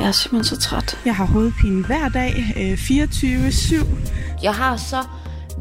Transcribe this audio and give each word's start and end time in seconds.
Jeg 0.00 0.08
er 0.08 0.12
simpelthen 0.12 0.56
så 0.56 0.60
træt. 0.68 0.98
Jeg 1.04 1.16
har 1.16 1.24
hovedpine 1.24 1.86
hver 1.86 2.08
dag, 2.08 2.34
øh, 2.56 2.72
24-7. 2.72 3.86
Jeg 4.42 4.54
har 4.54 4.76
så 4.76 4.96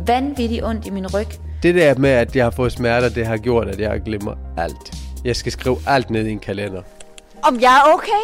vanvittigt 0.08 0.64
ondt 0.64 0.88
i 0.88 0.89
min 0.89 1.08
ryg. 1.08 1.28
Det 1.64 1.76
der 1.76 1.96
med, 1.96 2.10
at 2.10 2.36
jeg 2.36 2.46
har 2.46 2.52
fået 2.52 2.71
smerter, 2.71 3.10
det 3.10 3.28
har 3.28 3.38
gjort, 3.38 3.68
at 3.68 3.80
jeg 3.80 4.02
glemmer 4.05 4.36
alt. 4.57 4.94
Jeg 5.25 5.36
skal 5.36 5.52
skrive 5.52 5.78
alt 5.88 6.10
ned 6.10 6.25
i 6.25 6.32
en 6.32 6.39
kalender. 6.39 6.82
Om 7.44 7.60
jeg 7.62 7.78
er 7.78 7.94
okay? 7.94 8.23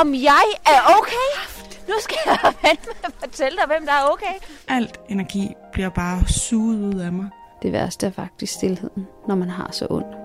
Om 0.00 0.14
jeg 0.14 0.44
er 0.66 0.80
okay? 0.98 1.50
Nu 1.88 1.94
skal 2.00 2.16
jeg 2.26 2.38
vente 2.68 2.86
med 2.86 2.94
at 3.04 3.12
fortælle 3.18 3.58
dig, 3.58 3.66
hvem 3.66 3.86
der 3.86 3.92
er 3.92 4.04
okay. 4.12 4.34
Alt 4.68 5.00
energi 5.08 5.48
bliver 5.72 5.88
bare 5.88 6.28
suget 6.28 6.94
ud 6.94 7.00
af 7.00 7.12
mig. 7.12 7.26
Det 7.62 7.72
værste 7.72 8.06
er 8.06 8.10
faktisk 8.10 8.52
stillheden, 8.52 9.06
når 9.28 9.34
man 9.34 9.50
har 9.50 9.68
så 9.72 9.86
ondt. 9.90 10.19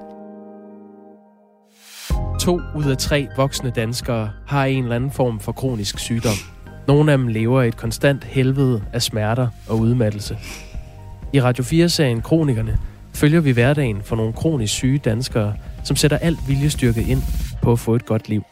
To 2.45 2.61
ud 2.75 2.85
af 2.91 2.97
tre 2.97 3.27
voksne 3.37 3.69
danskere 3.69 4.31
har 4.47 4.65
en 4.65 4.83
eller 4.83 4.95
anden 4.95 5.11
form 5.11 5.39
for 5.39 5.51
kronisk 5.51 5.99
sygdom. 5.99 6.33
Nogle 6.87 7.11
af 7.11 7.17
dem 7.17 7.27
lever 7.27 7.61
i 7.61 7.67
et 7.67 7.77
konstant 7.77 8.23
helvede 8.23 8.83
af 8.93 9.01
smerter 9.01 9.47
og 9.69 9.79
udmattelse. 9.79 10.37
I 11.33 11.41
Radio 11.41 11.63
4-serien 11.63 12.21
Kronikerne 12.21 12.77
følger 13.13 13.39
vi 13.39 13.51
hverdagen 13.51 14.01
for 14.01 14.15
nogle 14.15 14.33
kronisk 14.33 14.73
syge 14.73 14.97
danskere, 14.97 15.53
som 15.83 15.95
sætter 15.95 16.17
alt 16.17 16.39
viljestyrke 16.47 17.01
ind 17.01 17.21
på 17.61 17.71
at 17.71 17.79
få 17.79 17.95
et 17.95 18.05
godt 18.05 18.29
liv. 18.29 18.43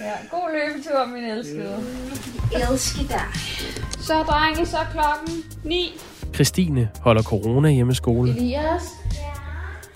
Ja, 0.00 0.12
god 0.30 0.48
løbetur, 0.52 1.06
min 1.14 1.24
elskede. 1.24 1.76
Elsker 2.70 3.08
dig. 3.08 3.40
Så 4.00 4.14
drenge, 4.14 4.66
så 4.66 4.76
klokken 4.92 5.44
9. 5.64 5.92
Christine 6.34 6.88
holder 7.00 7.22
corona 7.22 7.70
hjemmeskole. 7.70 8.30
Elias? 8.30 8.82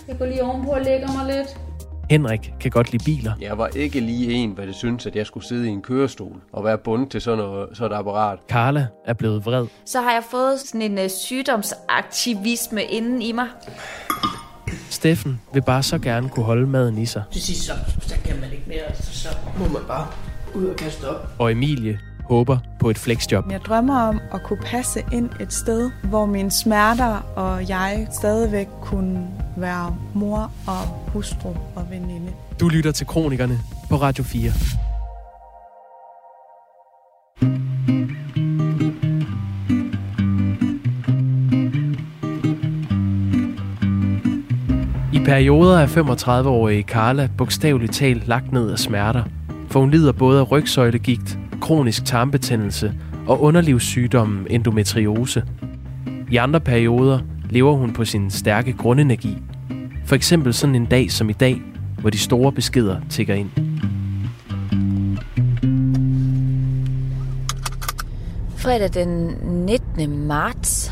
Jeg 0.07 0.17
går 0.17 0.25
lige 0.25 0.43
ovenpå 0.43 0.71
og 0.71 0.81
lægger 0.81 1.07
mig 1.07 1.35
lidt. 1.35 1.70
Henrik 2.11 2.53
kan 2.59 2.71
godt 2.71 2.91
lide 2.91 3.03
biler. 3.03 3.33
Jeg 3.41 3.57
var 3.57 3.67
ikke 3.67 3.99
lige 3.99 4.31
en, 4.33 4.51
hvad 4.51 4.67
det 4.67 4.75
synes, 4.75 5.05
at 5.05 5.15
jeg 5.15 5.25
skulle 5.25 5.45
sidde 5.45 5.67
i 5.67 5.69
en 5.69 5.81
kørestol 5.81 6.41
og 6.53 6.63
være 6.63 6.77
bundet 6.77 7.11
til 7.11 7.21
sådan, 7.21 7.39
noget, 7.39 7.77
sådan 7.77 7.91
et 7.91 7.99
apparat. 7.99 8.39
Karla 8.49 8.87
er 9.05 9.13
blevet 9.13 9.45
vred. 9.45 9.67
Så 9.85 10.01
har 10.01 10.11
jeg 10.11 10.23
fået 10.31 10.59
sådan 10.59 10.81
en 10.81 10.97
uh, 10.97 11.09
sygdomsaktivisme 11.09 12.83
inden 12.83 13.21
i 13.21 13.31
mig. 13.31 13.47
Steffen 14.89 15.41
vil 15.53 15.61
bare 15.61 15.83
så 15.83 15.99
gerne 15.99 16.29
kunne 16.29 16.45
holde 16.45 16.67
maden 16.67 16.97
i 16.97 17.05
sig. 17.05 17.23
Til 17.31 17.41
sidst 17.41 17.63
så, 17.63 17.73
så 18.01 18.15
kan 18.25 18.39
man 18.41 18.51
ikke 18.51 18.63
mere, 18.67 18.95
så, 18.95 19.19
så 19.19 19.29
må 19.59 19.67
man 19.67 19.81
bare 19.87 20.07
ud 20.53 20.65
og 20.65 20.75
kaste 20.75 21.09
op. 21.09 21.29
Og 21.39 21.51
Emilie 21.51 21.99
håber 22.31 22.57
på 22.79 22.89
et 22.89 22.97
flexjob. 22.97 23.51
Jeg 23.51 23.59
drømmer 23.59 23.99
om 24.01 24.19
at 24.33 24.43
kunne 24.43 24.59
passe 24.65 25.03
ind 25.11 25.29
et 25.39 25.53
sted, 25.53 25.91
hvor 26.03 26.25
mine 26.25 26.51
smerter 26.51 27.15
og 27.35 27.69
jeg 27.69 28.07
stadigvæk 28.11 28.67
kunne 28.81 29.27
være 29.57 29.95
mor 30.13 30.51
og 30.67 31.11
hustru 31.13 31.49
og 31.75 31.87
veninde. 31.89 32.31
Du 32.59 32.67
lytter 32.67 32.91
til 32.91 33.07
Kronikerne 33.07 33.59
på 33.89 33.95
Radio 33.95 34.23
4. 34.23 34.51
I 45.13 45.25
perioder 45.25 45.79
er 45.79 45.87
35-årige 45.87 46.83
Carla 46.83 47.29
bogstaveligt 47.37 47.93
talt 47.93 48.27
lagt 48.27 48.51
ned 48.51 48.71
af 48.71 48.79
smerter, 48.79 49.23
for 49.69 49.79
hun 49.79 49.91
lider 49.91 50.11
både 50.11 50.39
af 50.39 50.51
rygsøjlegigt, 50.51 51.37
kronisk 51.61 52.05
tarmbetændelse 52.05 52.93
og 53.27 53.41
underlivssygdommen 53.41 54.47
endometriose. 54.49 55.43
I 56.31 56.35
andre 56.35 56.59
perioder 56.59 57.19
lever 57.49 57.73
hun 57.73 57.93
på 57.93 58.05
sin 58.05 58.31
stærke 58.31 58.73
grundenergi. 58.73 59.37
For 60.05 60.15
eksempel 60.15 60.53
sådan 60.53 60.75
en 60.75 60.85
dag 60.85 61.11
som 61.11 61.29
i 61.29 61.33
dag, 61.33 61.61
hvor 61.99 62.09
de 62.09 62.17
store 62.17 62.51
beskeder 62.51 63.01
tigger 63.09 63.35
ind. 63.35 63.49
Fredag 68.55 68.89
den 68.93 69.35
19. 69.65 70.27
marts. 70.27 70.91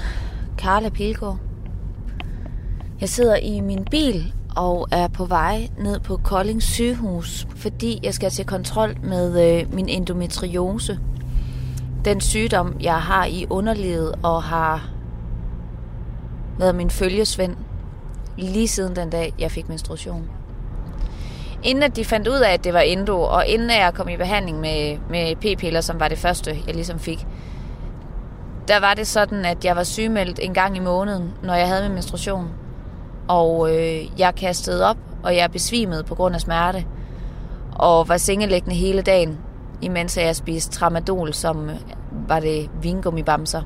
Karla 0.57 0.89
Pilgaard. 0.89 1.39
Jeg 3.01 3.09
sidder 3.09 3.35
i 3.35 3.61
min 3.61 3.85
bil 3.91 4.33
og 4.59 4.87
er 4.91 5.07
på 5.07 5.25
vej 5.25 5.67
ned 5.77 5.99
på 5.99 6.17
Kolding 6.23 6.63
sygehus, 6.63 7.47
fordi 7.55 7.99
jeg 8.03 8.13
skal 8.13 8.31
til 8.31 8.45
kontrol 8.45 8.95
med 9.03 9.59
øh, 9.61 9.73
min 9.73 9.89
endometriose. 9.89 10.99
Den 12.05 12.21
sygdom, 12.21 12.75
jeg 12.81 13.01
har 13.01 13.25
i 13.25 13.45
underlivet 13.49 14.15
og 14.23 14.43
har 14.43 14.89
været 16.57 16.75
min 16.75 16.89
følgesvend 16.89 17.55
lige 18.37 18.67
siden 18.67 18.95
den 18.95 19.09
dag, 19.09 19.33
jeg 19.39 19.51
fik 19.51 19.69
menstruation. 19.69 20.29
Inden 21.63 21.83
at 21.83 21.95
de 21.95 22.05
fandt 22.05 22.27
ud 22.27 22.39
af, 22.39 22.53
at 22.53 22.63
det 22.63 22.73
var 22.73 22.79
endo, 22.79 23.21
og 23.21 23.47
inden 23.47 23.69
jeg 23.69 23.93
kom 23.93 24.09
i 24.09 24.17
behandling 24.17 24.59
med, 24.59 24.97
med 25.09 25.35
p-piller, 25.35 25.81
som 25.81 25.99
var 25.99 26.07
det 26.07 26.17
første, 26.17 26.59
jeg 26.67 26.75
ligesom 26.75 26.99
fik, 26.99 27.27
der 28.67 28.79
var 28.79 28.93
det 28.93 29.07
sådan, 29.07 29.45
at 29.45 29.65
jeg 29.65 29.75
var 29.75 29.83
sygemeldt 29.83 30.39
en 30.41 30.53
gang 30.53 30.77
i 30.77 30.79
måneden, 30.79 31.33
når 31.43 31.53
jeg 31.53 31.67
havde 31.67 31.83
min 31.83 31.93
menstruation. 31.93 32.58
Og 33.29 33.75
øh, 33.75 34.19
jeg 34.19 34.35
kastede 34.35 34.85
op, 34.85 34.97
og 35.23 35.35
jeg 35.35 35.51
besvimede 35.51 36.03
på 36.03 36.15
grund 36.15 36.35
af 36.35 36.41
smerte. 36.41 36.85
Og 37.75 38.09
var 38.09 38.17
sengeliggende 38.17 38.75
hele 38.75 39.01
dagen, 39.01 39.37
imens 39.81 40.17
jeg 40.17 40.35
spiste 40.35 40.71
tramadol, 40.71 41.33
som 41.33 41.69
øh, 41.69 41.75
var 42.27 42.39
det 42.39 42.69
vingummibamser. 42.81 43.61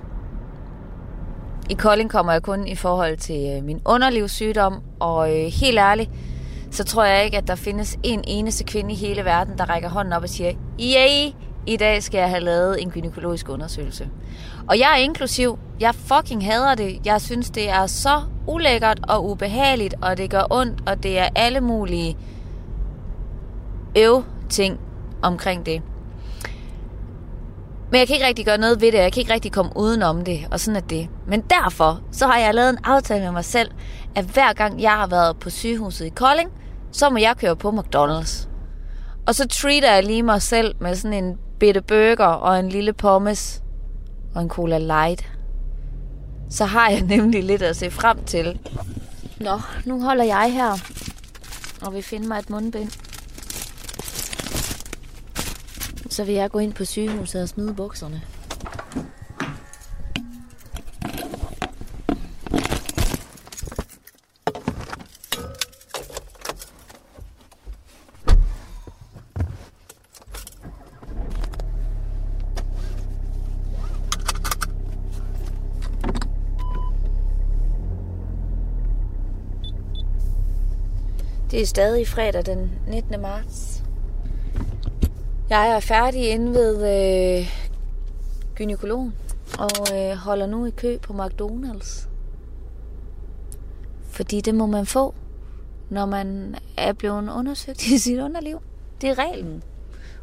I 1.70 1.74
Kolding 1.74 2.10
kommer 2.10 2.32
jeg 2.32 2.42
kun 2.44 2.68
i 2.68 2.76
forhold 2.76 3.18
til 3.18 3.56
øh, 3.58 3.64
min 3.64 3.82
underlivssygdom, 3.86 4.82
og 5.00 5.40
øh, 5.40 5.46
helt 5.46 5.78
ærligt, 5.78 6.10
så 6.72 6.84
tror 6.84 7.04
jeg 7.04 7.26
ikke, 7.26 7.38
at 7.38 7.48
der 7.48 7.56
findes 7.56 7.98
en 8.04 8.24
eneste 8.28 8.64
kvinde 8.64 8.92
i 8.92 8.96
hele 8.96 9.26
verden, 9.26 9.58
der 9.58 9.70
rækker 9.70 9.90
hånden 9.90 10.14
op 10.14 10.24
og 10.24 10.30
siger, 10.30 10.52
yay, 10.80 11.32
i 11.66 11.78
dag 11.78 12.04
skal 12.04 12.18
jeg 12.18 12.30
have 12.30 12.44
lavet 12.44 12.82
en 12.82 12.92
gynækologisk 12.92 13.50
undersøgelse. 13.50 14.10
Og 14.70 14.80
jeg 14.80 14.92
er 14.92 14.96
inklusiv. 14.96 15.60
Jeg 15.80 15.96
fucking 15.96 16.46
hader 16.46 16.76
det. 16.76 17.06
Jeg 17.06 17.22
synes, 17.22 17.50
det 17.50 17.70
er 17.70 17.88
så 17.88 18.22
ulækkert 18.48 19.00
og 19.08 19.26
ubehageligt, 19.30 19.96
og 20.02 20.18
det 20.18 20.30
gør 20.30 20.44
ondt, 20.50 20.90
og 20.90 21.04
det 21.04 21.20
er 21.20 21.30
alle 21.36 21.62
mulige 21.62 22.18
øv 23.98 24.24
ting 24.50 24.80
omkring 25.22 25.66
det. 25.66 25.82
Men 27.92 28.00
jeg 28.00 28.08
kan 28.08 28.16
ikke 28.16 28.28
rigtig 28.28 28.46
gøre 28.46 28.58
noget 28.58 28.82
ved 28.82 28.92
det, 28.92 28.98
jeg 28.98 29.14
kan 29.14 29.20
ikke 29.20 29.34
rigtig 29.34 29.52
komme 29.52 29.72
udenom 29.76 30.24
det, 30.24 30.48
og 30.52 30.60
sådan 30.60 30.76
er 30.76 30.88
det. 30.88 31.10
Men 31.28 31.42
derfor, 31.42 32.02
så 32.12 32.28
har 32.28 32.40
jeg 32.40 32.54
lavet 32.54 32.70
en 32.70 32.78
aftale 32.84 33.24
med 33.24 33.32
mig 33.32 33.46
selv, 33.46 33.72
at 34.16 34.26
hver 34.26 34.54
gang 34.54 34.82
jeg 34.82 34.92
har 34.92 35.08
været 35.08 35.40
på 35.40 35.50
sygehuset 35.50 36.06
i 36.06 36.10
Kolding, 36.10 36.52
så 36.92 37.10
må 37.10 37.18
jeg 37.18 37.38
køre 37.38 37.56
på 37.56 37.70
McDonald's. 37.70 38.48
Og 39.28 39.36
så 39.36 39.48
treater 39.48 39.94
jeg 39.94 40.04
lige 40.04 40.24
mig 40.24 40.42
selv 40.42 40.76
med 40.80 40.96
sådan 40.96 41.24
en 41.24 41.38
bitte 41.64 41.82
burger 41.82 42.26
og 42.26 42.60
en 42.60 42.70
lille 42.70 42.94
pommes 42.94 43.62
og 44.36 44.42
en 44.42 44.50
cola 44.50 44.78
light. 44.78 45.32
Så 46.50 46.66
har 46.66 46.90
jeg 46.90 47.02
nemlig 47.16 47.44
lidt 47.44 47.62
at 47.62 47.76
se 47.76 47.92
frem 47.92 48.24
til. 48.24 48.60
Nå, 49.40 49.60
nu 49.86 50.02
holder 50.02 50.24
jeg 50.24 50.54
her 50.54 50.78
og 51.82 51.94
vil 51.94 52.04
finde 52.04 52.28
mig 52.28 52.40
et 52.40 52.50
mundbind. 52.50 52.90
Så 56.10 56.24
vil 56.24 56.36
jeg 56.36 56.52
gå 56.52 56.60
ind 56.60 56.74
på 56.74 56.86
sygehuset 56.86 57.42
og 57.42 57.50
smide 57.50 57.74
bukserne. 57.74 58.22
Er 81.64 81.68
stadig 81.68 82.08
fredag 82.08 82.46
den 82.46 82.72
19. 82.88 83.22
marts. 83.22 83.84
Jeg 85.50 85.70
er 85.70 85.80
færdig 85.80 86.30
inde 86.30 86.54
ved 86.54 87.40
øh, 87.40 87.48
gynekologen 88.56 89.14
og 89.60 89.70
øh, 89.96 90.16
holder 90.16 90.46
nu 90.46 90.66
i 90.66 90.70
kø 90.70 90.98
på 90.98 91.14
McDonald's. 91.14 92.08
Fordi 94.10 94.42
det 94.42 94.56
må 94.56 94.66
man 94.66 94.86
få, 94.86 95.14
når 95.90 96.06
man 96.06 96.56
er 96.78 96.94
blevet 96.94 97.30
undersøgt 97.30 97.88
i 97.88 97.98
sit 97.98 98.20
underliv. 98.20 98.62
Det 99.02 99.10
er 99.10 99.18
reglen. 99.18 99.64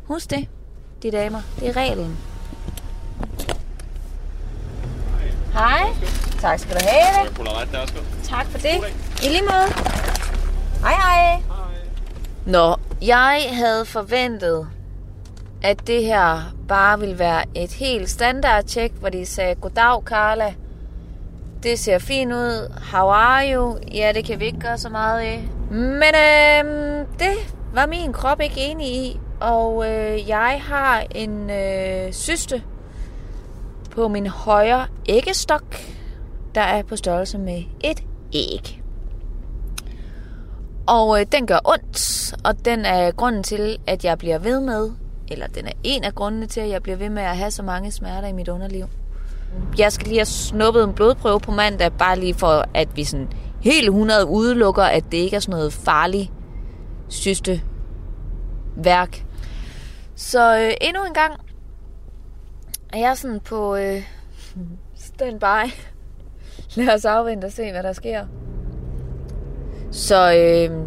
Husk 0.04 0.30
det, 0.30 0.48
de 1.02 1.10
damer. 1.10 1.40
Det 1.60 1.68
er 1.68 1.76
reglen. 1.76 2.18
Hej. 5.52 5.86
Tak 6.40 6.58
skal 6.58 6.74
du 6.74 6.80
have. 6.88 7.28
Tak 8.24 8.46
for 8.46 8.58
det. 8.58 8.74
I 9.22 9.28
lige 9.28 9.42
måde. 9.42 10.00
Hej 10.80 10.92
hej. 10.92 11.42
Nå, 12.46 12.76
jeg 13.02 13.42
havde 13.52 13.84
forventet, 13.84 14.68
at 15.62 15.86
det 15.86 16.04
her 16.04 16.54
bare 16.68 17.00
ville 17.00 17.18
være 17.18 17.44
et 17.54 17.72
helt 17.72 18.10
standard 18.10 18.64
tjek, 18.64 18.92
hvor 18.92 19.08
de 19.08 19.26
sagde, 19.26 19.54
goddag 19.54 20.02
Carla, 20.04 20.54
det 21.62 21.78
ser 21.78 21.98
fint 21.98 22.32
ud, 22.32 22.72
how 22.92 23.08
are 23.08 23.54
you? 23.54 23.78
Ja, 23.94 24.12
det 24.14 24.24
kan 24.24 24.40
vi 24.40 24.44
ikke 24.44 24.60
gøre 24.60 24.78
så 24.78 24.88
meget 24.88 25.24
i. 25.24 25.48
Men 25.70 26.02
øhm, 26.02 27.06
det 27.18 27.54
var 27.74 27.86
min 27.86 28.12
krop 28.12 28.40
ikke 28.40 28.60
enig 28.60 28.86
i. 28.86 29.20
og 29.40 29.90
øh, 29.90 30.28
jeg 30.28 30.62
har 30.64 31.04
en 31.10 31.50
øh, 31.50 32.12
syste 32.12 32.62
på 33.90 34.08
min 34.08 34.26
højre 34.26 34.86
æggestok, 35.06 35.76
der 36.54 36.60
er 36.60 36.82
på 36.82 36.96
størrelse 36.96 37.38
med 37.38 37.62
et 37.80 38.02
æg. 38.34 38.79
Og 40.86 41.20
øh, 41.20 41.26
den 41.32 41.46
gør 41.46 41.58
ondt, 41.64 42.34
og 42.44 42.64
den 42.64 42.84
er 42.84 43.10
grunden 43.10 43.42
til, 43.42 43.78
at 43.86 44.04
jeg 44.04 44.18
bliver 44.18 44.38
ved 44.38 44.60
med, 44.60 44.90
eller 45.28 45.46
den 45.46 45.66
er 45.66 45.72
en 45.84 46.04
af 46.04 46.14
grundene 46.14 46.46
til, 46.46 46.60
at 46.60 46.68
jeg 46.68 46.82
bliver 46.82 46.96
ved 46.96 47.10
med 47.10 47.22
at 47.22 47.36
have 47.36 47.50
så 47.50 47.62
mange 47.62 47.92
smerter 47.92 48.28
i 48.28 48.32
mit 48.32 48.48
underliv. 48.48 48.84
Jeg 49.78 49.92
skal 49.92 50.06
lige 50.06 50.18
have 50.18 50.26
snuppet 50.26 50.84
en 50.84 50.92
blodprøve 50.92 51.40
på 51.40 51.50
mandag, 51.50 51.92
bare 51.92 52.18
lige 52.18 52.34
for, 52.34 52.64
at 52.74 52.88
vi 52.96 53.04
sådan 53.04 53.28
helt 53.60 53.84
100 53.84 54.26
udelukker, 54.26 54.82
at 54.82 55.04
det 55.12 55.18
ikke 55.18 55.36
er 55.36 55.40
sådan 55.40 55.58
noget 55.58 55.72
farligt 55.72 56.30
syste 57.08 57.62
værk. 58.76 59.24
Så 60.14 60.58
øh, 60.58 60.72
endnu 60.80 61.04
en 61.04 61.14
gang 61.14 61.40
er 62.92 62.98
jeg 62.98 63.16
sådan 63.16 63.40
på 63.40 63.76
øh, 63.76 64.02
standby. 64.94 65.70
Lad 66.76 66.94
os 66.94 67.04
afvente 67.04 67.44
og 67.44 67.52
se, 67.52 67.70
hvad 67.70 67.82
der 67.82 67.92
sker. 67.92 68.26
Så 69.90 70.32
øh, 70.32 70.86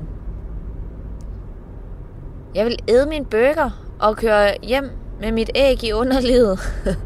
jeg 2.56 2.66
vil 2.66 2.80
æde 2.88 3.06
min 3.06 3.26
burger 3.26 3.70
og 4.00 4.18
køre 4.18 4.56
hjem 4.64 4.92
med 5.22 5.32
mit 5.32 5.50
æg 5.56 5.84
i 5.84 5.94
underlivet. 5.94 6.60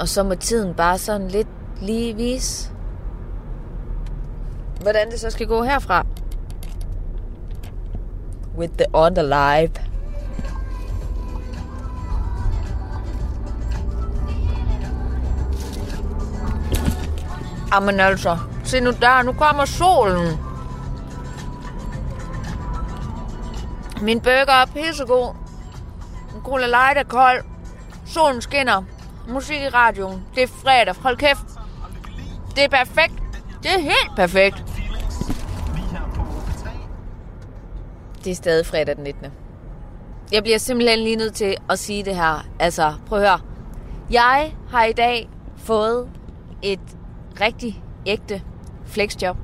og 0.00 0.08
så 0.08 0.22
må 0.22 0.34
tiden 0.34 0.74
bare 0.74 0.98
sådan 0.98 1.28
lidt 1.28 1.48
lige 1.80 2.16
vise, 2.16 2.70
hvordan 4.80 5.10
det 5.10 5.20
så 5.20 5.30
skal 5.30 5.46
gå 5.46 5.62
herfra. 5.62 6.06
With 8.56 8.74
the 8.74 9.22
live. 9.22 9.72
Jamen 17.74 18.00
altså, 18.00 18.38
se 18.64 18.80
nu 18.80 18.90
der, 18.90 19.22
nu 19.22 19.32
kommer 19.32 19.64
solen. 19.64 20.38
Min 24.00 24.20
burger 24.20 24.52
er 24.52 24.66
pissegod. 24.66 25.34
En 26.34 26.42
cola 26.42 26.66
light 26.66 26.98
er 26.98 27.02
kold. 27.02 27.44
Solen 28.06 28.42
skinner. 28.42 28.82
Musik 29.28 29.60
i 29.60 29.68
radioen. 29.68 30.22
Det 30.34 30.42
er 30.42 30.46
fredag. 30.46 30.94
Hold 31.02 31.16
kæft. 31.16 31.46
Det 32.56 32.64
er 32.64 32.68
perfekt. 32.68 33.14
Det 33.62 33.70
er 33.74 33.78
helt 33.78 34.16
perfekt. 34.16 34.64
Det 38.24 38.30
er 38.30 38.34
stadig 38.34 38.66
fredag 38.66 38.96
den 38.96 39.04
19. 39.04 39.26
Jeg 40.32 40.42
bliver 40.42 40.58
simpelthen 40.58 40.98
lige 40.98 41.16
nødt 41.16 41.34
til 41.34 41.56
at 41.70 41.78
sige 41.78 42.04
det 42.04 42.16
her. 42.16 42.46
Altså, 42.58 42.94
prøv 43.06 43.18
at 43.18 43.28
høre. 43.28 43.40
Jeg 44.10 44.52
har 44.70 44.84
i 44.84 44.92
dag 44.92 45.28
fået 45.56 46.08
et 46.62 46.80
rigtig 47.40 47.82
ægte 48.06 48.42
flexjob. 48.92 49.36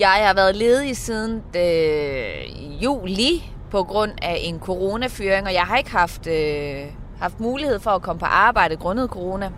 Jeg 0.00 0.08
har 0.08 0.34
været 0.34 0.56
ledig 0.56 0.96
siden 0.96 1.42
øh, 1.56 2.82
juli 2.82 3.52
på 3.70 3.82
grund 3.82 4.12
af 4.22 4.40
en 4.40 4.60
coronafyring, 4.60 5.46
og 5.46 5.54
jeg 5.54 5.62
har 5.62 5.76
ikke 5.76 5.90
haft, 5.90 6.26
øh, 6.26 6.84
haft 7.20 7.40
mulighed 7.40 7.80
for 7.80 7.90
at 7.90 8.02
komme 8.02 8.20
på 8.20 8.26
arbejde 8.26 8.76
grundet 8.76 9.10
corona. 9.10 9.50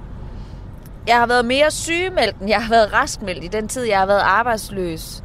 Jeg 1.07 1.17
har 1.17 1.27
været 1.27 1.45
mere 1.45 1.71
sygemeldt, 1.71 2.37
end 2.37 2.49
jeg 2.49 2.63
har 2.63 2.71
været 2.71 2.93
raskmeldt 2.93 3.45
i 3.45 3.47
den 3.47 3.69
tid, 3.69 3.85
jeg 3.85 3.99
har 3.99 4.07
været 4.07 4.23
arbejdsløs. 4.25 5.23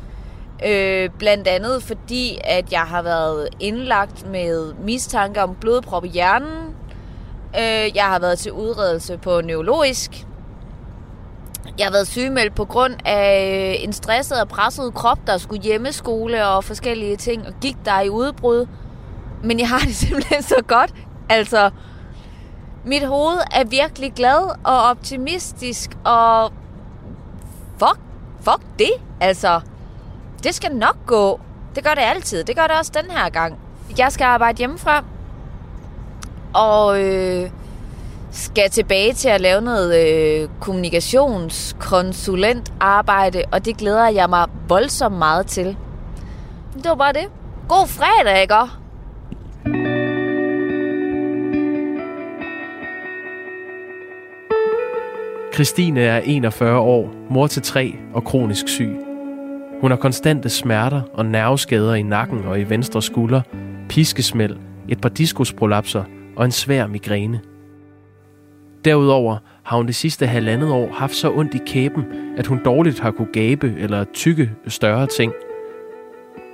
Øh, 0.65 1.09
blandt 1.19 1.47
andet 1.47 1.83
fordi, 1.83 2.37
at 2.43 2.71
jeg 2.71 2.81
har 2.81 3.01
været 3.01 3.49
indlagt 3.59 4.29
med 4.29 4.73
mistanke 4.73 5.43
om 5.43 5.55
blodprop 5.61 6.05
i 6.05 6.07
hjernen. 6.07 6.75
Øh, 7.55 7.95
jeg 7.95 8.05
har 8.05 8.19
været 8.19 8.39
til 8.39 8.51
udredelse 8.51 9.17
på 9.17 9.41
neurologisk. 9.41 10.25
Jeg 11.81 11.87
har 11.87 11.91
været 11.91 12.07
sygemeldt 12.07 12.55
på 12.55 12.65
grund 12.65 12.95
af 13.05 13.75
øh, 13.77 13.83
en 13.83 13.93
stresset 13.93 14.41
og 14.41 14.47
presset 14.47 14.93
krop, 14.93 15.27
der 15.27 15.37
skulle 15.37 15.61
hjemmeskole 15.61 16.47
og 16.47 16.63
forskellige 16.63 17.17
ting, 17.17 17.47
og 17.47 17.53
gik 17.61 17.75
der 17.85 18.01
i 18.01 18.09
udbrud. 18.09 18.67
Men 19.43 19.59
jeg 19.59 19.69
har 19.69 19.79
det 19.79 19.95
simpelthen 20.05 20.43
så 20.43 20.55
godt. 20.67 20.93
Altså, 21.29 21.69
mit 22.85 23.07
hoved 23.07 23.37
er 23.51 23.63
virkelig 23.63 24.13
glad 24.13 24.55
og 24.63 24.83
optimistisk, 24.83 25.97
og 26.03 26.51
fuck, 27.79 27.99
fuck 28.41 28.61
det, 28.79 28.91
altså. 29.19 29.61
Det 30.43 30.55
skal 30.55 30.75
nok 30.75 30.97
gå. 31.05 31.39
Det 31.75 31.83
gør 31.83 31.93
det 31.93 32.01
altid. 32.01 32.43
Det 32.43 32.55
gør 32.55 32.67
det 32.67 32.77
også 32.79 32.91
den 33.01 33.11
her 33.11 33.29
gang. 33.29 33.59
Jeg 33.97 34.11
skal 34.11 34.25
arbejde 34.25 34.57
hjemmefra, 34.57 35.03
og 36.53 37.03
øh, 37.03 37.49
skal 38.31 38.69
tilbage 38.69 39.13
til 39.13 39.29
at 39.29 39.41
lave 39.41 39.61
noget 39.61 39.99
øh, 39.99 40.49
kommunikationskonsulentarbejde, 40.59 43.43
og 43.51 43.65
det 43.65 43.77
glæder 43.77 44.09
jeg 44.09 44.29
mig 44.29 44.47
voldsomt 44.67 45.17
meget 45.17 45.47
til. 45.47 45.77
Det 46.73 46.85
var 46.85 46.95
bare 46.95 47.13
det. 47.13 47.25
God 47.67 47.87
fredag, 47.87 48.41
ikke? 48.41 48.55
Christine 55.53 56.01
er 56.01 56.19
41 56.19 56.79
år, 56.79 57.13
mor 57.29 57.47
til 57.47 57.61
tre 57.61 57.95
og 58.13 58.23
kronisk 58.23 58.67
syg. 58.67 58.95
Hun 59.81 59.91
har 59.91 59.97
konstante 59.97 60.49
smerter 60.49 61.01
og 61.13 61.25
nerveskader 61.25 61.93
i 61.93 62.01
nakken 62.01 62.45
og 62.45 62.59
i 62.59 62.63
venstre 62.63 63.01
skulder, 63.01 63.41
piskesmæld, 63.89 64.57
et 64.89 65.01
par 65.01 65.09
diskusprolapser 65.09 66.03
og 66.37 66.45
en 66.45 66.51
svær 66.51 66.87
migræne. 66.87 67.41
Derudover 68.85 69.37
har 69.63 69.77
hun 69.77 69.87
det 69.87 69.95
sidste 69.95 70.27
halvandet 70.27 70.71
år 70.71 70.91
haft 70.91 71.15
så 71.15 71.31
ondt 71.31 71.55
i 71.55 71.59
kæben, 71.65 72.03
at 72.37 72.47
hun 72.47 72.63
dårligt 72.65 72.99
har 72.99 73.11
kunne 73.11 73.33
gabe 73.33 73.75
eller 73.77 74.03
tykke 74.03 74.51
større 74.67 75.07
ting. 75.07 75.33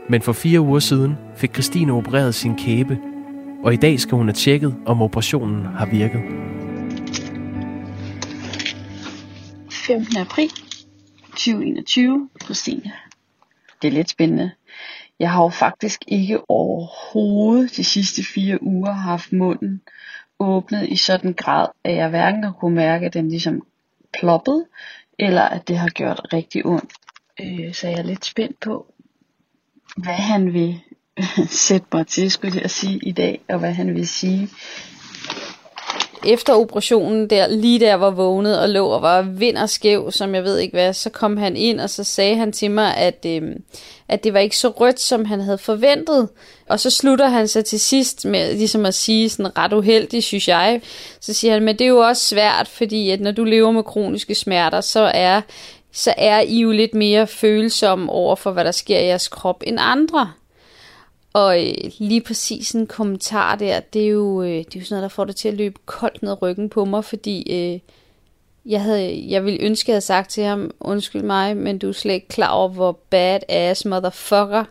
Men 0.10 0.22
for 0.22 0.34
fire 0.34 0.62
uger 0.62 0.80
siden 0.80 1.18
fik 1.36 1.54
Christine 1.54 1.94
opereret 1.94 2.36
sin 2.36 2.58
kæbe, 2.58 3.00
og 3.64 3.74
i 3.74 3.78
dag 3.78 4.00
skal 4.00 4.18
hun 4.18 4.28
have 4.28 4.34
tjekket, 4.34 4.76
om 4.86 5.02
operationen 5.02 5.66
har 5.66 5.86
virket. 5.86 6.22
15. 9.72 10.18
april 10.18 10.50
2021, 11.30 12.30
Christine. 12.44 12.92
Det 13.82 13.88
er 13.88 13.92
lidt 13.92 14.10
spændende. 14.10 14.52
Jeg 15.20 15.32
har 15.32 15.44
jo 15.44 15.50
faktisk 15.50 16.00
ikke 16.07 16.50
overhovedet 16.50 17.76
de 17.76 17.84
sidste 17.84 18.24
fire 18.24 18.64
uger 18.64 18.92
haft 18.92 19.34
munden 19.34 19.81
åbnet 20.40 20.90
i 20.90 20.96
sådan 20.96 21.34
grad, 21.34 21.68
at 21.84 21.96
jeg 21.96 22.10
hverken 22.10 22.44
har 22.44 22.52
kunne 22.52 22.76
mærke, 22.76 23.06
at 23.06 23.14
den 23.14 23.30
ligesom 23.30 23.62
ploppede, 24.20 24.66
eller 25.20 25.42
at 25.42 25.68
det 25.68 25.78
har 25.78 25.90
gjort 25.90 26.22
rigtig 26.34 26.66
ondt. 26.66 26.94
Øh, 27.42 27.74
så 27.74 27.88
jeg 27.88 28.00
er 28.00 28.04
lidt 28.04 28.26
spændt 28.26 28.60
på, 28.60 28.94
hvad 29.98 30.14
han 30.14 30.54
vil 30.54 30.80
sætte 31.68 31.88
mig 31.94 32.08
til, 32.08 32.32
skulle 32.32 32.62
jeg 32.62 32.72
sige 32.72 33.00
i 33.04 33.12
dag, 33.12 33.42
og 33.50 33.60
hvad 33.60 33.74
han 33.74 33.96
vil 33.96 34.08
sige. 34.08 34.50
Efter 36.26 36.54
operationen 36.54 37.30
der, 37.30 37.47
lige 37.47 37.80
der 37.80 37.94
var 37.95 38.09
vågnet 38.09 38.59
og 38.59 38.69
lå 38.69 38.88
og 38.88 39.02
var 39.02 39.21
vind 39.21 39.57
og 39.57 39.69
skæv, 39.69 40.12
som 40.12 40.36
jeg 40.36 40.44
ved 40.44 40.57
ikke 40.57 40.74
hvad, 40.78 40.94
så 40.94 41.09
kom 41.09 41.38
han 41.38 41.57
ind, 41.57 41.80
og 41.80 41.90
så 41.90 42.04
sagde 42.04 42.36
han 42.36 42.52
til 42.52 42.71
mig, 42.71 42.97
at, 42.97 43.26
øh, 43.28 43.42
at 44.07 44.24
det 44.24 44.33
var 44.33 44.40
ikke 44.40 44.57
så 44.57 44.69
rødt, 44.69 45.00
som 45.00 45.26
han 45.26 45.42
havde 45.42 45.57
forventet. 45.57 46.30
Og 46.69 46.80
så 46.80 46.90
slutter 46.90 47.28
han 47.28 47.47
sig 47.47 47.66
til 47.66 47.80
sidst 47.80 48.26
med 48.26 48.54
ligesom 48.54 48.86
at 48.86 48.94
sige 48.94 49.30
sådan 49.30 49.57
ret 49.57 49.74
uheldigt, 49.74 50.24
synes 50.24 50.47
jeg. 50.47 50.81
Så 51.19 51.33
siger 51.33 51.54
han, 51.54 51.64
men 51.64 51.80
det 51.80 51.86
er 51.86 51.90
jo 51.90 52.00
også 52.00 52.26
svært, 52.26 52.68
fordi 52.68 53.09
at 53.09 53.21
når 53.21 53.31
du 53.31 53.44
lever 53.44 53.71
med 53.71 53.83
kroniske 53.83 54.36
smerter, 54.36 54.81
så 54.81 55.12
er, 55.14 55.42
så 55.92 56.14
er 56.18 56.40
I 56.40 56.59
jo 56.59 56.71
lidt 56.71 56.94
mere 56.94 57.28
følsomme 57.28 58.12
over 58.12 58.36
for, 58.36 58.52
hvad 58.52 58.66
der 58.66 58.71
sker 58.71 59.00
i 59.00 59.06
jeres 59.06 59.28
krop 59.28 59.64
end 59.68 59.78
andre. 59.81 60.31
Og 61.38 61.68
øh, 61.68 61.92
lige 61.98 62.22
præcis 62.22 62.72
en 62.72 62.88
kommentar 62.88 63.56
der, 63.56 63.80
det 63.80 64.04
er, 64.04 64.08
jo, 64.08 64.42
øh, 64.42 64.50
det 64.50 64.76
er 64.76 64.80
jo 64.80 64.86
sådan 64.86 64.96
noget, 64.96 65.02
der 65.02 65.16
får 65.16 65.26
det 65.26 65.36
til 65.36 65.48
at 65.48 65.54
løbe 65.54 65.80
koldt 65.86 66.24
ned 66.24 66.42
ryggen 66.42 66.70
på 66.70 66.86
mig, 66.86 67.06
fordi 67.06 67.54
øh, 67.54 67.80
jeg, 68.66 68.82
havde, 68.82 69.32
jeg 69.32 69.46
ville 69.46 69.62
ønske, 69.62 69.86
at 69.86 69.88
jeg 69.88 69.94
havde 69.94 70.06
sagt 70.06 70.30
til 70.30 70.44
ham, 70.44 70.72
undskyld 70.80 71.22
mig, 71.22 71.58
men 71.58 71.78
du 71.78 71.88
er 71.90 71.92
slet 71.92 72.14
ikke 72.14 72.28
klar 72.28 72.50
over, 72.50 72.70
hvor 72.70 73.00
badass 73.10 73.86
motherfucker 73.86 74.64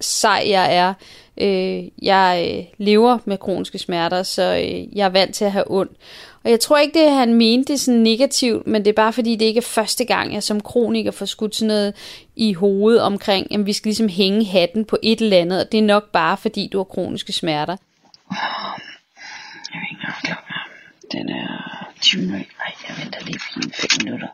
sej 0.00 0.44
jeg 0.48 0.76
er. 0.76 0.94
Øh, 1.36 1.88
jeg 2.02 2.50
øh, 2.50 2.64
lever 2.78 3.18
med 3.24 3.38
kroniske 3.38 3.78
smerter, 3.78 4.22
så 4.22 4.42
øh, 4.42 4.96
jeg 4.96 5.04
er 5.04 5.10
vant 5.10 5.34
til 5.34 5.44
at 5.44 5.52
have 5.52 5.70
ondt. 5.70 5.92
Og 6.44 6.50
jeg 6.50 6.60
tror 6.60 6.78
ikke, 6.78 6.98
det 6.98 7.10
han 7.10 7.34
mente 7.34 7.72
det 7.72 7.80
sådan 7.80 8.00
negativt, 8.00 8.66
men 8.66 8.84
det 8.84 8.90
er 8.90 8.94
bare 8.94 9.12
fordi, 9.12 9.36
det 9.36 9.44
ikke 9.44 9.58
er 9.58 9.62
første 9.62 10.04
gang, 10.04 10.34
jeg 10.34 10.42
som 10.42 10.60
kroniker 10.60 11.10
får 11.10 11.26
skudt 11.26 11.54
sådan 11.54 11.68
noget 11.68 11.94
i 12.36 12.52
hovedet 12.52 13.02
omkring, 13.02 13.54
at 13.54 13.66
vi 13.66 13.72
skal 13.72 13.88
ligesom 13.88 14.08
hænge 14.08 14.44
hatten 14.44 14.84
på 14.84 14.98
et 15.02 15.20
eller 15.20 15.36
andet, 15.36 15.60
og 15.60 15.72
det 15.72 15.78
er 15.78 15.82
nok 15.82 16.10
bare 16.12 16.36
fordi, 16.36 16.68
du 16.72 16.78
har 16.78 16.84
kroniske 16.84 17.32
smerter. 17.32 17.76
Jeg 18.30 19.80
ved 19.80 19.88
ikke, 19.90 20.12
klokken. 20.24 20.54
Den 21.12 21.28
er 21.28 21.90
20 22.00 22.34
Ej, 22.34 22.44
jeg 22.88 22.96
venter 23.02 23.20
lige 23.24 23.40
5 23.74 23.88
minutter. 24.04 24.28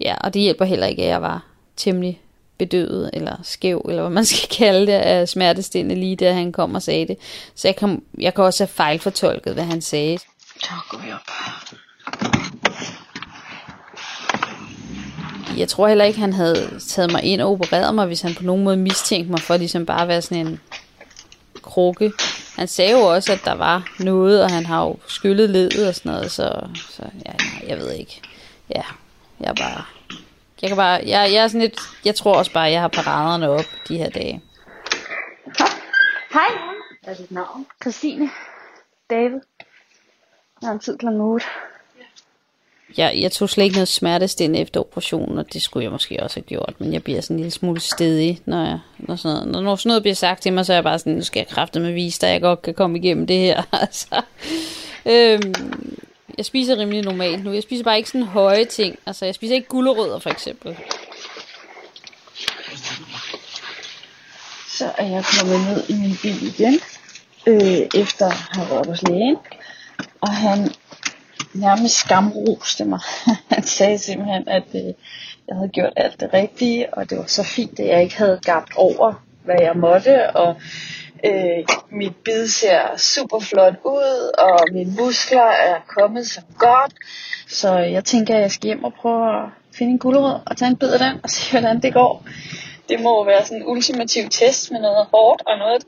Ja, 0.00 0.14
og 0.20 0.34
det 0.34 0.42
hjælper 0.42 0.64
heller 0.64 0.86
ikke, 0.86 1.02
at 1.02 1.08
jeg 1.08 1.22
var 1.22 1.46
temmelig 1.76 2.20
bedøvet, 2.58 3.10
eller 3.12 3.36
skæv, 3.42 3.86
eller 3.88 4.02
hvad 4.02 4.10
man 4.10 4.24
skal 4.24 4.48
kalde 4.58 4.86
det, 4.86 4.92
af 4.92 5.28
smertestillende 5.28 5.94
lige 5.94 6.16
da 6.16 6.32
han 6.32 6.52
kom 6.52 6.74
og 6.74 6.82
sagde 6.82 7.06
det. 7.06 7.16
Så 7.54 7.68
jeg 7.68 7.76
kan, 7.76 8.02
jeg 8.18 8.34
kan 8.34 8.44
også 8.44 8.64
have 8.64 8.68
fejlfortolket, 8.68 9.54
hvad 9.54 9.64
han 9.64 9.80
sagde. 9.80 10.18
Så 10.62 10.70
går 10.88 10.98
vi 10.98 11.12
op. 11.12 11.20
Jeg 15.58 15.68
tror 15.68 15.88
heller 15.88 16.04
ikke, 16.04 16.20
han 16.20 16.32
havde 16.32 16.80
taget 16.88 17.12
mig 17.12 17.22
ind 17.22 17.40
og 17.40 17.50
opereret 17.50 17.94
mig, 17.94 18.06
hvis 18.06 18.20
han 18.20 18.34
på 18.34 18.42
nogen 18.42 18.64
måde 18.64 18.76
mistænkte 18.76 19.30
mig 19.30 19.40
for 19.40 19.56
ligesom 19.56 19.86
bare 19.86 20.02
at 20.02 20.08
være 20.08 20.22
sådan 20.22 20.46
en 20.46 20.60
krukke. 21.62 22.12
Han 22.56 22.68
sagde 22.68 22.92
jo 22.92 22.98
også, 22.98 23.32
at 23.32 23.40
der 23.44 23.54
var 23.54 23.88
noget, 24.00 24.44
og 24.44 24.50
han 24.50 24.66
har 24.66 24.84
jo 24.84 24.96
skyllet 25.06 25.50
ledet 25.50 25.88
og 25.88 25.94
sådan 25.94 26.12
noget, 26.12 26.30
så, 26.30 26.60
så 26.90 27.02
ja, 27.26 27.32
jeg 27.68 27.78
ved 27.78 27.92
ikke. 27.92 28.22
Ja, 28.74 28.82
jeg 29.40 29.48
er 29.48 29.54
bare... 29.54 29.84
Jeg 30.62 30.70
kan 30.70 30.76
bare... 30.76 31.00
Jeg, 31.06 31.32
jeg 31.32 31.44
er 31.44 31.48
sådan 31.48 31.60
lidt... 31.60 31.80
Jeg 32.04 32.14
tror 32.14 32.34
også 32.34 32.52
bare, 32.52 32.66
at 32.66 32.72
jeg 32.72 32.80
har 32.80 32.88
paraderne 32.88 33.48
op 33.48 33.64
de 33.88 33.98
her 33.98 34.10
dage. 34.10 34.42
Hej. 36.32 36.50
Hvad 37.02 37.14
er 37.14 37.18
dit 37.18 37.30
navn? 37.30 37.66
Christine. 37.82 38.30
David. 39.10 39.40
Jeg 40.62 40.70
har 40.70 40.78
tid 40.78 40.98
kl. 40.98 41.06
8. 41.06 41.46
Jeg, 42.96 43.14
jeg 43.20 43.32
tog 43.32 43.48
slet 43.48 43.64
ikke 43.64 43.76
noget 43.76 43.88
smertestillende 43.88 44.60
efter 44.60 44.80
operationen, 44.80 45.38
og 45.38 45.52
det 45.52 45.62
skulle 45.62 45.84
jeg 45.84 45.92
måske 45.92 46.22
også 46.22 46.36
have 46.36 46.44
gjort, 46.44 46.74
men 46.78 46.92
jeg 46.92 47.04
bliver 47.04 47.20
sådan 47.20 47.36
en 47.36 47.40
lille 47.40 47.50
smule 47.50 47.80
stedig, 47.80 48.40
når, 48.44 48.64
jeg, 48.64 48.78
når, 48.98 49.16
sådan 49.16 49.36
noget, 49.36 49.52
når, 49.52 49.60
når 49.60 49.76
sådan 49.76 49.88
noget 49.88 50.02
bliver 50.02 50.14
sagt 50.14 50.42
til 50.42 50.52
mig, 50.52 50.66
så 50.66 50.72
er 50.72 50.76
jeg 50.76 50.84
bare 50.84 50.98
sådan, 50.98 51.12
nu 51.12 51.22
skal 51.22 51.40
jeg 51.40 51.48
kræfte 51.48 51.80
med 51.80 51.92
vise 51.92 52.26
at 52.26 52.32
jeg 52.32 52.40
godt 52.40 52.62
kan 52.62 52.74
komme 52.74 52.98
igennem 52.98 53.26
det 53.26 53.38
her. 53.38 53.62
altså, 53.82 54.22
øhm, 55.06 55.54
jeg 56.38 56.44
spiser 56.44 56.76
rimelig 56.76 57.02
normalt 57.02 57.44
nu. 57.44 57.52
Jeg 57.52 57.62
spiser 57.62 57.84
bare 57.84 57.96
ikke 57.96 58.10
sådan 58.10 58.26
høje 58.26 58.64
ting. 58.64 58.98
Altså, 59.06 59.24
jeg 59.24 59.34
spiser 59.34 59.54
ikke 59.54 59.68
gulerødder, 59.68 60.18
for 60.18 60.30
eksempel. 60.30 60.76
Så 64.68 64.92
er 64.98 65.06
jeg 65.06 65.24
kommet 65.38 65.60
ned 65.60 65.84
i 65.88 65.92
min 65.92 66.16
bil 66.22 66.46
igen, 66.46 66.80
øh, 67.46 68.00
efter 68.02 68.26
at 68.26 68.32
have 68.32 68.70
været 68.70 68.86
hos 68.86 69.02
lægen. 69.02 69.36
Og 70.20 70.32
han 70.32 70.58
nærmest 71.54 71.94
skamroste 71.94 72.84
mig. 72.84 73.00
han 73.54 73.62
sagde 73.62 73.98
simpelthen, 73.98 74.48
at 74.48 74.74
øh, 74.74 74.94
jeg 75.48 75.56
havde 75.56 75.68
gjort 75.68 75.92
alt 75.96 76.20
det 76.20 76.30
rigtige, 76.34 76.94
og 76.94 77.10
det 77.10 77.18
var 77.18 77.26
så 77.26 77.42
fint, 77.42 77.80
at 77.80 77.86
jeg 77.86 78.02
ikke 78.02 78.18
havde 78.18 78.40
gabt 78.42 78.72
over, 78.76 79.24
hvad 79.44 79.56
jeg 79.60 79.76
måtte, 79.76 80.30
og 80.30 80.60
øh, 81.24 81.64
mit 81.90 82.16
bid 82.24 82.48
ser 82.48 82.96
super 82.96 83.40
flot 83.40 83.74
ud, 83.84 84.32
og 84.38 84.58
mine 84.72 84.94
muskler 84.98 85.50
er 85.50 85.80
kommet 85.88 86.26
så 86.26 86.40
godt. 86.58 86.92
Så 87.48 87.78
jeg 87.78 88.04
tænker, 88.04 88.34
at 88.34 88.40
jeg 88.40 88.50
skal 88.50 88.66
hjem 88.66 88.84
og 88.84 88.94
prøve 88.94 89.42
at 89.42 89.48
finde 89.74 89.92
en 89.92 89.98
gulerod 89.98 90.40
og 90.46 90.56
tage 90.56 90.70
en 90.70 90.76
bid 90.76 90.92
af 90.92 90.98
den, 90.98 91.20
og 91.22 91.30
se, 91.30 91.50
hvordan 91.50 91.82
det 91.82 91.92
går. 91.92 92.24
Det 92.88 93.00
må 93.00 93.24
være 93.24 93.44
sådan 93.44 93.58
en 93.58 93.66
ultimativ 93.66 94.28
test 94.30 94.70
med 94.70 94.80
noget 94.80 95.06
hårdt, 95.14 95.42
og 95.46 95.58
noget, 95.58 95.84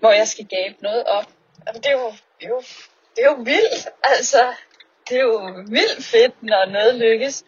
hvor 0.00 0.12
jeg 0.12 0.28
skal 0.28 0.44
gabe 0.44 0.74
noget 0.82 1.04
op. 1.04 1.24
Jamen, 1.66 1.82
det 1.82 1.90
er 1.90 1.92
jo, 1.92 2.10
det 2.40 2.44
er 2.44 2.48
jo, 2.48 2.62
det 3.16 3.24
er 3.24 3.30
jo 3.30 3.42
vildt, 3.42 3.88
altså. 4.02 4.38
Det 5.08 5.16
er 5.16 5.22
jo 5.22 5.64
vildt 5.68 6.04
fedt, 6.04 6.42
når 6.42 6.72
noget 6.72 6.94
lykkes. 6.94 7.44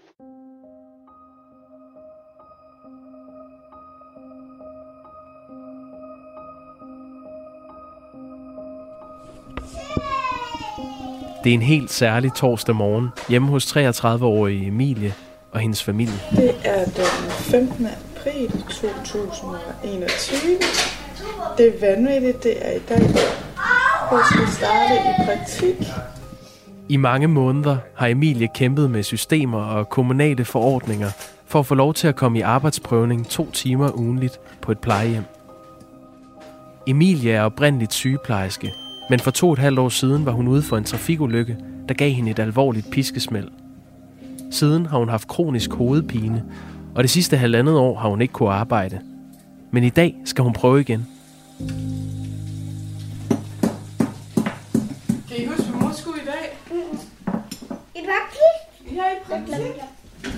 Det 11.44 11.50
er 11.50 11.54
en 11.54 11.62
helt 11.62 11.90
særlig 11.90 12.34
torsdag 12.34 12.76
morgen 12.76 13.08
hjemme 13.28 13.48
hos 13.48 13.76
33-årige 13.76 14.66
Emilie 14.66 15.14
og 15.52 15.60
hendes 15.60 15.82
familie. 15.82 16.20
Det 16.30 16.56
er 16.64 16.84
den 16.84 17.30
15. 17.30 17.86
april 17.86 18.50
2021. 18.50 20.58
Det 21.58 21.66
er 21.66 21.80
vanvittigt, 21.80 22.42
det 22.42 22.66
er 22.66 22.72
i 22.72 22.80
dag. 22.88 23.47
Hun 24.10 24.18
skulle 24.32 24.50
starte 24.50 24.94
i 24.94 25.24
praktik. 25.24 25.88
I 26.88 26.96
mange 26.96 27.28
måneder 27.28 27.76
har 27.94 28.06
Emilie 28.06 28.48
kæmpet 28.54 28.90
med 28.90 29.02
systemer 29.02 29.58
og 29.58 29.88
kommunale 29.88 30.44
forordninger 30.44 31.08
for 31.46 31.58
at 31.58 31.66
få 31.66 31.74
lov 31.74 31.94
til 31.94 32.08
at 32.08 32.16
komme 32.16 32.38
i 32.38 32.40
arbejdsprøvning 32.40 33.28
to 33.28 33.50
timer 33.50 33.98
ugenligt 33.98 34.40
på 34.60 34.72
et 34.72 34.78
plejehjem. 34.78 35.24
Emilie 36.86 37.32
er 37.32 37.42
oprindeligt 37.42 37.92
sygeplejerske, 37.92 38.72
men 39.10 39.20
for 39.20 39.30
to 39.30 39.46
og 39.46 39.52
et 39.52 39.58
halvt 39.58 39.78
år 39.78 39.88
siden 39.88 40.26
var 40.26 40.32
hun 40.32 40.48
ude 40.48 40.62
for 40.62 40.76
en 40.76 40.84
trafikulykke, 40.84 41.56
der 41.88 41.94
gav 41.94 42.10
hende 42.10 42.30
et 42.30 42.38
alvorligt 42.38 42.90
piskesmæld. 42.90 43.48
Siden 44.50 44.86
har 44.86 44.98
hun 44.98 45.08
haft 45.08 45.28
kronisk 45.28 45.72
hovedpine, 45.72 46.44
og 46.94 47.02
det 47.02 47.10
sidste 47.10 47.36
halvandet 47.36 47.76
år 47.76 47.98
har 47.98 48.08
hun 48.08 48.20
ikke 48.20 48.32
kunne 48.32 48.50
arbejde. 48.52 49.00
Men 49.70 49.84
i 49.84 49.90
dag 49.90 50.16
skal 50.24 50.44
hun 50.44 50.52
prøve 50.52 50.80
igen. 50.80 51.06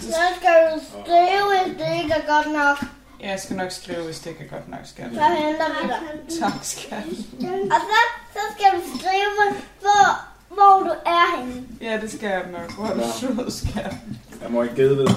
Så 0.01 0.23
skal 0.37 0.55
du 0.73 0.81
skrive, 0.91 1.45
hvis 1.65 1.77
det 1.79 2.03
ikke 2.03 2.15
er 2.15 2.35
godt 2.35 2.53
nok. 2.53 2.91
Jeg 3.21 3.41
skal 3.41 3.57
nok 3.57 3.71
skrive, 3.71 4.05
hvis 4.05 4.19
det 4.19 4.31
ikke 4.31 4.45
er 4.45 4.49
godt 4.49 4.69
nok, 4.69 4.81
skat. 4.85 5.07
Så 5.15 5.21
henter 5.21 5.67
vi 5.83 5.89
dig. 5.89 6.41
Tak, 6.41 6.53
skat. 6.63 7.05
Og 7.75 7.79
så, 7.89 7.99
så 8.33 8.41
skal 8.55 8.67
du 8.77 8.99
skrive, 8.99 9.55
hvor, 9.81 10.21
hvor 10.55 10.79
du 10.89 10.95
er 11.07 11.37
henne. 11.41 11.67
Ja, 11.81 11.99
det 12.01 12.13
skal 12.13 12.29
jeg 12.29 12.43
nok. 12.53 12.75
Hvor 12.77 12.87
er 12.87 12.95
du 12.95 13.03
sød, 13.21 13.51
skat. 13.51 13.95
Jeg 14.43 14.51
må 14.51 14.63
ikke 14.63 14.75
gæde 14.75 14.97
ved. 14.97 15.09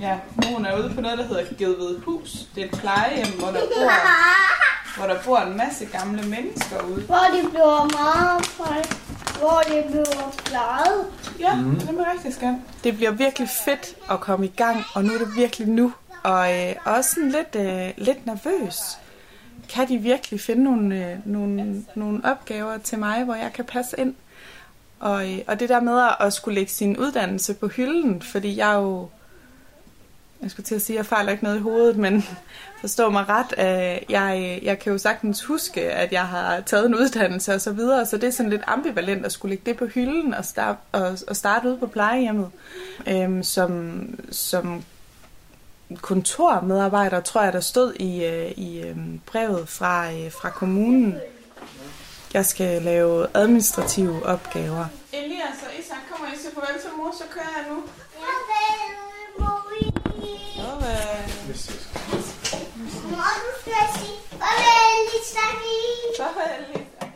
Ja, 0.00 0.18
hun 0.46 0.64
er 0.66 0.78
ude 0.78 0.92
på 0.94 1.00
noget, 1.00 1.18
der 1.18 1.24
hedder 1.24 1.44
Gedved 1.58 2.00
Hus. 2.00 2.30
Det 2.54 2.60
er 2.64 2.68
et 2.68 2.78
plejehjem, 2.80 3.38
hvor 3.38 3.46
der 3.48 3.60
bor, 3.60 3.90
hvor 4.96 5.06
der 5.06 5.22
bor 5.24 5.38
en 5.38 5.56
masse 5.56 5.84
gamle 5.86 6.22
mennesker 6.22 6.82
ude. 6.82 7.02
Hvor 7.02 7.26
de 7.34 7.48
bliver 7.50 8.02
meget 8.02 8.46
folk. 8.46 8.96
Hvor 9.38 9.60
de 9.66 9.82
bliver 9.88 10.34
plejet. 10.44 11.06
Ja, 11.40 11.54
mm. 11.54 11.80
det 11.80 11.88
er 11.88 12.12
rigtig 12.12 12.34
skat. 12.34 12.54
Det 12.84 12.96
bliver 12.96 13.10
virkelig 13.10 13.48
fedt 13.64 13.96
at 14.10 14.20
komme 14.20 14.46
i 14.46 14.52
gang, 14.56 14.84
og 14.94 15.04
nu 15.04 15.12
er 15.12 15.18
det 15.18 15.36
virkelig 15.36 15.68
nu. 15.68 15.92
Og 16.22 16.54
øh, 16.60 16.74
også 16.84 17.10
sådan 17.10 17.30
lidt, 17.30 17.56
øh, 17.56 18.06
lidt 18.06 18.26
nervøs. 18.26 18.98
Kan 19.68 19.88
de 19.88 19.98
virkelig 19.98 20.40
finde 20.40 20.64
nogle, 20.64 21.10
øh, 21.10 21.18
nogle, 21.24 21.84
nogle 21.94 22.20
opgaver 22.24 22.78
til 22.78 22.98
mig, 22.98 23.24
hvor 23.24 23.34
jeg 23.34 23.52
kan 23.52 23.64
passe 23.64 24.00
ind? 24.00 24.14
Og, 25.00 25.32
øh, 25.32 25.38
og 25.46 25.60
det 25.60 25.68
der 25.68 25.80
med 25.80 26.08
at 26.20 26.32
skulle 26.32 26.54
lægge 26.54 26.72
sin 26.72 26.96
uddannelse 26.96 27.54
på 27.54 27.66
hylden, 27.68 28.22
fordi 28.22 28.56
jeg 28.56 28.72
er 28.72 28.78
jo... 28.78 29.08
Jeg 30.44 30.50
skulle 30.50 30.66
til 30.66 30.74
at 30.74 30.82
sige, 30.82 30.96
at 30.96 30.98
jeg 30.98 31.06
fejler 31.06 31.32
ikke 31.32 31.44
noget 31.44 31.56
i 31.56 31.60
hovedet, 31.60 31.96
men 31.96 32.24
forstå 32.80 33.10
mig 33.10 33.24
ret. 33.28 33.54
Jeg, 34.08 34.58
jeg 34.62 34.78
kan 34.78 34.92
jo 34.92 34.98
sagtens 34.98 35.44
huske, 35.44 35.90
at 35.92 36.12
jeg 36.12 36.26
har 36.26 36.60
taget 36.60 36.86
en 36.86 36.94
uddannelse 36.94 37.54
og 37.54 37.60
så 37.60 37.72
videre, 37.72 38.06
så 38.06 38.16
det 38.16 38.24
er 38.26 38.30
sådan 38.30 38.50
lidt 38.50 38.62
ambivalent 38.66 39.26
at 39.26 39.32
skulle 39.32 39.50
lægge 39.50 39.70
det 39.70 39.76
på 39.76 39.86
hylden 39.86 40.34
og 40.34 40.44
starte, 40.44 40.78
og, 40.92 41.18
og 41.28 41.36
starte 41.36 41.68
ude 41.68 41.76
på 41.76 41.86
plejehjemmet. 41.86 42.50
Øhm, 43.08 43.42
som, 43.42 44.02
som 44.30 44.84
kontormedarbejder, 46.00 47.20
tror 47.20 47.42
jeg, 47.42 47.52
der 47.52 47.60
stod 47.60 47.94
i, 47.94 48.24
øh, 48.24 48.50
i 48.50 48.80
øh, 48.80 48.96
brevet 49.26 49.68
fra, 49.68 50.12
øh, 50.12 50.32
fra 50.32 50.50
kommunen. 50.50 51.16
Jeg 52.34 52.46
skal 52.46 52.82
lave 52.82 53.26
administrative 53.34 54.26
opgaver. 54.26 54.86
Elias 55.12 55.58
og 55.66 55.80
Isak, 55.80 55.98
kommer 56.10 56.34
I 56.34 56.38
så 56.38 56.48
farvel 56.54 56.80
til 56.80 56.90
mor, 56.96 57.14
så 57.18 57.24
kører 57.30 57.52
jeg 57.56 57.64
nu. 57.74 57.82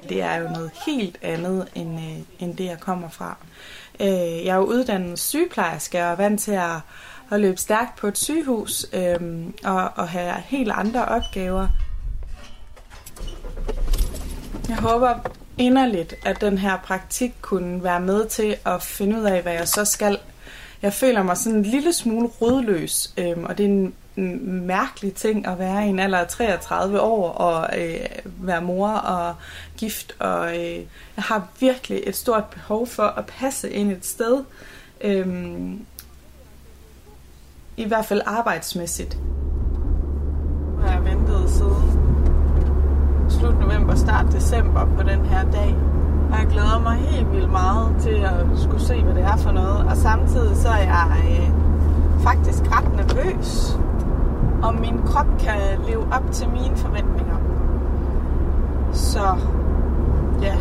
Det 0.09 0.23
er 0.23 0.37
jo 0.37 0.49
noget 0.49 0.71
helt 0.87 1.19
andet, 1.23 1.69
end, 1.75 2.01
øh, 2.01 2.19
end 2.39 2.57
det, 2.57 2.65
jeg 2.65 2.81
kommer 2.81 3.09
fra. 3.09 3.37
Øh, 4.01 4.45
jeg 4.45 4.53
er 4.53 4.57
jo 4.57 4.65
uddannet 4.65 5.19
sygeplejerske 5.19 5.99
og 5.99 6.05
er 6.05 6.17
vant 6.17 6.41
til 6.41 6.53
at, 6.53 6.77
at 7.31 7.41
løbe 7.41 7.57
stærkt 7.57 7.97
på 7.97 8.07
et 8.07 8.19
sygehus 8.19 8.87
øh, 8.93 9.47
og, 9.65 9.91
og 9.97 10.09
have 10.09 10.35
helt 10.45 10.73
andre 10.73 11.05
opgaver. 11.05 11.69
Jeg 14.69 14.77
håber 14.77 15.15
inderligt, 15.59 16.15
at 16.27 16.41
den 16.41 16.59
her 16.59 16.77
praktik 16.77 17.35
kunne 17.41 17.85
være 17.85 18.01
med 18.01 18.27
til 18.27 18.57
at 18.67 18.83
finde 18.83 19.19
ud 19.19 19.25
af, 19.25 19.43
hvad 19.43 19.53
jeg 19.53 19.69
så 19.69 19.85
skal. 19.85 20.19
Jeg 20.83 20.93
føler 20.93 21.23
mig 21.23 21.37
sådan 21.37 21.59
en 21.59 21.65
lille 21.65 21.93
smule 21.93 22.29
rodløs, 22.29 23.15
øh, 23.17 23.39
og 23.45 23.59
det 23.59 23.65
er 23.65 23.71
en 23.71 23.95
mærkelig 24.67 25.15
ting 25.15 25.47
at 25.47 25.59
være 25.59 25.87
i 25.87 25.89
en 25.89 25.99
alder 25.99 26.19
af 26.19 26.29
33 26.29 27.01
år 27.01 27.29
og 27.29 27.81
øh, 27.81 28.01
være 28.25 28.63
mor 28.63 28.89
og 28.89 29.35
gift. 29.77 30.17
Og 30.19 30.49
øh, 30.49 30.77
jeg 31.17 31.25
har 31.25 31.49
virkelig 31.61 32.03
et 32.07 32.17
stort 32.17 32.45
behov 32.45 32.87
for 32.87 33.03
at 33.03 33.27
passe 33.27 33.71
ind 33.71 33.93
et 33.93 34.07
sted. 34.07 34.45
Øh, 35.01 35.27
I 37.77 37.85
hvert 37.85 38.05
fald 38.05 38.21
arbejdsmæssigt. 38.27 39.19
Jeg 40.83 40.93
har 40.93 41.01
ventet 41.01 41.51
siden 41.51 42.09
slut 43.31 43.61
november, 43.61 43.95
start 43.95 44.33
december 44.33 44.85
på 44.97 45.03
den 45.03 45.25
her 45.25 45.51
dag. 45.51 45.77
Og 46.33 46.39
jeg 46.39 46.47
glæder 46.51 46.81
mig 46.83 46.97
helt 46.97 47.33
vildt 47.33 47.51
meget 47.51 47.97
til 48.01 48.11
at 48.25 48.59
skulle 48.63 48.81
se, 48.81 49.03
hvad 49.03 49.15
det 49.15 49.23
er 49.23 49.37
for 49.37 49.53
noget. 49.53 49.87
Og 49.87 49.97
samtidig 49.97 50.57
så 50.57 50.69
er 50.69 50.83
jeg 50.83 51.23
øh, 51.31 51.51
faktisk 52.23 52.63
ret 52.73 52.97
nervøs 52.97 53.79
om 54.63 54.75
min 54.75 55.01
krop 55.07 55.27
kan 55.39 55.57
leve 55.87 56.03
op 56.13 56.33
til 56.33 56.49
mine 56.49 56.77
forventninger. 56.77 57.37
Så 58.93 59.37
ja, 60.43 60.57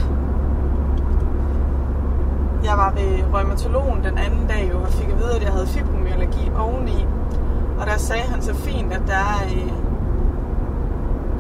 jeg 2.64 2.78
var 2.78 2.92
ved 2.92 3.24
rheumatologen 3.34 4.04
den 4.04 4.18
anden 4.18 4.48
dag 4.48 4.70
jo, 4.74 4.82
og 4.82 4.88
fik 4.88 5.10
at 5.10 5.18
vide, 5.18 5.36
at 5.36 5.44
jeg 5.44 5.52
havde 5.52 5.68
fibromyalgi 5.68 6.52
oveni. 6.58 7.06
Og 7.80 7.86
der 7.86 7.98
sagde 7.98 8.24
han 8.24 8.42
så 8.42 8.54
fint, 8.54 8.94
at 8.94 9.02
der 9.08 9.14
er, 9.14 9.44
øh, 9.56 9.72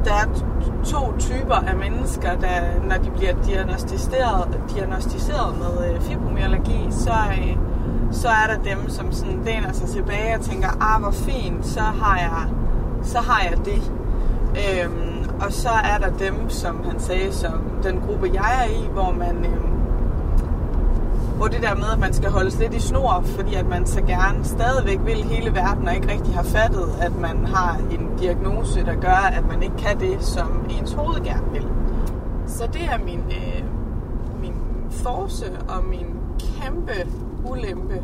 der 0.05 0.13
er 0.13 0.27
to 0.85 1.17
typer 1.19 1.55
af 1.55 1.75
mennesker, 1.75 2.35
der, 2.35 2.83
når 2.89 2.95
de 2.95 3.09
bliver 3.17 3.33
diagnostiseret, 3.45 4.59
diagnostiseret 4.75 5.57
med 5.57 5.93
øh, 5.93 6.01
fibromyalgi, 6.01 6.87
så, 6.89 7.13
øh, 7.31 7.57
så 8.11 8.27
er 8.27 8.47
der 8.47 8.63
dem, 8.63 8.89
som 8.89 9.11
sådan 9.11 9.41
læner 9.45 9.71
sig 9.71 9.89
tilbage 9.89 10.35
og 10.35 10.41
tænker, 10.41 10.67
ah, 10.81 11.01
hvor 11.01 11.11
fint, 11.11 11.65
så 11.65 11.81
har 11.81 12.17
jeg, 12.17 12.47
så 13.03 13.19
har 13.19 13.49
jeg 13.49 13.57
det. 13.65 13.91
Øhm, 14.57 15.29
og 15.41 15.53
så 15.53 15.69
er 15.69 15.97
der 15.97 16.17
dem, 16.17 16.49
som 16.49 16.83
han 16.83 16.99
sagde, 16.99 17.33
som 17.33 17.61
den 17.83 18.01
gruppe, 18.07 18.29
jeg 18.33 18.65
er 18.65 18.71
i, 18.71 18.87
hvor 18.93 19.11
man... 19.11 19.45
Øhm, 19.45 19.77
hvor 21.37 21.47
det 21.47 21.61
der 21.61 21.75
med, 21.75 21.85
at 21.93 21.99
man 21.99 22.13
skal 22.13 22.29
holdes 22.29 22.59
lidt 22.59 22.73
i 22.73 22.79
snor, 22.79 23.23
fordi 23.25 23.55
at 23.55 23.65
man 23.65 23.85
så 23.85 24.01
gerne 24.01 24.45
stadigvæk 24.45 24.99
vil 25.05 25.23
hele 25.23 25.55
verden, 25.55 25.87
og 25.87 25.95
ikke 25.95 26.11
rigtig 26.11 26.35
har 26.35 26.43
fattet, 26.43 26.89
at 27.01 27.15
man 27.15 27.45
har 27.45 27.77
en 27.91 28.09
diagnose, 28.19 28.85
der 28.85 28.95
gør, 28.95 29.31
at 29.37 29.47
man 29.47 29.63
ikke 29.63 29.77
kan 29.77 29.99
det, 29.99 30.23
som 30.23 30.65
ens 30.79 30.93
hoved 30.93 31.23
gerne 31.23 31.51
vil. 31.51 31.67
Så 32.47 32.67
det 32.73 32.81
er 32.83 32.97
min, 33.05 33.19
øh, 33.19 33.63
min 34.41 34.53
force 34.91 35.45
og 35.69 35.85
min 35.85 36.07
kæmpe 36.39 37.07
ulempe. 37.51 38.03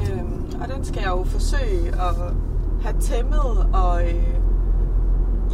Øhm, 0.00 0.44
og 0.62 0.68
den 0.68 0.84
skal 0.84 1.00
jeg 1.00 1.10
jo 1.10 1.24
forsøge 1.24 1.88
at 1.88 2.14
have 2.82 3.00
tæmmet 3.00 3.68
og 3.72 4.02
øh, 4.02 4.40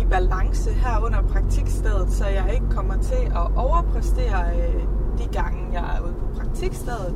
i 0.01 0.05
balance 0.11 0.71
her 0.71 1.05
under 1.05 1.23
praktikstedet, 1.23 2.13
så 2.13 2.27
jeg 2.27 2.51
ikke 2.55 2.67
kommer 2.71 2.97
til 3.03 3.25
at 3.25 3.57
overpræstere 3.57 4.57
øh, 4.57 4.83
de 5.19 5.29
gange, 5.33 5.59
jeg 5.73 5.97
er 5.97 6.01
ude 6.01 6.13
på 6.13 6.39
praktikstedet, 6.39 7.15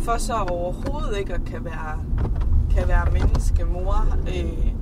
for 0.00 0.16
så 0.18 0.34
overhovedet 0.34 1.18
ikke 1.18 1.34
at 1.34 1.40
kan 1.46 1.64
være, 1.64 2.00
kan 2.76 2.88
være 2.88 3.06
menneskemor, 3.12 4.06
øh, 4.28 4.72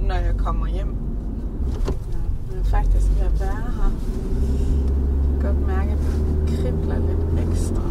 når 0.00 0.14
jeg 0.14 0.34
kommer 0.38 0.66
hjem. 0.66 0.96
Jeg 2.52 2.58
er 2.58 2.64
faktisk 2.64 3.06
ved 3.16 3.26
at 3.26 3.40
være 3.40 3.72
her. 3.76 3.90
Godt 5.42 5.66
mærke, 5.66 5.90
at 5.90 5.98
det 5.98 6.58
kribler 6.58 6.98
lidt 6.98 7.48
ekstra. 7.48 7.82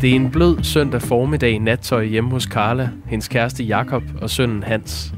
Det 0.00 0.10
er 0.10 0.14
en 0.14 0.30
blød 0.30 0.62
søndag 0.62 1.02
formiddag 1.02 1.50
i 1.50 1.58
nattøj 1.58 2.04
hjemme 2.04 2.30
hos 2.30 2.42
Carla, 2.42 2.90
hendes 3.06 3.28
kæreste 3.28 3.64
Jakob 3.64 4.02
og 4.22 4.30
sønnen 4.30 4.62
Hans. 4.62 5.12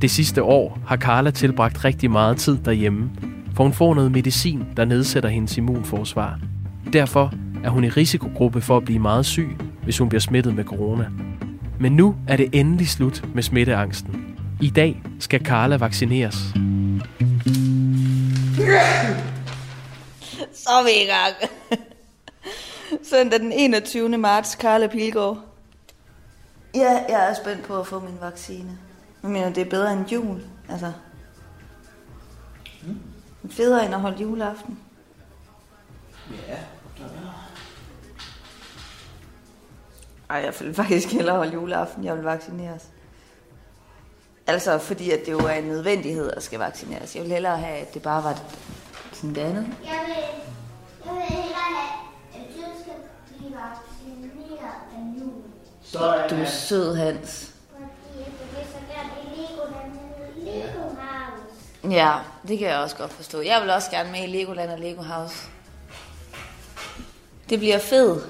Det 0.00 0.10
sidste 0.10 0.42
år 0.42 0.78
har 0.86 0.96
Carla 0.96 1.30
tilbragt 1.30 1.84
rigtig 1.84 2.10
meget 2.10 2.36
tid 2.36 2.58
derhjemme, 2.64 3.10
for 3.56 3.64
hun 3.64 3.72
får 3.72 3.94
noget 3.94 4.12
medicin, 4.12 4.64
der 4.76 4.84
nedsætter 4.84 5.28
hendes 5.28 5.58
immunforsvar. 5.58 6.40
Derfor 6.92 7.32
er 7.64 7.70
hun 7.70 7.84
i 7.84 7.88
risikogruppe 7.88 8.60
for 8.60 8.76
at 8.76 8.84
blive 8.84 8.98
meget 8.98 9.26
syg, 9.26 9.56
hvis 9.82 9.98
hun 9.98 10.08
bliver 10.08 10.20
smittet 10.20 10.54
med 10.54 10.64
corona. 10.64 11.06
Men 11.80 11.92
nu 11.92 12.14
er 12.28 12.36
det 12.36 12.48
endelig 12.52 12.88
slut 12.88 13.24
med 13.34 13.42
smitteangsten. 13.42 14.36
I 14.60 14.70
dag 14.70 15.02
skal 15.18 15.44
Carla 15.44 15.76
vaccineres. 15.76 16.36
Så 20.54 20.70
er 20.70 20.84
vi 20.84 20.90
i 20.90 21.06
gang. 21.06 21.61
Søndag 23.10 23.40
den 23.40 23.52
21. 23.52 24.18
marts, 24.18 24.54
Karla 24.54 24.86
Pilgaard. 24.86 25.38
Ja, 26.74 27.04
jeg 27.08 27.30
er 27.30 27.34
spændt 27.34 27.62
på 27.62 27.80
at 27.80 27.86
få 27.86 28.00
min 28.00 28.18
vaccine. 28.20 28.78
Jeg 29.22 29.30
mener, 29.30 29.52
det 29.52 29.60
er 29.60 29.70
bedre 29.70 29.92
end 29.92 30.08
jul. 30.08 30.42
Altså. 30.68 30.92
Mm. 32.82 33.00
Federe 33.50 33.84
end 33.84 33.94
at 33.94 34.00
holde 34.00 34.22
juleaften. 34.22 34.78
Ja, 36.48 36.58
Ej, 40.30 40.38
jeg 40.38 40.54
vil 40.60 40.74
faktisk 40.74 41.12
hellere 41.12 41.36
holde 41.36 41.52
juleaften. 41.52 42.04
Jeg 42.04 42.16
vil 42.16 42.24
vaccineres. 42.24 42.88
Altså, 44.46 44.78
fordi 44.78 45.10
at 45.10 45.20
det 45.26 45.32
jo 45.32 45.38
er 45.38 45.52
en 45.52 45.64
nødvendighed 45.64 46.30
at 46.30 46.42
skal 46.42 46.58
vaccineres. 46.58 47.16
Jeg 47.16 47.24
vil 47.24 47.32
hellere 47.32 47.58
have, 47.58 47.78
at 47.78 47.94
det 47.94 48.02
bare 48.02 48.24
var 48.24 48.40
sådan 49.12 49.34
det 49.34 49.40
andet. 49.40 49.66
Jeg 49.84 50.00
vil, 50.06 50.51
Du 55.92 55.98
er 55.98 56.44
sød, 56.46 56.96
Hans. 56.96 57.54
Ja, 61.90 62.18
det 62.48 62.58
kan 62.58 62.68
jeg 62.68 62.78
også 62.78 62.96
godt 62.96 63.12
forstå. 63.12 63.40
Jeg 63.40 63.60
vil 63.62 63.70
også 63.70 63.90
gerne 63.90 64.12
med 64.12 64.22
i 64.22 64.26
Legoland 64.26 64.70
og 64.70 64.78
Lego 64.78 65.02
House. 65.02 65.48
Det 67.50 67.58
bliver 67.58 67.78
fedt, 67.78 68.24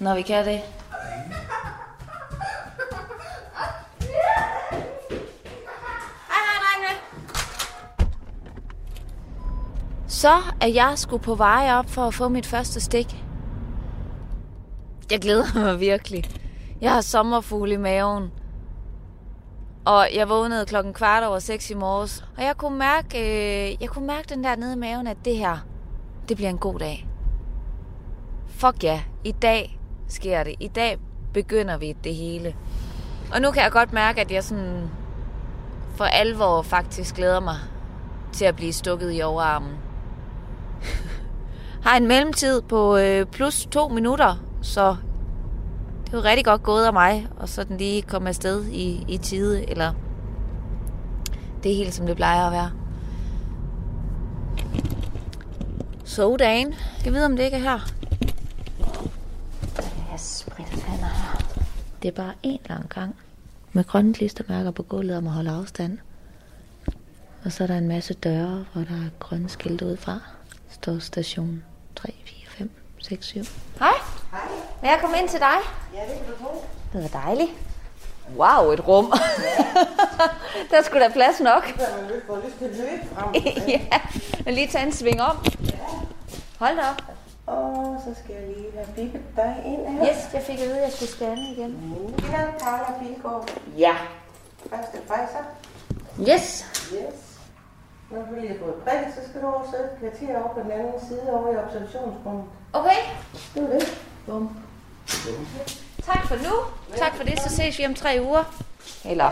når 0.00 0.14
vi 0.14 0.22
kan 0.22 0.46
det. 0.46 0.60
Så 10.08 10.42
er 10.60 10.66
jeg 10.66 10.92
sgu 10.96 11.18
på 11.18 11.34
vej 11.34 11.68
op 11.72 11.90
for 11.90 12.06
at 12.06 12.14
få 12.14 12.28
mit 12.28 12.46
første 12.46 12.80
stik. 12.80 13.16
Jeg 15.10 15.20
glæder 15.20 15.54
mig 15.54 15.80
virkelig. 15.80 16.39
Jeg 16.80 16.92
har 16.92 17.00
sommerfugle 17.00 17.74
i 17.74 17.76
maven. 17.76 18.30
Og 19.84 20.08
jeg 20.14 20.28
vågnede 20.28 20.66
klokken 20.66 20.92
kvart 20.92 21.24
over 21.24 21.38
seks 21.38 21.70
i 21.70 21.74
morges. 21.74 22.24
Og 22.36 22.42
jeg 22.42 22.56
kunne 22.56 22.78
mærke, 22.78 23.18
øh, 23.18 23.76
jeg 23.80 23.88
kunne 23.88 24.06
mærke 24.06 24.28
den 24.28 24.44
der 24.44 24.56
nede 24.56 24.72
i 24.72 24.76
maven, 24.76 25.06
at 25.06 25.16
det 25.24 25.36
her, 25.36 25.58
det 26.28 26.36
bliver 26.36 26.50
en 26.50 26.58
god 26.58 26.78
dag. 26.78 27.08
Fuck 28.46 28.84
ja, 28.84 29.02
i 29.24 29.32
dag 29.32 29.80
sker 30.08 30.42
det. 30.42 30.54
I 30.60 30.68
dag 30.68 30.98
begynder 31.34 31.76
vi 31.76 31.96
det 32.04 32.14
hele. 32.14 32.56
Og 33.34 33.40
nu 33.40 33.50
kan 33.50 33.62
jeg 33.62 33.72
godt 33.72 33.92
mærke, 33.92 34.20
at 34.20 34.30
jeg 34.30 34.44
sådan 34.44 34.90
for 35.96 36.04
alvor 36.04 36.62
faktisk 36.62 37.14
glæder 37.14 37.40
mig 37.40 37.56
til 38.32 38.44
at 38.44 38.56
blive 38.56 38.72
stukket 38.72 39.18
i 39.18 39.22
overarmen. 39.22 39.72
Har 41.84 41.96
en 41.96 42.06
mellemtid 42.06 42.62
på 42.62 42.96
øh, 42.96 43.26
plus 43.26 43.66
to 43.66 43.88
minutter, 43.88 44.36
så 44.62 44.96
det 46.10 46.16
jo 46.16 46.22
rigtig 46.22 46.44
godt 46.44 46.62
gået 46.62 46.84
af 46.84 46.92
mig, 46.92 47.28
og 47.36 47.48
så 47.48 47.64
den 47.64 47.76
lige 47.76 48.02
komme 48.02 48.28
afsted 48.28 48.66
i, 48.66 49.04
i 49.08 49.18
tide, 49.18 49.70
eller 49.70 49.92
det 51.62 51.72
er 51.72 51.76
helt 51.76 51.94
som 51.94 52.06
det 52.06 52.16
plejer 52.16 52.46
at 52.46 52.52
være. 52.52 52.70
Sodagen. 56.04 56.74
Skal 56.98 57.12
vide, 57.12 57.24
om 57.24 57.36
det 57.36 57.44
ikke 57.44 57.56
er 57.56 57.60
her? 57.60 57.78
Jeg 60.10 60.20
spritter 60.20 60.76
her. 60.86 61.40
Det 62.02 62.08
er 62.08 62.12
bare 62.12 62.32
en 62.42 62.58
lang 62.68 62.88
gang. 62.88 63.16
Med 63.72 63.84
grønne 63.84 64.14
klistermærker 64.14 64.70
på 64.70 64.82
gulvet 64.82 65.16
om 65.16 65.26
at 65.26 65.32
holde 65.32 65.50
afstand. 65.50 65.98
Og 67.44 67.52
så 67.52 67.62
er 67.62 67.66
der 67.66 67.78
en 67.78 67.88
masse 67.88 68.14
døre, 68.14 68.64
hvor 68.72 68.82
der 68.82 68.94
er 68.94 69.10
grønne 69.18 69.48
skilte 69.48 69.86
ud 69.86 69.96
fra. 69.96 70.18
Står 70.70 70.98
station 70.98 71.62
3, 71.96 72.14
4, 72.24 72.36
5, 72.48 72.70
6, 72.98 73.26
7. 73.26 73.40
Hej. 73.78 74.19
Må 74.82 74.88
jeg 74.88 74.98
komme 75.00 75.18
ind 75.18 75.28
til 75.28 75.40
dig? 75.40 75.58
Ja, 75.94 76.00
det 76.00 76.18
kan 76.18 76.34
du 76.34 76.44
tro. 76.44 76.64
Det 76.92 77.02
var 77.02 77.20
dejligt. 77.20 77.50
Wow, 78.36 78.70
et 78.70 78.88
rum. 78.88 79.12
der 80.70 80.82
skulle 80.82 81.04
der 81.04 81.10
plads 81.10 81.40
nok. 81.40 81.66
Så 81.78 81.86
man 82.28 82.40
lyst 82.44 82.58
til 82.58 82.64
at 82.64 82.76
løbe 82.76 83.14
frem. 83.14 83.34
ja, 83.74 84.00
og 84.46 84.52
lige 84.52 84.68
tage 84.68 84.86
en 84.86 84.92
sving 84.92 85.22
om. 85.22 85.36
Hold 86.58 86.76
da 86.76 86.82
op. 86.82 87.02
Og 87.46 88.00
så 88.04 88.22
skal 88.24 88.34
jeg 88.34 88.56
lige 88.56 88.72
have 88.74 88.86
bippet 88.96 89.22
dig 89.36 89.62
ind 89.66 89.98
her. 89.98 90.06
Yes, 90.08 90.34
jeg 90.34 90.42
fik 90.42 90.60
at 90.60 90.66
vide, 90.66 90.76
at 90.78 90.82
jeg 90.82 90.92
skulle 90.92 91.10
scanne 91.10 91.42
igen. 91.52 91.70
Navn 91.90 92.14
er 92.34 92.58
Carla 92.58 92.98
Pilgaard. 92.98 93.50
Ja. 93.78 93.94
Første 94.70 94.98
Pfizer. 94.98 95.44
Yes. 96.20 96.66
Yes. 96.92 97.16
Når 98.10 98.22
du 98.22 98.40
lige 98.40 98.48
har 98.48 98.58
fået 98.64 98.74
prik, 98.74 99.14
så 99.14 99.20
skal 99.30 99.42
du 99.42 99.46
over 99.46 99.62
sidde 99.70 99.88
kvarter 99.98 100.38
over 100.42 100.54
på 100.54 100.60
den 100.60 100.70
anden 100.70 101.00
side 101.08 101.22
over 101.32 101.52
i 101.52 101.56
observationsrummet. 101.56 102.44
Okay. 102.72 103.00
Det 103.54 103.62
er 103.62 103.78
det. 103.78 104.02
Bum. 104.26 104.56
Tak 106.06 106.26
for 106.28 106.36
nu. 106.36 106.54
Tak 106.98 107.16
for 107.16 107.24
det. 107.24 107.40
Så 107.40 107.56
ses 107.56 107.78
vi 107.78 107.86
om 107.86 107.94
tre 107.94 108.18
uger. 108.22 108.44
Eller... 109.04 109.30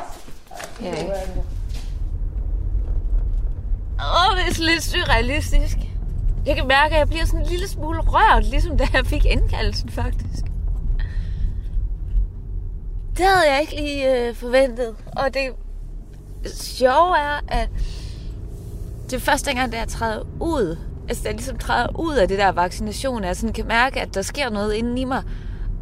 Åh, 4.01 4.37
det 4.37 4.47
er 4.47 4.63
lidt 4.63 4.83
surrealistisk. 4.83 5.77
Jeg 6.47 6.57
kan 6.57 6.67
mærke, 6.67 6.95
at 6.95 6.99
jeg 6.99 7.09
bliver 7.09 7.25
sådan 7.25 7.41
en 7.41 7.47
lille 7.47 7.69
smule 7.69 8.01
rørt, 8.01 8.45
ligesom 8.45 8.79
da 8.79 8.87
jeg 8.93 9.07
fik 9.07 9.25
indkaldelsen, 9.25 9.89
faktisk. 9.91 10.45
Det 13.17 13.27
havde 13.27 13.53
jeg 13.53 13.61
ikke 13.61 13.75
lige 13.77 14.29
øh, 14.29 14.35
forventet. 14.35 14.97
Og 15.17 15.35
det, 15.35 15.51
sjove 16.55 17.19
er, 17.19 17.41
at 17.49 17.69
det 19.05 19.13
er 19.13 19.21
første 19.21 19.55
gang, 19.55 19.73
da 19.73 19.79
jeg 19.79 19.89
træder 19.89 20.23
ud, 20.41 20.77
altså 21.09 21.23
da 21.23 21.29
jeg 21.29 21.37
ligesom 21.37 21.59
træder 21.59 22.01
ud 22.01 22.15
af 22.15 22.29
det 22.29 22.39
der 22.39 22.53
vaccination, 22.53 23.25
at 23.25 23.29
jeg 23.29 23.37
sådan 23.37 23.53
kan 23.53 23.67
mærke, 23.67 24.01
at 24.01 24.15
der 24.15 24.23
sker 24.23 24.51
noget 24.51 24.75
inden 24.75 24.99
i 24.99 25.05
mig, 25.05 25.23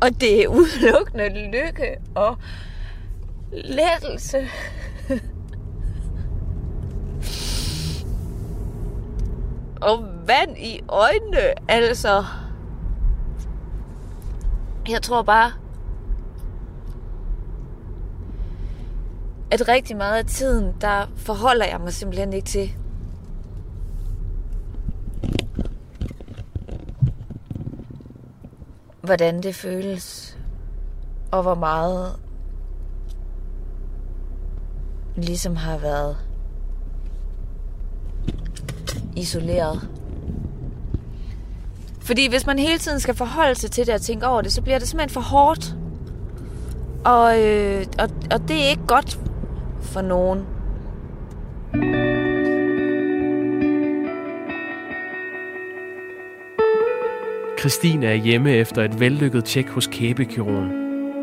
og 0.01 0.21
det 0.21 0.43
er 0.45 0.49
udelukkende 0.49 1.51
lykke 1.53 1.97
og 2.15 2.37
lettelse. 3.53 4.49
og 9.81 10.05
vand 10.27 10.59
i 10.59 10.81
øjnene, 10.89 11.71
altså. 11.71 12.25
Jeg 14.89 15.03
tror 15.03 15.23
bare, 15.23 15.53
at 19.51 19.69
rigtig 19.69 19.97
meget 19.97 20.19
af 20.19 20.25
tiden, 20.25 20.75
der 20.81 21.07
forholder 21.17 21.67
jeg 21.67 21.81
mig 21.81 21.93
simpelthen 21.93 22.33
ikke 22.33 22.47
til. 22.47 22.73
Hvordan 29.07 29.43
det 29.43 29.55
føles, 29.55 30.37
og 31.31 31.43
hvor 31.43 31.55
meget 31.55 32.13
ligesom 35.17 35.57
har 35.57 35.79
været 35.79 36.17
isoleret. 39.17 39.89
Fordi 42.01 42.29
hvis 42.29 42.47
man 42.47 42.59
hele 42.59 42.79
tiden 42.79 43.01
skal 43.01 43.15
forholde 43.15 43.55
sig 43.55 43.71
til 43.71 43.87
det 43.87 43.95
og 43.95 44.01
tænke 44.01 44.27
over 44.27 44.43
det, 44.43 44.53
så 44.53 44.63
bliver 44.63 44.79
det 44.79 44.89
simpelthen 44.89 45.15
for 45.15 45.21
hårdt. 45.21 45.77
Og, 47.05 47.43
øh, 47.43 47.87
og, 47.99 48.09
og 48.31 48.49
det 48.49 48.65
er 48.65 48.69
ikke 48.69 48.87
godt 48.87 49.21
for 49.81 50.01
nogen. 50.01 50.47
Christine 57.61 58.07
er 58.07 58.15
hjemme 58.15 58.53
efter 58.53 58.85
et 58.85 59.01
vellykket 59.01 59.45
tjek 59.45 59.69
hos 59.69 59.87
kæbekirurgen. 59.87 60.71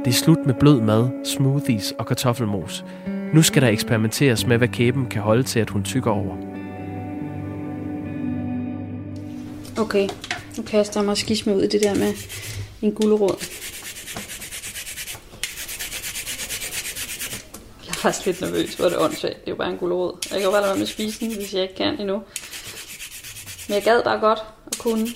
Det 0.06 0.08
er 0.08 0.16
slut 0.16 0.46
med 0.46 0.54
blød 0.54 0.82
mad, 0.82 1.10
smoothies 1.26 1.94
og 2.00 2.06
kartoffelmos. 2.06 2.86
Nu 3.34 3.42
skal 3.42 3.62
der 3.62 3.68
eksperimenteres 3.68 4.46
med, 4.46 4.58
hvad 4.58 4.68
kæben 4.68 5.06
kan 5.06 5.22
holde 5.22 5.44
til, 5.44 5.60
at 5.60 5.70
hun 5.70 5.84
tykker 5.84 6.12
over. 6.12 6.36
Okay, 9.78 10.10
nu 10.58 10.64
kaster 10.64 11.00
jeg 11.00 11.06
mig 11.06 11.18
skisme 11.18 11.56
ud 11.56 11.62
i 11.62 11.68
det 11.68 11.84
der 11.84 11.96
med 11.96 12.14
en 12.82 12.92
gulerod. 12.92 13.36
Jeg 17.86 17.90
er 17.90 17.94
faktisk 17.94 18.26
lidt 18.26 18.42
nervøs, 18.42 18.74
hvor 18.74 18.86
det 18.86 18.96
er 18.96 19.00
åndssvagt. 19.00 19.36
Det 19.36 19.48
er 19.48 19.52
jo 19.52 19.56
bare 19.56 19.70
en 19.70 19.78
gulerod. 19.78 20.14
Jeg 20.32 20.40
kan 20.40 20.44
jo 20.44 20.52
bare 20.52 20.62
lade 20.62 20.70
være 20.70 20.78
med 20.78 20.84
at 20.84 20.90
spise 20.90 21.26
den, 21.26 21.36
hvis 21.36 21.54
jeg 21.54 21.62
ikke 21.62 21.76
kan 21.76 22.00
endnu. 22.00 22.22
Men 23.68 23.76
jeg 23.76 23.84
gad 23.84 24.04
bare 24.04 24.20
godt 24.20 24.40
at 24.68 24.78
kunne. 24.78 25.08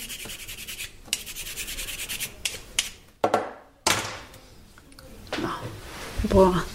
Februar. 6.37 6.65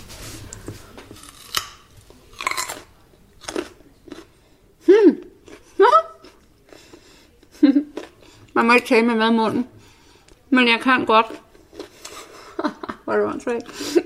Hmm. 4.87 5.23
Man 8.55 8.67
må 8.67 8.75
ikke 8.75 8.87
tale 8.87 9.07
med 9.07 9.15
mad 9.15 9.31
i 9.31 9.37
munden. 9.37 9.69
Men 10.51 10.69
jeg 10.69 10.81
kan 10.83 11.05
godt. 11.05 11.27
Hvor 13.05 13.13
er 13.13 13.17
det 13.17 13.27
åndssvagt. 13.27 13.99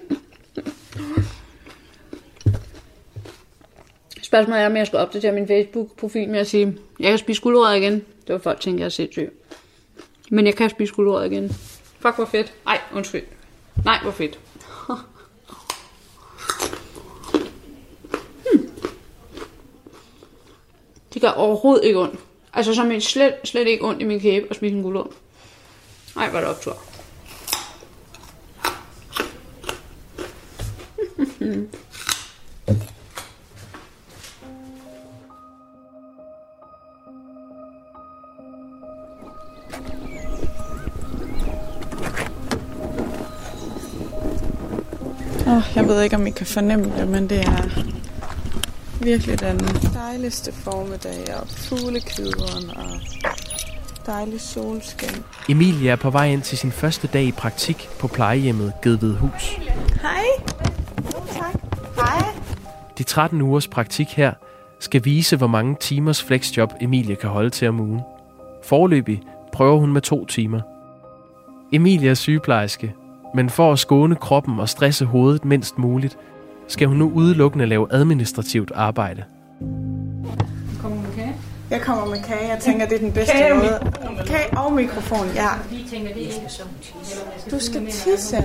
Spørgsmålet 4.23 4.63
er, 4.63 4.67
om 4.67 4.77
jeg 4.77 4.87
skal 4.87 4.99
opdatere 4.99 5.33
min 5.33 5.47
Facebook-profil 5.47 6.29
med 6.29 6.39
at 6.39 6.47
sige, 6.47 6.79
jeg 7.01 7.09
kan 7.09 7.19
spise 7.19 7.43
guldrødder 7.43 7.73
igen. 7.73 7.95
Det 7.95 8.33
var 8.33 8.39
folk 8.39 8.61
tænker, 8.61 8.81
jeg 8.81 8.87
er 8.87 8.89
sindssyg. 8.89 9.33
Men 10.31 10.47
jeg 10.47 10.55
kan 10.55 10.71
spise 10.71 10.95
guldrødder 10.95 11.25
igen. 11.25 11.49
Fuck, 12.01 12.17
hvor 12.17 12.25
fedt. 12.25 12.55
Ej, 12.67 12.81
undskyld. 12.95 13.23
Nej, 13.85 13.99
hvor 14.03 14.11
fedt. 14.11 14.39
hmm. 14.87 14.97
Det 21.17 21.23
gør 21.23 21.31
overhovedet 21.31 21.85
ikke 21.85 22.01
ondt. 22.01 22.21
Altså 22.55 22.75
som 22.75 22.91
en 22.91 23.01
slet, 23.01 23.35
slet 23.45 23.67
ikke 23.67 23.85
ondt 23.85 24.03
i 24.03 24.05
min 24.05 24.21
kæbe 24.21 24.47
at 24.51 24.57
spise 24.57 24.75
en 24.75 24.83
gulerod. 24.83 25.13
Ej, 26.17 26.29
hvor 26.29 26.39
er 26.39 26.43
det 26.43 26.51
optur. 26.51 26.77
Oh, 45.47 45.63
jeg 45.77 45.89
ved 45.89 46.03
ikke, 46.03 46.17
om 46.17 46.27
I 46.27 46.31
kan 46.31 46.47
fornemme 46.47 46.85
det, 46.99 47.09
men 47.09 47.31
det 47.31 47.41
er 47.41 47.96
virkelig 49.07 49.41
den 49.41 49.59
dejligste 49.95 50.53
formiddag, 50.53 51.35
og 51.41 51.49
fuglekvideren 51.49 52.71
og 52.71 53.01
dejlig 54.07 54.41
solskin. 54.41 55.23
Emilie 55.49 55.91
er 55.91 55.97
på 55.97 56.11
vej 56.11 56.27
ind 56.27 56.43
til 56.43 56.59
sin 56.59 56.73
første 56.73 57.07
dag 57.07 57.25
i 57.25 57.33
praktik 57.33 57.89
på 58.01 58.09
plejehjemmet 58.09 58.73
Gedvedhus. 58.83 59.59
Hej. 60.03 60.25
Tak. 61.33 61.55
Hej. 61.97 62.25
De 62.99 63.03
13 63.03 63.43
ugers 63.43 63.69
praktik 63.69 64.09
her 64.09 64.33
skal 64.81 65.05
vise, 65.05 65.37
hvor 65.37 65.47
mange 65.47 65.77
timers 65.81 66.23
flexjob 66.23 66.73
Emilie 66.81 67.17
kan 67.17 67.31
holde 67.31 67.51
til 67.51 67.69
om 67.69 67.81
ugen. 67.81 68.01
Forløbig 68.65 69.23
prøver 69.53 69.79
hun 69.79 69.93
med 69.93 70.01
to 70.01 70.25
timer. 70.25 70.61
Emilie 71.73 72.11
er 72.11 72.15
sygeplejerske, 72.15 72.95
men 73.35 73.51
for 73.51 73.73
at 73.73 73.79
skåne 73.79 74.17
kroppen 74.17 74.61
og 74.61 74.69
stresse 74.69 75.05
hovedet 75.05 75.45
mindst 75.45 75.79
muligt, 75.79 76.19
skal 76.69 76.89
hun 76.89 76.97
nu 76.97 77.11
udelukkende 77.15 77.67
lave 77.67 77.87
administrativt 77.91 78.73
arbejde. 78.75 79.25
Kommer 80.83 81.03
med 81.03 81.11
kage? 81.15 81.37
Jeg 81.71 81.81
kommer 81.81 82.05
med 82.07 82.23
kage. 82.23 82.49
Jeg 82.49 82.59
tænker, 82.61 82.87
det 82.87 82.95
er 82.95 82.99
den 82.99 83.13
bedste 83.13 83.33
Kage 83.33 83.53
og 83.53 83.59
måde. 83.59 83.93
Kage 84.27 84.59
og 84.59 84.73
mikrofon, 84.73 85.27
ja. 85.35 85.49
Vi 85.71 85.87
tænker, 85.91 86.15
det 86.15 86.27
er 86.27 86.41
Du 87.51 87.59
skal 87.61 87.87
tisse. 87.87 88.37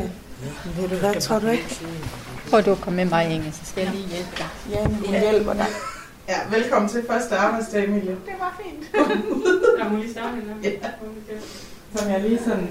Ved 0.77 0.89
du 0.89 0.95
hvad, 0.95 1.21
tror 1.21 1.39
du 1.39 1.47
ikke? 1.47 1.79
Prøv 2.49 2.61
du 2.61 2.71
at 2.71 2.81
komme 2.81 2.97
med 2.97 3.05
mig, 3.05 3.29
Inge, 3.33 3.51
så 3.51 3.59
skal 3.63 3.83
jeg 3.83 3.93
lige 3.93 4.07
hjælpe 4.07 4.31
dig. 4.37 4.45
Ja, 4.71 4.85
hun 4.85 5.31
hjælper 5.31 5.53
dig. 5.53 5.65
Ja, 6.29 6.57
velkommen 6.57 6.89
til 6.89 7.03
første 7.09 7.35
arbejdsdag, 7.35 7.87
Emilie. 7.87 8.11
Det 8.11 8.33
var 8.39 8.61
fint. 8.63 8.83
Jeg 9.79 9.87
må 9.91 9.97
lige 9.97 10.11
starte? 10.11 10.37
Ja. 10.63 10.69
Som 11.95 12.11
jeg 12.11 12.21
lige 12.21 12.39
sådan 12.45 12.67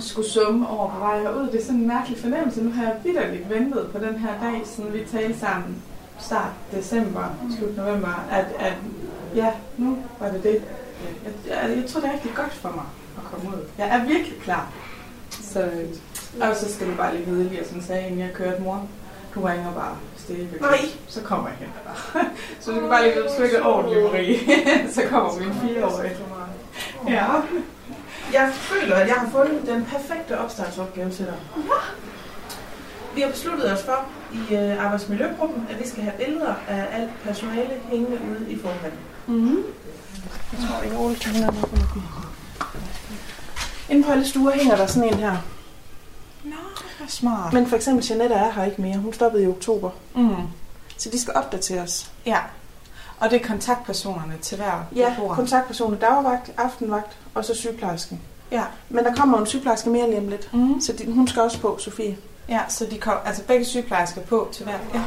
skulle 0.00 0.28
summe 0.28 0.68
over 0.68 0.90
på 0.90 0.98
vej 0.98 1.20
herud. 1.22 1.46
Det 1.46 1.60
er 1.60 1.64
sådan 1.64 1.80
en 1.80 1.88
mærkelig 1.88 2.18
fornemmelse. 2.18 2.64
Nu 2.64 2.72
har 2.72 2.82
jeg 2.82 2.96
vidderligt 3.04 3.50
ventet 3.50 3.88
på 3.92 3.98
den 3.98 4.18
her 4.18 4.40
dag, 4.42 4.62
siden 4.64 4.92
vi 4.92 5.04
talte 5.12 5.38
sammen 5.38 5.82
start 6.20 6.52
december, 6.72 7.24
slut 7.58 7.76
november, 7.76 8.26
at, 8.30 8.46
at 8.58 8.74
ja, 9.34 9.52
nu 9.76 9.98
var 10.20 10.28
det 10.28 10.42
det. 10.42 10.62
Jeg, 11.24 11.32
jeg, 11.48 11.76
jeg 11.76 11.86
tror, 11.86 12.00
det 12.00 12.08
er 12.08 12.12
rigtig 12.12 12.32
godt 12.34 12.52
for 12.52 12.68
mig 12.68 12.84
at 13.16 13.22
komme 13.30 13.56
ud. 13.56 13.62
Jeg 13.78 13.88
er 13.88 14.04
virkelig 14.04 14.40
klar. 14.42 14.72
Så, 15.30 15.70
og 16.40 16.56
så 16.56 16.72
skal 16.74 16.90
du 16.90 16.94
bare 16.96 17.16
lige 17.16 17.26
vide, 17.26 17.48
lige 17.48 17.64
sådan 17.64 17.82
sagde, 17.82 18.06
inden 18.06 18.20
jeg 18.20 18.30
kørte 18.34 18.62
mor. 18.62 18.88
Du 19.34 19.40
ringer 19.40 19.72
bare 19.74 19.96
stille. 20.16 20.48
Nej. 20.60 20.78
Så 21.08 21.22
kommer 21.22 21.48
jeg 21.48 21.56
hen. 21.58 21.68
så 22.60 22.70
du 22.70 22.76
skal 22.76 22.88
bare 22.88 23.02
lige 23.02 23.14
vide, 23.14 23.28
du 23.38 23.42
ikke 23.42 23.62
ordentligt, 23.62 24.04
Marie. 24.04 24.38
så 24.94 25.02
kommer 25.08 25.38
min 25.38 25.54
fireårige. 25.54 26.16
Ja. 27.08 27.26
Jeg 28.32 28.52
føler, 28.54 28.96
at 28.96 29.08
jeg 29.08 29.16
har 29.16 29.30
fundet 29.30 29.66
den 29.66 29.84
perfekte 29.84 30.38
opstartsopgave 30.38 31.10
til 31.10 31.26
dig. 31.26 31.34
Vi 33.14 33.20
har 33.20 33.30
besluttet 33.30 33.72
os 33.72 33.82
for 33.82 34.06
i 34.32 34.54
øh, 34.54 34.84
arbejdsmiljøgruppen, 34.84 35.66
at 35.70 35.80
vi 35.80 35.88
skal 35.88 36.02
have 36.02 36.14
billeder 36.18 36.54
af 36.68 36.86
alt 36.92 37.10
personale 37.24 37.74
hængende 37.90 38.18
ude 38.30 38.50
i 38.52 38.58
forhånden. 38.58 38.98
Mhm. 39.26 39.64
Jeg 40.52 40.68
tror, 40.68 40.82
jeg 40.82 40.98
Ole 41.00 41.16
kan 41.16 41.32
hænge 41.32 41.48
op 41.48 41.54
Inden 43.88 44.04
på 44.04 44.10
alle 44.12 44.26
stuer 44.28 44.52
hænger 44.52 44.76
der 44.76 44.86
sådan 44.86 45.08
en 45.08 45.18
her. 45.18 45.36
Nå, 46.44 46.56
det 46.98 47.04
er 47.06 47.10
smart. 47.10 47.52
Men 47.52 47.66
for 47.66 47.76
eksempel 47.76 48.06
Janette 48.06 48.34
er 48.34 48.52
her 48.52 48.64
ikke 48.64 48.82
mere. 48.82 48.96
Hun 48.96 49.12
stoppede 49.12 49.44
i 49.44 49.46
oktober. 49.46 49.90
Mm. 50.14 50.36
Så 50.96 51.10
de 51.10 51.20
skal 51.20 51.34
opdateres. 51.34 52.10
Ja. 52.26 52.38
Og 53.22 53.30
det 53.30 53.42
er 53.42 53.46
kontaktpersonerne 53.46 54.34
til 54.42 54.56
hver 54.56 54.84
Ja, 54.96 55.08
beboer. 55.10 55.34
kontaktpersoner, 55.34 55.96
dagvagt, 55.98 56.50
aftenvagt 56.58 57.16
og 57.34 57.44
så 57.44 57.54
sygeplejersken. 57.54 58.20
Ja. 58.50 58.62
Men 58.88 59.04
der 59.04 59.14
kommer 59.14 59.38
en 59.38 59.46
sygeplejerske 59.46 59.90
mere 59.90 60.06
lige 60.06 60.18
om 60.18 60.28
lidt. 60.28 60.54
Mm. 60.54 60.80
Så 60.80 60.92
de, 60.92 61.12
hun 61.12 61.28
skal 61.28 61.42
også 61.42 61.60
på, 61.60 61.78
Sofie. 61.78 62.16
Ja, 62.48 62.60
så 62.68 62.86
de 62.90 62.98
kom, 62.98 63.14
altså 63.24 63.42
begge 63.44 63.64
sygeplejersker 63.64 64.20
på 64.20 64.48
til 64.52 64.64
hver. 64.64 64.78
Ja. 64.94 65.02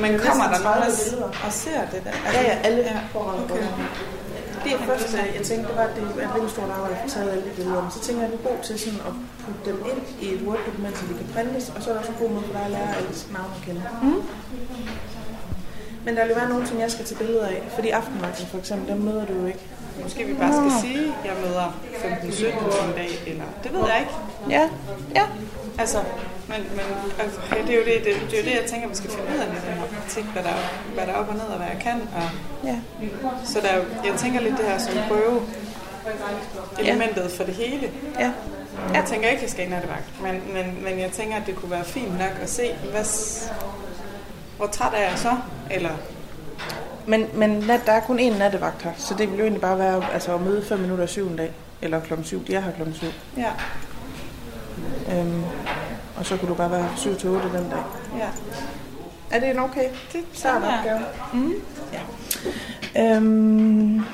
Men 0.00 0.18
kommer 0.18 0.44
der 0.52 0.58
nogen 0.62 1.22
og, 1.22 1.30
og 1.46 1.52
ser 1.52 1.80
det 1.92 2.00
der? 2.04 2.10
Altså, 2.26 2.40
ja, 2.40 2.42
ja, 2.42 2.58
alle 2.64 2.78
ja. 2.82 3.00
foran 3.12 3.44
okay. 3.44 3.66
Det 4.64 4.72
første, 4.86 5.16
jeg 5.36 5.42
tænkte, 5.44 5.68
det 5.68 5.76
var, 5.76 5.82
at 5.82 5.96
det 5.96 6.02
er 6.02 6.26
et 6.28 6.34
rigtig 6.34 6.50
stort 6.50 6.70
arbejde 6.70 6.94
at 6.94 7.00
få 7.10 7.14
taget 7.14 7.30
alle 7.30 7.44
de 7.44 7.50
billeder. 7.56 7.82
Men 7.82 7.90
så 7.90 8.00
tænker 8.00 8.22
jeg, 8.22 8.32
at 8.32 8.38
du 8.38 8.48
er 8.48 8.50
god 8.50 8.64
til 8.64 8.78
sådan 8.80 9.00
at 9.08 9.12
putte 9.42 9.60
dem 9.70 9.78
ind 9.90 10.00
i 10.24 10.34
et 10.34 10.40
Word-dokument, 10.46 10.98
så 10.98 11.04
de 11.10 11.14
kan 11.20 11.28
printes, 11.34 11.72
og 11.76 11.82
så 11.82 11.90
er 11.90 11.94
der 11.94 12.00
også 12.00 12.12
en 12.12 12.18
god 12.22 12.30
måde 12.30 12.44
for 12.46 12.52
dig 12.52 12.64
at 12.64 12.70
lære 12.70 12.96
alles 12.96 13.26
navn 13.32 13.50
at 13.56 13.62
kende. 13.66 13.82
Mm. 14.02 14.22
Men 16.06 16.16
der 16.16 16.26
vil 16.26 16.36
være 16.36 16.48
nogle 16.48 16.66
ting, 16.66 16.80
jeg 16.80 16.90
skal 16.90 17.04
tage 17.04 17.18
billeder 17.18 17.46
af. 17.46 17.62
Fordi 17.74 17.88
aftenvagten 17.88 18.46
for 18.46 18.58
eksempel, 18.58 18.88
dem 18.92 18.98
møder 18.98 19.26
du 19.26 19.32
jo 19.32 19.46
ikke. 19.46 19.58
Måske 20.02 20.24
vi 20.24 20.34
bare 20.34 20.52
skal 20.52 20.90
sige, 20.90 21.04
at 21.04 21.24
jeg 21.24 21.36
møder 21.44 21.66
15-17 21.94 22.88
en 22.88 22.92
dag, 22.96 23.10
eller 23.26 23.44
det 23.64 23.72
ved 23.72 23.80
jeg 23.80 23.98
ikke. 24.00 24.12
Ja, 24.50 24.68
ja. 25.14 25.26
Altså, 25.78 25.98
men, 26.48 26.60
men 26.78 26.86
altså, 27.18 27.38
det, 27.66 27.74
er 27.74 27.78
jo 27.78 27.84
det, 27.84 28.04
det, 28.04 28.14
det, 28.30 28.38
er 28.38 28.42
jo 28.42 28.48
det, 28.48 28.54
jeg 28.60 28.66
tænker, 28.70 28.88
vi 28.88 28.94
skal 28.94 29.10
finde 29.10 29.26
ud 29.34 29.38
af 29.38 29.46
i 29.46 29.50
den 29.50 29.78
her 29.78 29.86
praktik, 29.86 30.24
hvad 30.24 30.42
der, 30.42 30.48
er, 30.48 30.64
hvad 30.94 31.06
der 31.06 31.12
er 31.12 31.16
op 31.16 31.28
og 31.28 31.34
ned, 31.34 31.48
og 31.54 31.56
hvad 31.56 31.66
jeg 31.66 31.80
kan. 31.80 31.98
Og, 32.18 32.28
ja. 32.64 32.76
Så 33.44 33.60
der, 33.60 33.68
er 33.68 33.80
jeg 34.04 34.14
tænker 34.16 34.40
lidt 34.40 34.56
det 34.58 34.64
her 34.64 34.78
som 34.78 34.94
prøve 35.08 35.42
elementet 36.78 37.30
for 37.30 37.44
det 37.44 37.54
hele. 37.54 37.90
Ja. 38.20 38.32
Jeg 38.94 39.04
tænker 39.06 39.28
ikke, 39.28 39.38
at 39.38 39.42
jeg 39.42 39.50
skal 39.50 39.66
i 39.66 39.70
nattevagt, 39.70 40.22
men, 40.22 40.34
men, 40.54 40.84
men 40.84 40.98
jeg 40.98 41.10
tænker, 41.10 41.36
at 41.36 41.46
det 41.46 41.56
kunne 41.56 41.70
være 41.70 41.84
fint 41.84 42.18
nok 42.18 42.34
at 42.42 42.50
se, 42.50 42.74
hvad, 42.90 43.04
hvor 44.56 44.66
træt 44.66 44.92
er 44.94 45.08
jeg 45.10 45.18
så? 45.18 45.36
Eller 45.70 45.90
Men, 47.06 47.26
men 47.34 47.50
nat, 47.50 47.80
der 47.86 47.92
er 47.92 48.00
kun 48.00 48.18
én 48.18 48.38
nattevagt 48.38 48.82
her, 48.82 48.92
så 48.96 49.14
det 49.14 49.30
vil 49.30 49.36
jo 49.36 49.42
egentlig 49.42 49.60
bare 49.60 49.78
være 49.78 50.12
altså, 50.12 50.34
at 50.34 50.40
møde 50.40 50.64
5 50.64 50.78
minutter 50.78 51.06
syv 51.06 51.28
en 51.28 51.36
dag. 51.36 51.52
Eller 51.82 52.00
klokken 52.00 52.24
7. 52.24 52.46
De 52.46 52.54
er 52.54 52.60
her 52.60 52.72
klokken 52.72 52.94
7. 52.94 53.06
Ja. 53.36 53.50
Øhm, 55.12 55.42
og 56.16 56.26
så 56.26 56.36
kunne 56.36 56.48
du 56.48 56.54
bare 56.54 56.70
være 56.70 56.88
7 56.96 57.16
til 57.16 57.30
8 57.30 57.48
den 57.48 57.70
dag. 57.70 57.82
Ja. 58.18 58.28
Er 59.30 59.40
det 59.40 59.50
en 59.50 59.58
okay? 59.58 59.88
Det 60.12 60.20
Start 60.32 60.62
ja. 60.62 60.78
opgave. 60.78 60.98
Mm. 61.32 61.52
Ja. 61.92 63.16
Øhm, 63.16 64.04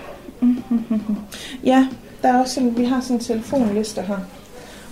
ja, 1.73 1.89
der 2.23 2.33
er 2.33 2.41
også 2.41 2.55
sådan, 2.55 2.77
vi 2.77 2.85
har 2.85 3.01
sådan 3.01 3.17
en 3.17 3.23
telefonliste 3.23 4.03
her. 4.03 4.19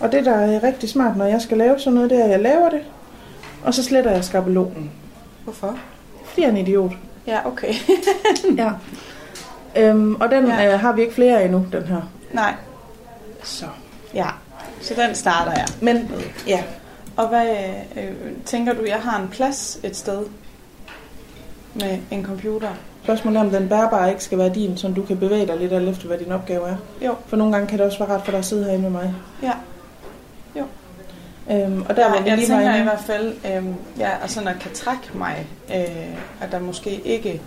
Og 0.00 0.12
det, 0.12 0.24
der 0.24 0.34
er 0.34 0.62
rigtig 0.62 0.88
smart, 0.88 1.16
når 1.16 1.24
jeg 1.24 1.42
skal 1.42 1.58
lave 1.58 1.78
sådan 1.78 1.94
noget, 1.94 2.10
det 2.10 2.20
er, 2.20 2.24
at 2.24 2.30
jeg 2.30 2.40
laver 2.40 2.70
det, 2.70 2.80
og 3.64 3.74
så 3.74 3.84
sletter 3.84 4.10
jeg 4.10 4.24
skabelonen. 4.24 4.90
Hvorfor? 5.50 5.78
Fordi 6.24 6.40
jeg 6.40 6.46
er 6.46 6.50
en 6.50 6.56
idiot. 6.56 6.92
Ja, 7.26 7.46
okay. 7.46 7.74
ja. 8.56 8.70
Øhm, 9.76 10.14
og 10.14 10.30
den 10.30 10.46
ja. 10.46 10.72
øh, 10.72 10.80
har 10.80 10.92
vi 10.92 11.00
ikke 11.00 11.14
flere 11.14 11.40
af 11.40 11.44
endnu, 11.44 11.66
den 11.72 11.82
her. 11.82 12.00
Nej. 12.32 12.54
Så. 13.42 13.66
Ja, 14.14 14.26
så 14.80 14.94
den 14.94 15.14
starter 15.14 15.52
jeg. 15.52 15.66
Men, 15.80 16.10
ja. 16.46 16.62
Og 17.16 17.28
hvad 17.28 17.56
øh, 17.96 18.12
tænker 18.44 18.72
du, 18.72 18.84
jeg 18.84 18.96
har 18.96 19.20
en 19.20 19.28
plads 19.28 19.80
et 19.82 19.96
sted 19.96 20.22
med 21.74 21.98
en 22.10 22.24
computer? 22.24 22.68
Spørgsmålet 23.02 23.38
er, 23.38 23.44
om 23.44 23.50
den 23.50 23.68
bærbare 23.68 24.10
ikke 24.10 24.24
skal 24.24 24.38
være 24.38 24.54
din, 24.54 24.76
så 24.76 24.88
du 24.88 25.02
kan 25.02 25.18
bevæge 25.18 25.46
dig 25.46 25.56
lidt 25.56 25.72
alt 25.72 25.88
efter, 25.88 26.06
hvad 26.06 26.18
din 26.18 26.32
opgave 26.32 26.68
er. 26.68 26.76
Jo. 27.06 27.14
For 27.26 27.36
nogle 27.36 27.52
gange 27.52 27.68
kan 27.68 27.78
det 27.78 27.86
også 27.86 27.98
være 27.98 28.16
ret 28.16 28.24
for 28.24 28.30
dig 28.30 28.38
at 28.38 28.44
sidde 28.44 28.64
herinde 28.64 28.82
med 28.82 28.90
mig. 28.90 29.14
Ja. 29.42 29.52
Øhm, 31.50 31.84
og 31.88 31.96
der, 31.96 32.08
hvor 32.08 32.16
ja, 32.16 32.22
vi 32.22 32.28
jeg 32.28 32.36
lige 32.36 32.48
tænker 32.48 32.70
var 32.70 32.76
i 32.76 32.82
hvert 32.82 33.04
fald, 33.06 33.34
øh, 33.44 33.64
ja, 33.98 34.10
sådan 34.26 34.48
at 34.48 34.58
kan 34.60 34.70
trække 34.74 35.10
mig, 35.14 35.46
øh, 35.74 36.14
at 36.40 36.52
der 36.52 36.60
måske 36.60 37.00
ikke 37.04 37.40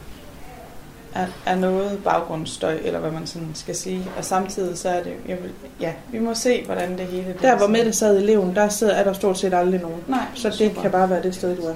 er, 1.15 1.25
er 1.45 1.55
noget 1.55 1.99
baggrundsstøj, 2.03 2.79
eller 2.83 2.99
hvad 2.99 3.11
man 3.11 3.27
sådan 3.27 3.47
skal 3.53 3.75
sige. 3.75 4.05
Og 4.17 4.25
samtidig 4.25 4.77
så 4.77 4.89
er 4.89 5.03
det, 5.03 5.13
jeg 5.27 5.37
vil, 5.41 5.51
ja, 5.81 5.91
vi 6.11 6.19
må 6.19 6.33
se, 6.33 6.63
hvordan 6.65 6.97
det 6.97 7.05
hele... 7.05 7.27
Det 7.27 7.41
der 7.41 7.57
hvor 7.57 7.67
Mette 7.67 7.93
sad 7.93 8.17
i 8.17 8.23
eleven, 8.23 8.55
der 8.55 8.69
sidder, 8.69 8.93
er 8.93 9.03
der 9.03 9.13
stort 9.13 9.37
set 9.37 9.53
aldrig 9.53 9.81
nogen. 9.81 10.03
Nej, 10.07 10.19
så 10.33 10.49
det 10.49 10.57
super. 10.57 10.81
kan 10.81 10.91
bare 10.91 11.09
være 11.09 11.23
det 11.23 11.35
sted, 11.35 11.57
du 11.57 11.61
er. 11.61 11.73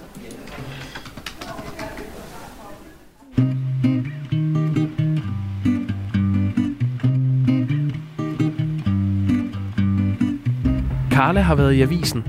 Karla 11.18 11.42
har 11.42 11.56
været 11.56 11.74
i 11.74 11.82
avisen. 11.82 12.24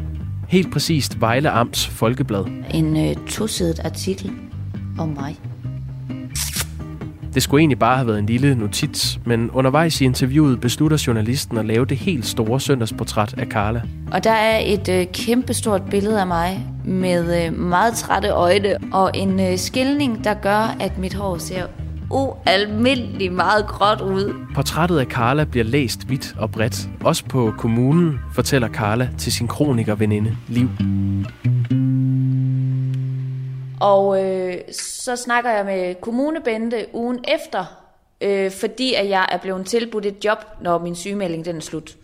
Helt 0.48 0.72
præcist 0.72 1.20
Vejle 1.20 1.51
Amts 1.51 1.87
Folkeblad. 1.87 2.44
En 2.74 3.09
øh, 3.09 3.16
tosidet 3.27 3.81
artikel 3.85 4.31
om 4.98 5.09
mig. 5.09 5.37
Det 7.35 7.42
skulle 7.42 7.61
egentlig 7.61 7.79
bare 7.79 7.96
have 7.96 8.07
været 8.07 8.18
en 8.18 8.27
lille 8.27 8.55
notits, 8.55 9.20
men 9.24 9.51
undervejs 9.51 10.01
i 10.01 10.05
interviewet 10.05 10.61
beslutter 10.61 11.05
journalisten 11.07 11.59
at 11.59 11.66
lave 11.66 11.85
det 11.87 11.96
helt 11.96 12.27
store 12.27 12.61
søndagsportræt 12.61 13.35
af 13.38 13.48
Karla. 13.48 13.83
Og 14.12 14.24
der 14.24 14.33
er 14.33 14.61
et 14.64 14.88
øh, 14.88 15.07
kæmpestort 15.12 15.83
billede 15.90 16.20
af 16.20 16.27
mig 16.27 16.66
med 16.85 17.46
øh, 17.46 17.59
meget 17.59 17.94
trætte 17.94 18.29
øjne 18.29 18.77
og 18.92 19.11
en 19.14 19.40
øh, 19.40 19.59
skilning, 19.59 20.24
der 20.24 20.35
gør, 20.35 20.77
at 20.81 20.98
mit 20.98 21.14
hår 21.14 21.38
ser 21.38 21.66
ualmindeligt 22.11 23.33
meget 23.33 23.66
gråt 23.66 24.01
ud. 24.01 24.47
Portrættet 24.55 24.99
af 24.99 25.09
Karla 25.09 25.44
bliver 25.44 25.64
læst 25.64 26.09
vidt 26.09 26.35
og 26.38 26.51
bredt. 26.51 26.88
Også 27.05 27.25
på 27.25 27.55
kommunen, 27.59 28.21
fortæller 28.35 28.68
Karla 28.68 29.09
til 29.18 29.33
sin 29.33 29.49
kronikerveninde 29.49 30.37
Liv. 30.49 30.68
Og 33.81 34.25
øh, 34.25 34.55
så 34.73 35.16
snakker 35.16 35.51
jeg 35.51 35.64
med 35.64 35.94
kommunebente 36.01 36.87
ugen 36.92 37.25
efter, 37.29 37.64
øh, 38.21 38.51
fordi 38.53 38.94
at 38.94 39.09
jeg 39.09 39.27
er 39.33 39.38
blevet 39.38 39.66
tilbudt 39.66 40.07
et 40.07 40.25
job, 40.25 40.38
når 40.61 40.79
min 40.79 40.97
sygemelding 40.97 41.44
den 41.44 41.57
er 41.57 41.61
slut. 41.61 41.97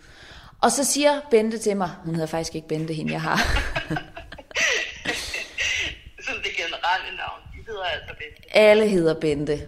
Og 0.61 0.71
så 0.71 0.83
siger 0.83 1.11
Bente 1.31 1.57
til 1.57 1.77
mig, 1.77 1.89
hun 2.05 2.15
hedder 2.15 2.27
faktisk 2.27 2.55
ikke 2.55 2.67
Bente, 2.67 2.93
hende 2.93 3.13
jeg 3.13 3.21
har. 3.21 3.37
Sådan 6.25 6.41
det 6.43 6.51
generelle 6.57 7.17
navn. 7.17 7.39
De 7.53 7.57
hedder 7.67 7.83
altså 7.83 8.15
det. 8.17 8.25
Alle 8.51 8.87
hedder 8.87 9.13
Bente. 9.19 9.59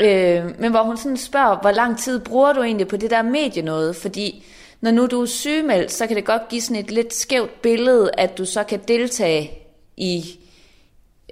Øh, 0.00 0.60
men 0.60 0.70
hvor 0.70 0.82
hun 0.82 0.96
sådan 0.96 1.16
spørger, 1.16 1.60
hvor 1.60 1.70
lang 1.70 1.98
tid 1.98 2.24
bruger 2.24 2.52
du 2.52 2.62
egentlig 2.62 2.88
på 2.88 2.96
det 2.96 3.10
der 3.10 3.22
medie 3.22 3.62
noget? 3.62 3.96
Fordi 3.96 4.44
når 4.80 4.90
nu 4.90 5.06
du 5.06 5.22
er 5.22 5.26
sygemeldt, 5.26 5.92
så 5.92 6.06
kan 6.06 6.16
det 6.16 6.24
godt 6.24 6.48
give 6.48 6.62
sådan 6.62 6.84
et 6.84 6.90
lidt 6.90 7.14
skævt 7.14 7.62
billede, 7.62 8.10
at 8.18 8.38
du 8.38 8.44
så 8.44 8.64
kan 8.64 8.80
deltage 8.88 9.50
i 9.96 10.38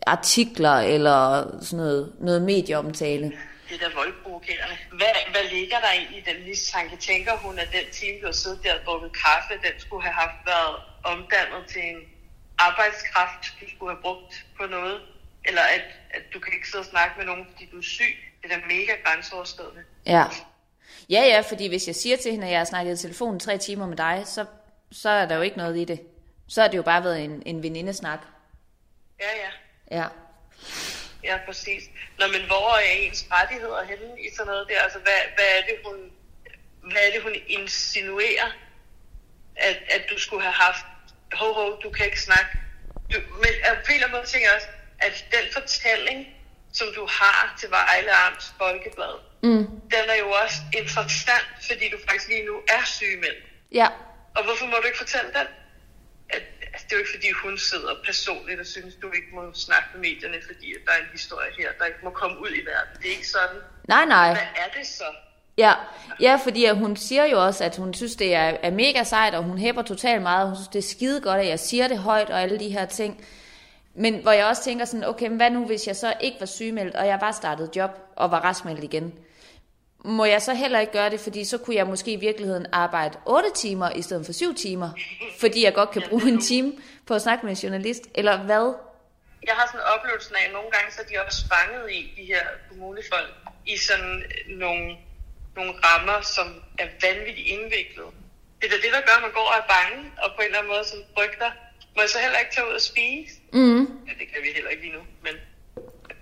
artikler 0.06 0.76
eller 0.94 1.46
sådan 1.60 1.76
noget, 1.84 2.12
noget 2.20 2.42
medieomtale. 2.42 3.32
Det 3.68 3.82
er 3.82 3.88
da 3.88 3.94
voldprovokerende. 3.94 4.76
Hvad, 4.92 5.14
hvad 5.30 5.44
ligger 5.52 5.78
der 5.80 5.90
egentlig 5.96 6.18
i 6.18 6.24
den 6.30 6.48
mistanke? 6.48 6.96
Tænker 6.96 7.36
hun, 7.36 7.58
at 7.58 7.68
den 7.72 7.86
time, 7.92 8.16
du 8.20 8.26
har 8.26 8.32
siddet 8.32 8.62
der 8.62 8.74
og 8.74 8.80
drukket 8.86 9.12
kaffe, 9.24 9.52
den 9.66 9.80
skulle 9.80 10.02
have 10.02 10.18
haft 10.24 10.40
været 10.46 10.76
omdannet 11.04 11.62
til 11.72 11.82
en 11.82 12.00
arbejdskraft, 12.58 13.42
du 13.60 13.66
skulle 13.74 13.92
have 13.94 14.02
brugt 14.02 14.46
på 14.58 14.66
noget? 14.66 15.00
Eller 15.44 15.62
at, 15.62 15.84
at 16.10 16.22
du 16.34 16.38
kan 16.38 16.52
ikke 16.52 16.68
sidde 16.70 16.82
og 16.82 16.90
snakke 16.94 17.14
med 17.18 17.26
nogen, 17.26 17.46
fordi 17.50 17.68
du 17.72 17.78
er 17.78 17.82
syg? 17.82 18.16
Det 18.42 18.52
er 18.52 18.66
mega 18.66 18.92
grænseoverskridende. 19.04 19.82
Ja. 20.06 20.24
Ja, 21.10 21.22
ja, 21.22 21.40
fordi 21.40 21.68
hvis 21.68 21.86
jeg 21.86 21.94
siger 21.94 22.16
til 22.16 22.30
hende, 22.30 22.46
at 22.46 22.52
jeg 22.52 22.60
har 22.60 22.64
snakket 22.64 22.98
i 22.98 23.02
telefonen 23.02 23.40
tre 23.40 23.58
timer 23.58 23.86
med 23.86 23.96
dig, 23.96 24.22
så, 24.26 24.46
så 24.92 25.08
er 25.10 25.26
der 25.26 25.36
jo 25.36 25.42
ikke 25.42 25.56
noget 25.56 25.76
i 25.76 25.84
det. 25.84 26.00
Så 26.48 26.60
har 26.60 26.68
det 26.68 26.76
jo 26.76 26.82
bare 26.82 27.04
været 27.04 27.24
en, 27.24 27.42
en 27.46 27.62
venindesnak. 27.62 28.20
Ja, 29.20 29.28
ja. 29.36 29.50
Ja. 29.98 30.06
Ja, 31.24 31.38
præcis. 31.46 31.82
Nå, 32.18 32.26
men 32.26 32.46
hvor 32.46 32.76
er 32.76 32.80
ens 32.80 33.26
rettigheder 33.32 33.84
henne 33.84 34.20
i 34.20 34.28
sådan 34.36 34.46
noget 34.46 34.68
der? 34.68 34.80
Altså, 34.80 34.98
hvad, 34.98 35.12
hvad, 35.34 35.44
er, 35.58 35.62
det, 35.66 35.74
hun, 35.84 36.12
hvad 36.92 37.02
er 37.06 37.12
det, 37.12 37.22
hun 37.22 37.34
insinuerer, 37.46 38.50
at, 39.56 39.76
at 39.90 40.02
du 40.10 40.18
skulle 40.18 40.42
have 40.42 40.52
haft? 40.52 40.84
Ho, 41.32 41.52
ho, 41.52 41.80
du 41.82 41.90
kan 41.90 42.06
ikke 42.06 42.20
snakke. 42.20 42.50
Du, 43.12 43.20
men 43.42 43.52
jeg 43.64 43.78
på 43.86 43.88
en 43.88 43.94
eller 43.94 44.06
anden 44.06 44.18
måde 44.18 44.26
tænker 44.26 44.48
jeg 44.48 44.56
også, 44.56 44.68
at 44.98 45.24
den 45.32 45.52
fortælling, 45.52 46.26
som 46.72 46.86
du 46.96 47.06
har 47.10 47.56
til 47.60 47.68
Vejle 47.70 48.12
Amts 48.26 48.52
Folkeblad, 48.58 49.16
Mm. 49.42 49.66
den 49.94 50.04
er 50.14 50.18
jo 50.24 50.28
også 50.42 50.58
interessant, 50.80 51.48
fordi 51.68 51.84
du 51.92 51.98
faktisk 52.06 52.28
lige 52.28 52.46
nu 52.46 52.56
er 52.68 52.84
sygemeldt. 52.84 53.44
Ja. 53.72 53.88
Og 54.36 54.44
hvorfor 54.44 54.66
må 54.66 54.76
du 54.82 54.86
ikke 54.86 54.98
fortælle 54.98 55.30
den? 55.38 55.46
At, 56.30 56.42
altså, 56.72 56.82
det 56.86 56.92
er 56.92 56.96
jo 56.96 57.02
ikke, 57.04 57.10
fordi 57.16 57.30
hun 57.44 57.58
sidder 57.58 57.92
personligt 58.04 58.60
og 58.60 58.66
synes, 58.66 58.94
du 59.02 59.06
ikke 59.18 59.30
må 59.34 59.42
snakke 59.54 59.88
med 59.92 60.00
medierne, 60.00 60.38
fordi 60.46 60.66
der 60.86 60.92
er 60.92 60.98
en 60.98 61.10
historie 61.12 61.50
her, 61.58 61.68
der 61.78 61.84
ikke 61.84 61.98
må 62.02 62.10
komme 62.10 62.40
ud 62.40 62.48
i 62.60 62.62
verden. 62.72 62.92
Det 63.02 63.06
er 63.10 63.16
ikke 63.18 63.28
sådan. 63.28 63.56
Nej, 63.88 64.04
nej. 64.04 64.28
Hvad 64.32 64.42
er 64.64 64.78
det 64.78 64.86
så? 64.86 65.04
Ja, 65.58 65.74
ja 66.20 66.38
fordi 66.44 66.68
hun 66.68 66.96
siger 66.96 67.24
jo 67.24 67.44
også, 67.46 67.64
at 67.64 67.76
hun 67.76 67.94
synes, 67.94 68.16
det 68.16 68.34
er, 68.34 68.56
er 68.62 68.70
mega 68.70 69.04
sejt, 69.04 69.34
og 69.34 69.42
hun 69.42 69.58
hæpper 69.58 69.82
totalt 69.82 70.22
meget. 70.22 70.46
Hun 70.46 70.56
synes, 70.56 70.68
det 70.68 70.78
er 70.78 70.88
skide 70.96 71.20
godt, 71.20 71.40
at 71.40 71.46
jeg 71.48 71.60
siger 71.60 71.88
det 71.88 71.98
højt 71.98 72.30
og 72.30 72.42
alle 72.42 72.58
de 72.58 72.68
her 72.68 72.86
ting. 72.86 73.24
Men 73.94 74.22
hvor 74.22 74.32
jeg 74.32 74.46
også 74.46 74.64
tænker 74.64 74.84
sådan, 74.84 75.04
okay, 75.04 75.26
men 75.26 75.36
hvad 75.36 75.50
nu, 75.50 75.66
hvis 75.66 75.86
jeg 75.86 75.96
så 75.96 76.14
ikke 76.20 76.36
var 76.40 76.46
sygemeldt, 76.46 76.96
og 76.96 77.06
jeg 77.06 77.20
bare 77.20 77.32
startede 77.32 77.70
job 77.76 77.90
og 78.16 78.30
var 78.30 78.40
raskmeldt 78.40 78.84
igen? 78.84 79.18
Må 80.04 80.24
jeg 80.24 80.42
så 80.42 80.54
heller 80.54 80.80
ikke 80.80 80.92
gøre 80.92 81.10
det, 81.10 81.20
fordi 81.20 81.44
så 81.44 81.58
kunne 81.58 81.76
jeg 81.76 81.86
måske 81.86 82.12
i 82.12 82.16
virkeligheden 82.16 82.66
arbejde 82.72 83.18
8 83.26 83.48
timer 83.54 83.90
i 83.90 84.02
stedet 84.02 84.26
for 84.26 84.32
7 84.32 84.54
timer, 84.54 84.90
fordi 85.40 85.64
jeg 85.64 85.74
godt 85.74 85.90
kan 85.90 86.02
bruge 86.08 86.28
en 86.28 86.40
time 86.40 86.72
på 87.06 87.14
at 87.14 87.22
snakke 87.22 87.46
med 87.46 87.52
en 87.52 87.58
journalist, 87.58 88.02
eller 88.14 88.36
hvad? 88.36 88.74
Jeg 89.46 89.54
har 89.54 89.66
sådan 89.66 89.80
en 89.80 89.86
oplevelse 89.94 90.34
af, 90.36 90.46
at 90.46 90.52
nogle 90.52 90.70
gange 90.70 90.88
så 90.92 91.00
er 91.02 91.08
de 91.10 91.26
også 91.26 91.40
fanget 91.54 91.92
i, 91.92 92.00
de 92.16 92.24
her 92.32 92.44
kommunefolk, 92.68 93.32
i 93.66 93.76
sådan 93.76 94.22
nogle, 94.48 94.96
nogle 95.56 95.72
rammer, 95.84 96.20
som 96.36 96.46
er 96.78 96.88
vanvittigt 97.06 97.48
indviklet. 97.48 98.06
Det 98.58 98.64
er 98.66 98.72
da 98.74 98.76
det, 98.84 98.92
der 98.96 99.00
gør, 99.08 99.16
at 99.20 99.22
man 99.26 99.32
går 99.38 99.46
og 99.52 99.56
er 99.62 99.66
bange, 99.76 99.98
og 100.22 100.28
på 100.34 100.40
en 100.40 100.46
eller 100.46 100.58
anden 100.58 100.72
måde 100.72 100.84
så 100.84 100.96
frygter. 101.14 101.50
Må 101.94 102.00
jeg 102.02 102.10
så 102.10 102.18
heller 102.24 102.38
ikke 102.38 102.54
tage 102.54 102.66
ud 102.68 102.74
og 102.80 102.86
spise? 102.92 103.34
Mm. 103.52 103.80
Ja, 104.08 104.12
det 104.20 104.26
kan 104.32 104.40
vi 104.42 104.48
heller 104.54 104.70
ikke 104.70 104.82
lige 104.82 104.96
nu, 104.98 105.02
men 105.22 105.34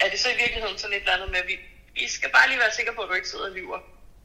er 0.00 0.08
det 0.10 0.18
så 0.18 0.28
i 0.28 0.38
virkeligheden 0.42 0.78
sådan 0.78 0.96
et 0.96 1.00
eller 1.00 1.12
andet 1.12 1.30
med, 1.30 1.38
at 1.38 1.48
vi, 1.48 1.56
vi 1.94 2.08
skal 2.08 2.30
bare 2.36 2.48
lige 2.48 2.58
være 2.58 2.72
sikre 2.78 2.92
på, 2.94 3.02
at 3.02 3.08
du 3.08 3.14
ikke 3.14 3.28
sidder 3.28 3.44
og 3.44 3.50
lyver. 3.50 3.78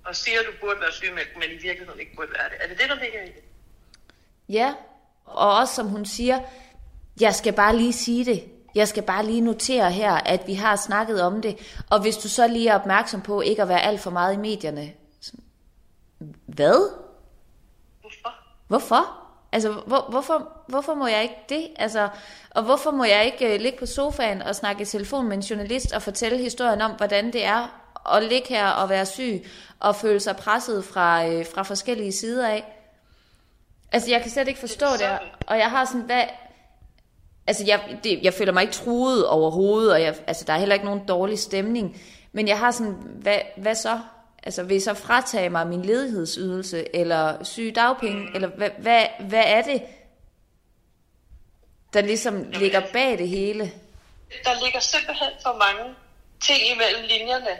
Og 0.05 0.15
siger, 0.15 0.39
at 0.39 0.45
du 0.45 0.51
burde 0.61 0.79
være 0.79 0.91
sygemeldt, 0.91 1.33
men 1.35 1.49
i 1.57 1.59
virkeligheden 1.67 1.99
ikke 1.99 2.15
burde 2.15 2.31
være 2.37 2.49
det. 2.49 2.57
Er 2.63 2.67
det 2.67 2.77
det, 2.79 2.89
der 2.89 2.99
ligger 3.03 3.21
i 3.23 3.27
det? 3.27 3.43
Ja, 4.49 4.73
og 5.25 5.55
også 5.57 5.75
som 5.75 5.87
hun 5.87 6.05
siger, 6.05 6.39
jeg 7.19 7.35
skal 7.35 7.53
bare 7.53 7.75
lige 7.75 7.93
sige 7.93 8.25
det. 8.25 8.43
Jeg 8.75 8.87
skal 8.87 9.03
bare 9.03 9.25
lige 9.25 9.41
notere 9.41 9.91
her, 9.91 10.13
at 10.13 10.47
vi 10.47 10.53
har 10.53 10.75
snakket 10.75 11.21
om 11.21 11.41
det. 11.41 11.81
Og 11.89 12.01
hvis 12.01 12.17
du 12.17 12.29
så 12.29 12.47
lige 12.47 12.69
er 12.69 12.75
opmærksom 12.75 13.21
på 13.21 13.41
ikke 13.41 13.61
at 13.61 13.67
være 13.67 13.81
alt 13.81 14.01
for 14.01 14.11
meget 14.11 14.33
i 14.33 14.37
medierne. 14.37 14.93
Hvad? 16.45 16.91
Hvorfor? 18.01 18.33
Hvorfor? 18.67 19.22
Altså, 19.53 19.71
hvor, 19.71 20.07
hvorfor, 20.09 20.47
hvorfor 20.67 20.93
må 20.93 21.07
jeg 21.07 21.23
ikke 21.23 21.35
det? 21.49 21.67
Altså, 21.75 22.09
og 22.49 22.63
hvorfor 22.63 22.91
må 22.91 23.03
jeg 23.03 23.25
ikke 23.25 23.53
øh, 23.53 23.59
ligge 23.59 23.79
på 23.79 23.85
sofaen 23.85 24.41
og 24.41 24.55
snakke 24.55 24.81
i 24.81 24.85
telefon 24.85 25.27
med 25.27 25.37
en 25.37 25.43
journalist 25.43 25.93
og 25.93 26.01
fortælle 26.01 26.37
historien 26.37 26.81
om, 26.81 26.91
hvordan 26.91 27.33
det 27.33 27.45
er 27.45 27.79
at 28.15 28.23
ligge 28.23 28.49
her 28.49 28.67
og 28.67 28.89
være 28.89 29.05
syg 29.05 29.45
og 29.79 29.95
føle 29.95 30.19
sig 30.19 30.35
presset 30.35 30.85
fra, 30.85 31.27
øh, 31.27 31.45
fra 31.55 31.63
forskellige 31.63 32.11
sider 32.11 32.47
af? 32.47 32.79
Altså, 33.91 34.11
jeg 34.11 34.21
kan 34.21 34.31
slet 34.31 34.47
ikke 34.47 34.59
forstå 34.59 34.85
det, 34.99 35.19
og 35.47 35.57
jeg 35.57 35.69
har 35.69 35.85
sådan, 35.85 36.01
hvad... 36.01 36.23
Altså, 37.47 37.63
jeg, 37.67 37.97
det, 38.03 38.19
jeg 38.23 38.33
føler 38.33 38.51
mig 38.53 38.61
ikke 38.61 38.73
truet 38.73 39.27
overhovedet, 39.27 39.93
og 39.93 40.01
jeg, 40.01 40.15
altså, 40.27 40.43
der 40.47 40.53
er 40.53 40.57
heller 40.57 40.75
ikke 40.75 40.85
nogen 40.85 41.07
dårlig 41.07 41.39
stemning, 41.39 42.01
men 42.31 42.47
jeg 42.47 42.59
har 42.59 42.71
sådan, 42.71 42.97
hvad, 43.21 43.39
hvad 43.57 43.75
så? 43.75 43.99
Altså, 44.43 44.63
vil 44.63 44.77
I 44.77 44.79
så 44.79 44.93
fratage 44.93 45.49
mig 45.49 45.67
min 45.67 45.85
ledighedsydelse, 45.85 46.95
eller 46.95 47.43
syge 47.43 47.71
dagpenge, 47.71 48.35
eller 48.35 48.47
hvad, 48.47 48.69
hvad, 48.77 49.05
hvad 49.19 49.43
er 49.45 49.61
det, 49.61 49.83
der 51.93 52.01
ligesom 52.01 52.43
ligger 52.51 52.81
bag 52.93 53.17
det 53.17 53.29
hele? 53.29 53.71
Der 54.43 54.63
ligger 54.63 54.79
simpelthen 54.79 55.29
for 55.43 55.57
mange 55.57 55.95
ting 56.41 56.59
imellem 56.75 57.03
linjerne, 57.07 57.57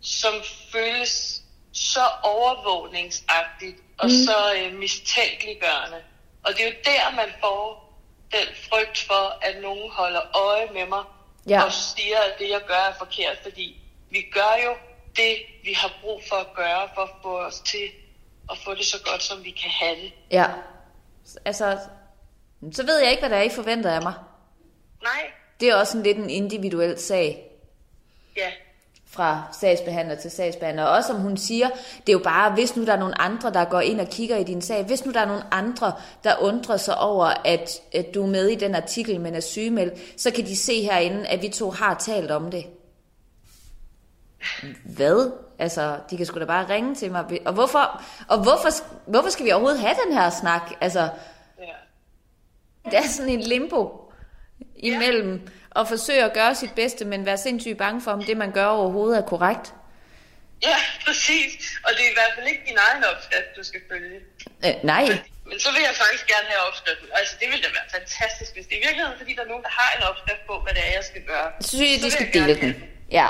som 0.00 0.34
føles 0.72 1.42
så 1.72 2.00
overvågningsagtigt 2.22 3.76
og 3.98 4.06
mm. 4.06 4.10
så 4.26 4.54
øh, 4.56 4.78
mistænkeliggørende. 4.78 6.00
Og 6.44 6.52
det 6.52 6.60
er 6.60 6.66
jo 6.66 6.74
der, 6.84 7.16
man 7.16 7.28
får 7.40 7.92
den 8.32 8.46
frygt 8.70 8.98
for, 8.98 9.38
at 9.42 9.62
nogen 9.62 9.90
holder 9.90 10.36
øje 10.36 10.68
med 10.72 10.86
mig 10.86 11.04
Ja. 11.48 11.62
og 11.62 11.72
siger, 11.72 12.18
at 12.18 12.38
det, 12.38 12.50
jeg 12.50 12.60
gør, 12.66 12.74
er 12.74 12.94
forkert. 12.98 13.38
Fordi 13.42 13.80
vi 14.10 14.20
gør 14.32 14.54
jo 14.64 14.74
det, 15.16 15.36
vi 15.64 15.72
har 15.72 15.92
brug 16.02 16.20
for 16.28 16.36
at 16.36 16.46
gøre, 16.56 16.88
for 16.94 17.02
at 17.02 17.10
få 17.22 17.38
os 17.38 17.60
til 17.60 17.84
at 18.50 18.58
få 18.58 18.74
det 18.74 18.84
så 18.86 18.96
godt, 19.04 19.22
som 19.22 19.44
vi 19.44 19.50
kan 19.50 19.70
have 19.70 19.96
det. 19.96 20.12
Ja. 20.30 20.46
Altså, 21.44 21.78
så 22.72 22.86
ved 22.86 22.98
jeg 23.00 23.10
ikke, 23.10 23.20
hvad 23.22 23.30
der 23.30 23.36
er, 23.36 23.42
I 23.42 23.48
forventer 23.48 23.90
af 23.90 24.02
mig. 24.02 24.14
Nej, 25.02 25.30
Det 25.60 25.68
er 25.68 25.74
også 25.74 25.92
sådan 25.92 26.02
lidt 26.02 26.18
en 26.18 26.30
individuel 26.30 26.98
sag. 27.00 27.48
ja. 28.36 28.50
fra 29.06 29.42
sagsbehandler 29.60 30.14
til 30.14 30.30
sagsbehandler. 30.30 30.84
Og 30.84 30.96
også 30.96 31.06
som 31.06 31.20
hun 31.20 31.36
siger, 31.36 31.68
det 32.06 32.08
er 32.08 32.12
jo 32.12 32.18
bare, 32.24 32.52
hvis 32.52 32.76
nu 32.76 32.86
der 32.86 32.92
er 32.92 32.98
nogle 32.98 33.20
andre, 33.20 33.52
der 33.52 33.64
går 33.64 33.80
ind 33.80 34.00
og 34.00 34.08
kigger 34.08 34.36
i 34.36 34.44
din 34.44 34.62
sag, 34.62 34.84
hvis 34.84 35.04
nu 35.04 35.12
der 35.12 35.20
er 35.20 35.26
nogle 35.26 35.54
andre, 35.54 35.92
der 36.24 36.36
undrer 36.40 36.76
sig 36.76 36.98
over, 36.98 37.24
at, 37.44 37.80
at 37.94 38.06
du 38.14 38.22
er 38.22 38.26
med 38.26 38.48
i 38.48 38.54
den 38.54 38.74
artikel, 38.74 39.20
men 39.20 39.34
er 39.34 39.40
sygemeldt, 39.40 40.20
så 40.20 40.30
kan 40.30 40.44
de 40.46 40.56
se 40.56 40.82
herinde, 40.82 41.28
at 41.28 41.42
vi 41.42 41.48
to 41.48 41.70
har 41.70 41.94
talt 41.94 42.30
om 42.30 42.50
det. 42.50 42.66
Hvad? 44.84 45.32
Altså, 45.58 45.98
de 46.10 46.16
kan 46.16 46.26
sgu 46.26 46.40
da 46.40 46.44
bare 46.44 46.68
ringe 46.68 46.94
til 46.94 47.10
mig. 47.10 47.24
Og 47.46 47.52
hvorfor, 47.52 48.02
og 48.28 48.42
hvorfor, 48.42 48.70
hvorfor 49.06 49.30
skal 49.30 49.44
vi 49.46 49.50
overhovedet 49.52 49.80
have 49.80 49.94
den 50.06 50.12
her 50.12 50.30
snak? 50.30 50.62
Altså, 50.80 51.08
det 52.84 52.94
er 52.98 53.08
sådan 53.08 53.32
en 53.32 53.40
limbo 53.40 54.12
imellem 54.76 55.48
at 55.76 55.88
forsøge 55.88 56.24
at 56.24 56.32
gøre 56.32 56.54
sit 56.54 56.74
bedste, 56.74 57.04
men 57.04 57.26
være 57.26 57.38
sindssygt 57.38 57.78
bange 57.78 58.00
for, 58.00 58.10
om 58.10 58.24
det, 58.24 58.36
man 58.36 58.52
gør 58.52 58.66
overhovedet 58.66 59.18
er 59.18 59.26
korrekt. 59.26 59.74
Ja, 60.62 60.76
præcis. 61.06 61.52
Og 61.84 61.90
det 61.96 62.02
er 62.06 62.10
i 62.10 62.16
hvert 62.20 62.32
fald 62.36 62.46
ikke 62.52 62.62
din 62.70 62.78
egen 62.86 63.04
opskrift, 63.04 63.50
du 63.56 63.62
skal 63.62 63.80
følge. 63.90 64.20
Øh, 64.66 64.74
nej, 64.92 65.04
Men 65.50 65.60
så 65.64 65.68
vil 65.74 65.82
jeg 65.88 65.94
faktisk 66.02 66.26
gerne 66.34 66.48
have 66.52 66.62
opskriften. 66.68 67.08
Altså, 67.18 67.34
det 67.40 67.46
ville 67.50 67.62
da 67.66 67.70
være 67.78 67.88
fantastisk, 67.98 68.50
hvis 68.54 68.66
det 68.66 68.76
i 68.80 68.82
virkeligheden, 68.86 69.18
fordi 69.20 69.32
der 69.36 69.42
er 69.46 69.50
nogen, 69.52 69.64
der 69.68 69.74
har 69.80 69.90
en 69.96 70.02
opskrift 70.10 70.42
på, 70.50 70.54
hvad 70.64 70.72
det 70.76 70.82
er, 70.88 70.92
jeg 70.98 71.04
skal 71.10 71.22
gøre. 71.32 71.48
så 71.60 71.68
synes 71.76 71.90
jeg, 71.92 72.00
de 72.06 72.10
skal 72.10 72.28
dele 72.36 72.54
den. 72.64 72.72
Ja. 73.10 73.28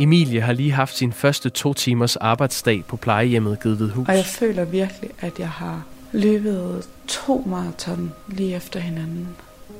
Emilie 0.00 0.40
har 0.40 0.52
lige 0.52 0.72
haft 0.72 0.96
sin 0.96 1.12
første 1.12 1.50
to 1.50 1.74
timers 1.74 2.16
arbejdsdag 2.16 2.84
på 2.88 2.96
plejehjemmet 2.96 3.60
Gedvedhus. 3.60 4.08
Og 4.08 4.16
jeg 4.16 4.24
føler 4.24 4.64
virkelig, 4.64 5.10
at 5.20 5.38
jeg 5.38 5.48
har 5.48 5.82
løbet 6.12 6.88
to 7.06 7.44
maraton 7.46 8.12
lige 8.28 8.56
efter 8.56 8.80
hinanden. 8.80 9.28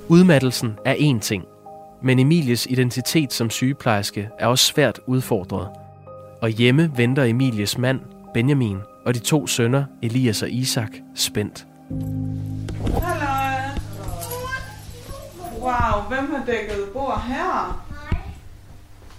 Udmattelsen 0.09 0.79
er 0.85 0.95
én 0.95 1.21
ting, 1.21 1.45
men 2.03 2.19
Emilies 2.19 2.67
identitet 2.67 3.33
som 3.33 3.51
sygeplejerske 3.51 4.29
er 4.39 4.47
også 4.47 4.65
svært 4.65 5.01
udfordret. 5.07 5.69
Og 6.43 6.49
hjemme 6.49 6.93
venter 6.97 7.25
Emilies 7.25 7.79
mand, 7.79 8.01
Benjamin, 8.35 8.79
og 9.07 9.15
de 9.15 9.19
to 9.19 9.47
sønner, 9.47 9.85
Elias 10.03 10.43
og 10.43 10.51
Isak, 10.51 10.91
spændt. 11.15 11.67
Hallo. 13.03 13.33
Wow, 15.61 16.03
hvem 16.09 16.35
har 16.35 16.45
dækket 16.47 16.89
bord 16.93 17.23
her? 17.29 17.92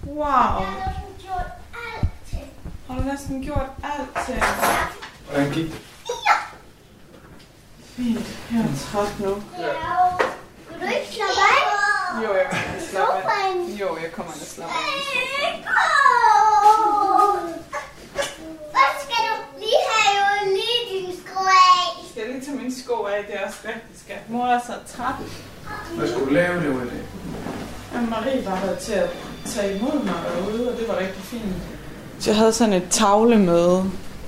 Wow. 0.06 0.64
Har 2.88 2.98
du 2.98 3.02
næsten 3.02 3.42
gjort 3.42 3.66
alt 3.84 4.26
til? 4.26 4.42
Hvordan 5.30 5.50
gik 5.52 5.66
det? 5.72 5.80
Fint, 7.96 8.26
jeg 8.52 8.60
er 8.60 8.64
træt 8.90 9.20
nu. 9.20 9.34
Vil 9.34 10.80
du 10.80 10.94
ikke 10.94 11.08
slappe 11.14 11.40
af? 11.50 12.22
Jo, 12.22 12.34
jeg 12.34 12.46
kommer 12.50 12.72
til 12.72 12.76
at 12.76 12.90
slappe 12.90 13.14
af. 13.14 13.80
Jo, 13.80 13.96
jeg 14.02 14.12
kommer 14.12 14.32
til 14.32 14.40
at 14.40 14.46
slappe 14.50 14.74
af. 14.74 14.80
Skal 19.04 19.20
du 19.28 19.58
lige 19.58 19.80
have 19.90 20.16
jo 20.20 20.54
lige 20.56 20.80
din 20.92 21.16
sko 21.26 21.40
af? 21.44 22.10
Skal 22.10 22.26
lige 22.28 22.44
tage 22.44 22.56
mine 22.56 22.74
sko 22.82 22.94
af? 23.04 23.24
Det 23.26 23.34
er 23.40 23.46
også 23.46 23.58
rigtig 23.64 24.00
skat. 24.04 24.30
Mor 24.30 24.46
er 24.46 24.60
så 24.66 24.96
træt. 24.96 25.14
Hvad 25.96 26.08
skulle 26.08 26.26
du 26.26 26.30
lave 26.32 26.54
det 26.60 26.64
i 26.86 26.88
dag? 26.90 27.04
Men 27.94 28.10
Marie 28.10 28.46
var 28.46 28.60
der 28.60 28.76
til 28.76 28.92
at 28.92 29.10
tage 29.46 29.76
imod 29.78 30.04
mig 30.04 30.14
derude, 30.36 30.68
og 30.72 30.78
det 30.78 30.88
var 30.88 30.98
rigtig 30.98 31.22
fint. 31.22 31.42
Så 32.18 32.30
jeg 32.30 32.38
havde 32.38 32.52
sådan 32.52 32.72
et 32.74 32.82
tavlemøde, 32.90 33.84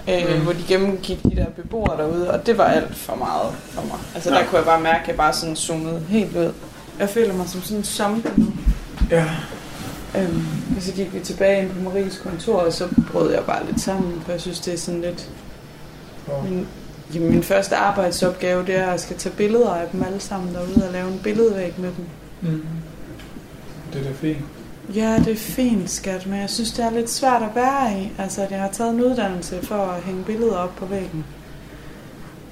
øh, 0.09 0.37
mm. 0.37 0.43
hvor 0.43 0.53
de 0.53 0.63
gennemgik 0.69 1.23
de 1.23 1.37
der 1.37 1.47
beboere 1.57 1.97
derude, 1.97 2.31
og 2.31 2.47
det 2.47 2.59
var 2.59 2.65
alt 2.65 2.97
for 2.97 3.15
meget 3.15 3.53
for 3.71 3.83
mig. 3.83 3.99
Altså 4.15 4.31
der 4.31 4.39
Ja. 4.39 4.45
kunne 4.47 4.57
jeg 4.59 4.65
bare 4.67 4.81
mærke, 4.81 5.03
at 5.03 5.09
jeg 5.09 5.17
bare 5.17 5.33
sådan 5.33 5.57
zoomede 5.57 6.01
helt 6.09 6.37
ud. 6.37 6.53
Jeg 6.99 7.09
føler 7.09 7.35
mig 7.35 7.49
som 7.49 7.63
sådan 7.63 7.77
en 7.79 7.85
zombie 7.85 8.31
nu. 8.37 8.47
Ja. 9.11 9.25
Øhm, 10.19 10.47
og 10.77 10.83
så 10.83 10.93
gik 10.93 11.15
vi 11.15 11.21
tilbage 11.21 11.63
ind 11.63 11.71
på 11.71 11.81
Maries 11.81 12.19
kontor, 12.19 12.57
og 12.61 12.73
så 12.73 12.89
brød 13.13 13.33
jeg 13.33 13.45
bare 13.45 13.67
lidt 13.67 13.81
sammen, 13.81 14.23
for 14.25 14.33
jeg 14.33 14.41
synes, 14.41 14.61
det 14.61 14.75
er 14.75 14.79
sådan 14.79 15.01
lidt... 15.01 15.29
Min, 16.45 16.67
jamen, 17.15 17.31
min 17.31 17.43
første 17.43 17.77
arbejdsopgave, 17.77 18.67
det 18.67 18.77
er, 18.77 18.85
at 18.85 18.91
jeg 18.91 19.01
skal 19.01 19.17
tage 19.17 19.35
billeder 19.35 19.71
af 19.75 19.89
dem 19.93 20.03
alle 20.05 20.21
sammen 20.21 20.55
derude 20.55 20.87
og 20.87 20.93
lave 20.93 21.09
en 21.09 21.21
billedvæg 21.23 21.75
med 21.79 21.89
dem. 21.97 22.07
Mm. 22.41 22.63
Det 23.93 24.01
er 24.01 24.05
da 24.05 24.11
fint. 24.21 24.39
Ja, 24.95 25.19
det 25.19 25.29
er 25.33 25.37
fint, 25.37 25.91
skat, 25.91 26.27
men 26.27 26.41
jeg 26.41 26.51
synes, 26.51 26.73
det 26.73 26.85
er 26.85 26.91
lidt 26.91 27.11
svært 27.11 27.43
at 27.43 27.49
være 27.55 28.01
i. 28.03 28.13
Altså, 28.19 28.43
at 28.43 28.51
jeg 28.51 28.61
har 28.61 28.69
taget 28.69 28.95
en 28.95 29.01
uddannelse 29.01 29.63
for 29.67 29.75
at 29.85 30.03
hænge 30.03 30.25
billeder 30.25 30.57
op 30.57 30.77
på 30.77 30.87
væggen. 30.87 31.25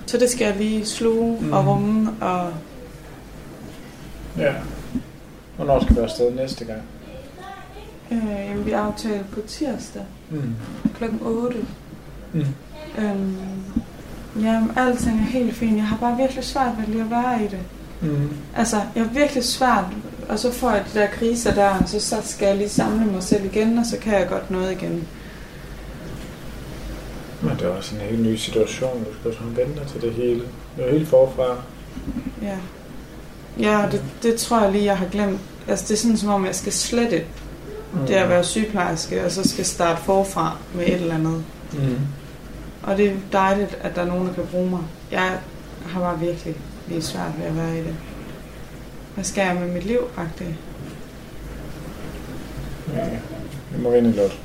Så 0.07 0.19
det 0.19 0.31
skal 0.31 0.45
jeg 0.47 0.57
lige 0.57 0.87
sluge 0.87 1.39
mm. 1.41 1.53
og 1.53 1.67
rumme, 1.67 2.13
og 2.21 2.53
Ja. 4.39 4.53
Hvornår 5.57 5.83
skal 5.85 5.97
vi 5.97 6.01
afsted 6.01 6.35
næste 6.35 6.65
gang? 6.65 6.83
øh, 8.11 8.29
jamen, 8.51 8.67
vi 8.67 8.71
aftaler 8.73 9.25
på 9.33 9.41
tirsdag 9.47 10.03
Mm. 10.31 10.55
klokken 10.95 11.21
8. 11.23 11.57
Mm. 12.33 12.45
Øhm, 12.99 13.37
jamen, 14.41 14.71
alting 14.77 15.21
er 15.21 15.25
helt 15.25 15.55
fint. 15.55 15.77
Jeg 15.77 15.85
har 15.87 15.97
bare 15.97 16.17
virkelig 16.17 16.45
svært 16.45 16.73
ved 16.79 16.87
lige 16.87 17.05
at 17.05 17.11
være 17.11 17.45
i 17.45 17.49
det. 17.49 17.59
Mm. 18.01 18.29
Altså, 18.57 18.77
jeg 18.95 19.05
er 19.05 19.09
virkelig 19.09 19.45
svært, 19.45 19.85
og 20.29 20.39
så 20.39 20.53
får 20.53 20.71
jeg 20.71 20.85
de 20.95 20.99
der 20.99 21.07
kriser 21.07 21.55
der, 21.55 21.69
og 21.69 21.89
så, 21.89 22.01
så 22.01 22.17
skal 22.25 22.47
jeg 22.47 22.57
lige 22.57 22.69
samle 22.69 23.07
mig 23.07 23.23
selv 23.23 23.45
igen, 23.45 23.79
og 23.79 23.87
så 23.87 23.97
kan 23.99 24.13
jeg 24.15 24.29
godt 24.29 24.51
noget 24.51 24.73
igen. 24.73 25.09
Men 27.41 27.51
det 27.57 27.63
er 27.63 27.69
også 27.69 27.95
en 27.95 28.01
helt 28.01 28.23
ny 28.23 28.37
situation. 28.37 29.05
Du 29.05 29.11
skal 29.21 29.35
sådan 29.35 29.57
vente 29.57 29.81
til 29.93 30.01
det 30.01 30.13
hele. 30.13 30.43
Det 30.77 30.83
er 30.85 30.87
jo 30.87 30.93
helt 30.93 31.09
forfra. 31.09 31.57
Ja. 32.43 32.57
Ja, 33.61 33.89
det, 33.93 34.03
det 34.23 34.35
tror 34.37 34.61
jeg 34.63 34.73
lige, 34.73 34.85
jeg 34.85 34.99
har 34.99 35.07
glemt. 35.13 35.41
Altså, 35.69 35.85
det 35.89 35.95
er 35.95 35.99
sådan, 35.99 36.17
som 36.17 36.29
om 36.29 36.47
jeg 36.47 36.55
skal 36.55 36.73
slette 36.73 37.25
Mm. 38.01 38.07
det 38.07 38.15
at 38.15 38.29
være 38.29 38.45
sygeplejerske, 38.45 39.25
og 39.25 39.31
så 39.31 39.49
skal 39.49 39.65
starte 39.65 40.03
forfra 40.03 40.57
med 40.75 40.87
et 40.87 40.95
eller 40.95 41.15
andet. 41.15 41.45
Mm. 41.73 41.99
Og 42.83 42.97
det 42.97 43.07
er 43.11 43.15
dejligt, 43.33 43.79
at 43.83 43.97
der 43.97 44.03
er 44.03 44.07
nogen, 44.07 44.27
der 44.29 44.35
kan 44.35 44.45
bruge 44.51 44.71
mig. 44.71 44.81
Jeg 45.11 45.39
har 45.87 46.01
bare 46.01 46.19
virkelig 46.21 46.55
lige 46.89 47.03
svært 47.03 47.31
ved 47.39 47.47
at 47.47 47.57
være 47.57 47.75
i 47.79 47.81
det. 47.81 47.95
Hvad 49.15 49.25
skal 49.25 49.47
jeg 49.47 49.55
med 49.57 49.73
mit 49.73 49.85
liv, 49.85 50.01
faktisk? 50.15 50.59
Ja. 52.95 53.11
Det 53.73 53.83
må 53.83 53.93
rinde 53.93 54.15
godt. 54.17 54.41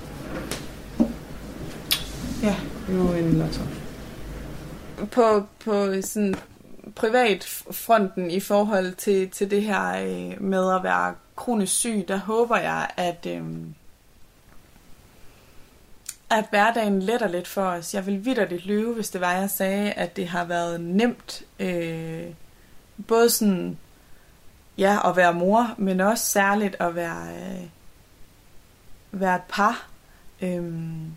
Ja. 2.44 2.56
Nu 2.90 3.14
en 3.14 3.34
lotto. 3.34 3.62
På, 5.12 5.46
på 5.66 6.02
sådan 6.02 6.36
privatfronten 6.96 8.32
i 8.32 8.40
forhold 8.40 8.94
til, 8.94 9.30
til 9.30 9.52
det 9.52 9.62
her 9.62 9.90
øh, 9.90 10.42
med 10.42 10.76
at 10.76 10.84
være 10.84 11.16
kronisk 11.36 11.74
syg, 11.74 12.06
der 12.08 12.18
håber 12.18 12.58
jeg, 12.58 12.88
at, 12.98 13.28
øh, 13.30 13.44
at 16.30 16.46
hverdagen 16.50 17.02
letter 17.02 17.28
lidt 17.28 17.48
for 17.48 17.62
os. 17.62 17.94
Jeg 17.94 18.06
vil 18.06 18.26
vidderligt 18.26 18.66
lyve, 18.66 18.94
hvis 18.94 19.10
det 19.10 19.22
var, 19.22 19.34
jeg 19.34 19.50
sagde, 19.50 19.92
at 19.92 20.16
det 20.16 20.28
har 20.28 20.46
været 20.46 20.82
nemt. 20.82 21.44
Øh, 21.60 22.26
både 23.08 23.30
sådan, 23.30 23.78
ja, 24.80 25.10
at 25.10 25.16
være 25.16 25.34
mor, 25.34 25.76
men 25.78 26.00
også 26.00 26.26
særligt 26.26 26.76
at 26.80 26.96
være, 26.96 27.28
øh, 27.28 27.64
være 29.12 29.36
et 29.36 29.42
par. 29.50 29.88
Øhm, 30.42 31.14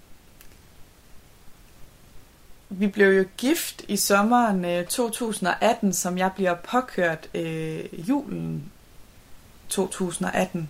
vi 2.69 2.87
blev 2.87 3.17
jo 3.19 3.25
gift 3.37 3.83
i 3.89 3.97
sommeren 3.97 4.65
øh, 4.65 4.87
2018, 4.87 5.93
som 5.93 6.19
jeg 6.19 6.33
bliver 6.35 6.55
påkørt 6.55 7.29
øh, 7.35 8.09
julen 8.09 8.73
2018. 9.69 10.69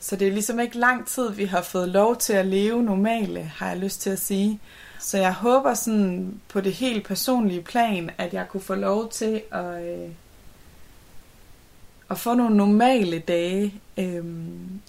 Så 0.00 0.16
det 0.16 0.28
er 0.28 0.32
ligesom 0.32 0.60
ikke 0.60 0.78
lang 0.78 1.06
tid, 1.06 1.32
vi 1.32 1.44
har 1.44 1.62
fået 1.62 1.88
lov 1.88 2.16
til 2.16 2.32
at 2.32 2.46
leve 2.46 2.82
normale, 2.82 3.42
har 3.42 3.68
jeg 3.68 3.78
lyst 3.78 4.00
til 4.00 4.10
at 4.10 4.18
sige. 4.18 4.60
Så 4.98 5.18
jeg 5.18 5.34
håber 5.34 5.74
sådan 5.74 6.40
på 6.48 6.60
det 6.60 6.72
helt 6.72 7.06
personlige 7.06 7.62
plan, 7.62 8.10
at 8.18 8.34
jeg 8.34 8.48
kunne 8.48 8.60
få 8.60 8.74
lov 8.74 9.10
til 9.10 9.42
at, 9.52 9.82
øh, 9.82 10.08
at 12.12 12.18
få 12.18 12.34
nogle 12.34 12.56
normale 12.56 13.18
dage, 13.18 13.74
øh, 13.96 14.24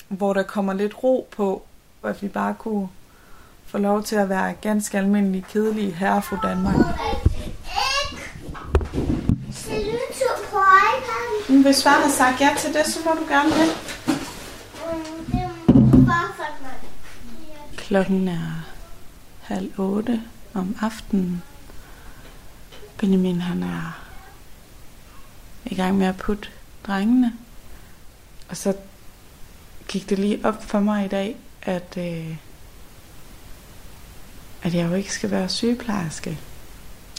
hvor 0.08 0.34
der 0.34 0.44
kommer 0.44 0.74
lidt 0.74 1.04
ro 1.04 1.28
på, 1.32 1.64
at 2.04 2.22
vi 2.22 2.28
bare 2.28 2.56
kunne 2.60 2.88
få 3.66 3.78
lov 3.78 4.04
til 4.04 4.16
at 4.16 4.30
være 4.30 4.54
ganske 4.54 4.98
almindelige, 4.98 5.46
kedelige 5.50 5.92
herre 5.92 6.22
fra 6.22 6.40
Danmark. 6.44 6.76
Hvis 11.64 11.84
far 11.84 12.02
har 12.02 12.10
sagt 12.10 12.42
ja 12.42 12.50
til 12.60 12.74
det, 12.74 12.86
så 12.86 13.00
må 13.06 13.12
du 13.12 13.26
gerne 13.34 13.50
det. 13.50 13.70
Klokken 17.78 18.28
er 18.28 18.66
halv 19.42 19.80
otte 19.80 20.22
om 20.54 20.76
aftenen. 20.82 21.44
Benjamin 22.98 23.42
han 23.42 23.64
er 23.64 24.00
i 25.66 25.76
gang 25.76 25.98
med 25.98 26.08
at 26.08 26.18
putte 26.18 26.50
drengene. 26.88 27.34
Og 28.50 28.58
så 28.58 28.74
gik 29.88 30.10
det 30.10 30.20
lige 30.20 30.40
op 30.44 30.64
for 30.64 30.80
mig 30.80 31.06
i 31.06 31.08
dag, 31.08 31.36
at, 31.62 31.98
øh, 31.98 32.38
at 34.64 34.74
jeg 34.74 34.90
jo 34.90 34.94
ikke 34.94 35.14
skal 35.14 35.32
være 35.32 35.50
sygeplejerske. 35.50 36.40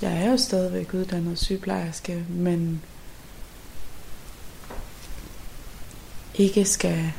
Jeg 0.03 0.23
er 0.23 0.31
jo 0.31 0.37
stadigvæk 0.37 0.95
uddannet 0.95 1.39
sygeplejerske, 1.39 2.25
men 2.29 2.83
ikke 6.35 6.65
skal 6.65 7.13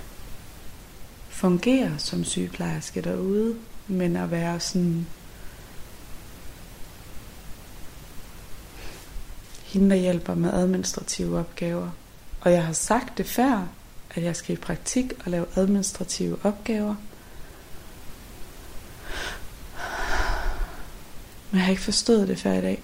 fungere 1.29 1.99
som 1.99 2.23
sygeplejerske 2.23 3.01
derude, 3.01 3.55
men 3.87 4.15
at 4.15 4.31
være 4.31 4.59
sådan 4.59 5.07
hende, 9.63 9.89
der 9.89 10.01
hjælper 10.01 10.35
med 10.35 10.53
administrative 10.53 11.39
opgaver. 11.39 11.89
Og 12.45 12.51
jeg 12.51 12.65
har 12.65 12.73
sagt 12.73 13.17
det 13.17 13.25
før, 13.25 13.67
at 14.15 14.23
jeg 14.23 14.35
skal 14.35 14.53
i 14.53 14.59
praktik 14.59 15.13
og 15.25 15.31
lave 15.31 15.45
administrative 15.55 16.37
opgaver. 16.43 16.95
Men 21.51 21.57
jeg 21.57 21.61
har 21.61 21.71
ikke 21.71 21.81
forstået 21.81 22.27
det 22.27 22.39
før 22.39 22.53
i 22.53 22.61
dag. 22.61 22.83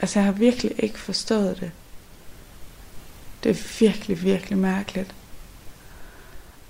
Altså, 0.00 0.18
jeg 0.18 0.26
har 0.26 0.32
virkelig 0.32 0.72
ikke 0.78 0.98
forstået 0.98 1.60
det. 1.60 1.70
Det 3.42 3.50
er 3.50 3.78
virkelig, 3.80 4.22
virkelig 4.22 4.58
mærkeligt. 4.58 5.14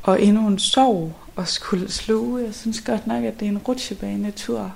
Og 0.03 0.23
endnu 0.23 0.47
en 0.47 0.59
sorg 0.59 1.17
og 1.37 1.49
skulle 1.49 1.93
sluge. 1.93 2.45
Jeg 2.45 2.55
synes 2.55 2.81
godt 2.81 3.07
nok, 3.07 3.25
at 3.25 3.41
det 3.41 3.47
er 3.47 3.51
en 3.51 3.59
rutsjebanetur. 3.59 4.73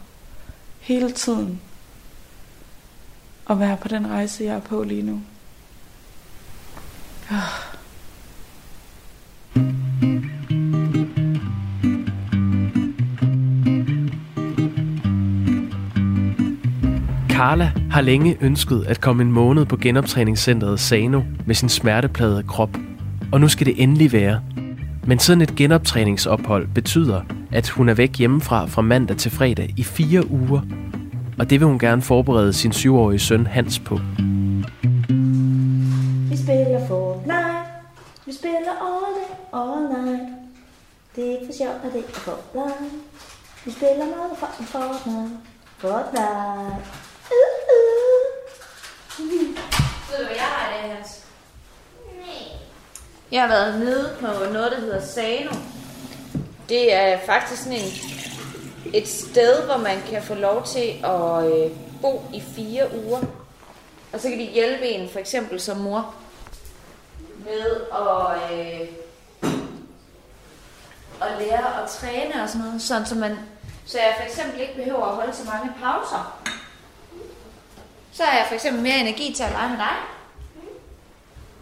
Hele 0.80 1.12
tiden. 1.12 1.60
At 3.50 3.60
være 3.60 3.76
på 3.76 3.88
den 3.88 4.06
rejse, 4.06 4.44
jeg 4.44 4.54
er 4.54 4.60
på 4.60 4.82
lige 4.82 5.02
nu. 5.02 5.22
Carla 17.28 17.72
har 17.90 18.00
længe 18.00 18.36
ønsket 18.40 18.84
at 18.88 19.00
komme 19.00 19.22
en 19.22 19.32
måned 19.32 19.64
på 19.64 19.76
genoptræningscenteret 19.76 20.80
Sano 20.80 21.22
med 21.46 21.54
sin 21.54 21.68
smerteplagede 21.68 22.42
krop. 22.42 22.76
Og 23.32 23.40
nu 23.40 23.48
skal 23.48 23.66
det 23.66 23.82
endelig 23.82 24.12
være. 24.12 24.40
Men 25.06 25.18
sådan 25.18 25.42
et 25.42 25.54
genoptræningsophold 25.54 26.68
betyder, 26.74 27.20
at 27.52 27.68
hun 27.68 27.88
er 27.88 27.94
væk 27.94 28.18
hjemmefra 28.18 28.66
fra 28.66 28.82
mandag 28.82 29.16
til 29.16 29.30
fredag 29.30 29.74
i 29.76 29.82
fire 29.82 30.30
uger. 30.30 30.60
Og 31.38 31.50
det 31.50 31.60
vil 31.60 31.68
hun 31.68 31.78
gerne 31.78 32.02
forberede 32.02 32.52
sin 32.52 32.72
syvårige 32.72 33.18
søn 33.18 33.46
Hans 33.46 33.78
på. 33.78 34.00
All 39.52 39.88
night. 39.88 40.28
Det 41.16 41.26
er 41.26 41.30
ikke 41.30 41.46
for 41.46 41.52
sjovt, 41.52 41.84
at 41.84 41.92
det 41.92 42.04
er 42.04 42.12
Fortnite. 42.12 42.90
Vi 43.64 43.70
spiller 43.70 44.06
meget 44.06 44.38
for 44.38 44.46
Fortnite. 44.46 45.38
Fortnite. 45.78 46.82
Uh, 47.30 47.52
uh. 47.74 48.22
Ved 50.10 50.18
du, 50.18 50.24
hvad 50.24 50.36
jeg 50.36 50.44
har 50.44 50.70
i 50.70 50.82
dag, 50.82 50.96
Hans? 50.96 51.26
Jeg 53.32 53.40
har 53.42 53.48
været 53.48 53.80
nede 53.80 54.16
på 54.20 54.26
noget, 54.26 54.72
der 54.72 54.80
hedder 54.80 55.00
Sano. 55.00 55.50
Det 56.68 56.94
er 56.94 57.18
faktisk 57.26 57.62
sådan 57.62 57.78
en, 57.78 57.92
et 58.94 59.08
sted, 59.08 59.64
hvor 59.64 59.76
man 59.76 59.96
kan 60.10 60.22
få 60.22 60.34
lov 60.34 60.64
til 60.64 60.94
at 61.04 61.52
øh, 61.52 61.70
bo 62.00 62.22
i 62.34 62.40
fire 62.40 62.88
uger. 63.04 63.20
Og 64.12 64.20
så 64.20 64.28
kan 64.28 64.38
de 64.38 64.44
hjælpe 64.44 64.88
en, 64.88 65.08
for 65.08 65.18
eksempel 65.18 65.60
som 65.60 65.76
mor, 65.76 66.14
med 67.44 67.80
at, 67.92 68.58
øh, 68.58 68.88
at 71.22 71.38
lære 71.38 71.82
at 71.82 71.90
træne 71.90 72.42
og 72.42 72.48
sådan 72.48 72.66
noget. 72.66 72.82
Sådan, 72.82 73.06
så, 73.06 73.14
man, 73.14 73.38
så 73.86 73.98
jeg 73.98 74.14
for 74.16 74.26
eksempel 74.26 74.60
ikke 74.60 74.74
behøver 74.74 75.06
at 75.06 75.14
holde 75.14 75.34
så 75.34 75.44
mange 75.44 75.72
pauser. 75.82 76.42
Så 78.12 78.24
har 78.24 78.38
jeg 78.38 78.46
for 78.48 78.54
eksempel 78.54 78.82
mere 78.82 78.98
energi 78.98 79.34
til 79.36 79.42
at 79.42 79.52
lege 79.52 79.68
med 79.68 79.78
dig. 79.78 79.96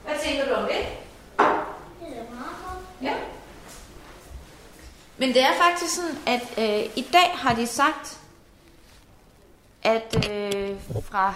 Hvad 0.04 0.14
tænker 0.24 0.48
du 0.48 0.54
om 0.54 0.68
det? 0.68 0.86
Ja. 3.02 3.14
Men 5.18 5.28
det 5.28 5.42
er 5.42 5.52
faktisk 5.58 5.94
sådan, 5.94 6.18
at 6.26 6.42
øh, 6.58 6.90
i 6.96 7.06
dag 7.12 7.30
har 7.34 7.54
de 7.54 7.66
sagt, 7.66 8.18
at 9.82 10.30
øh, 10.30 10.76
fra 11.04 11.34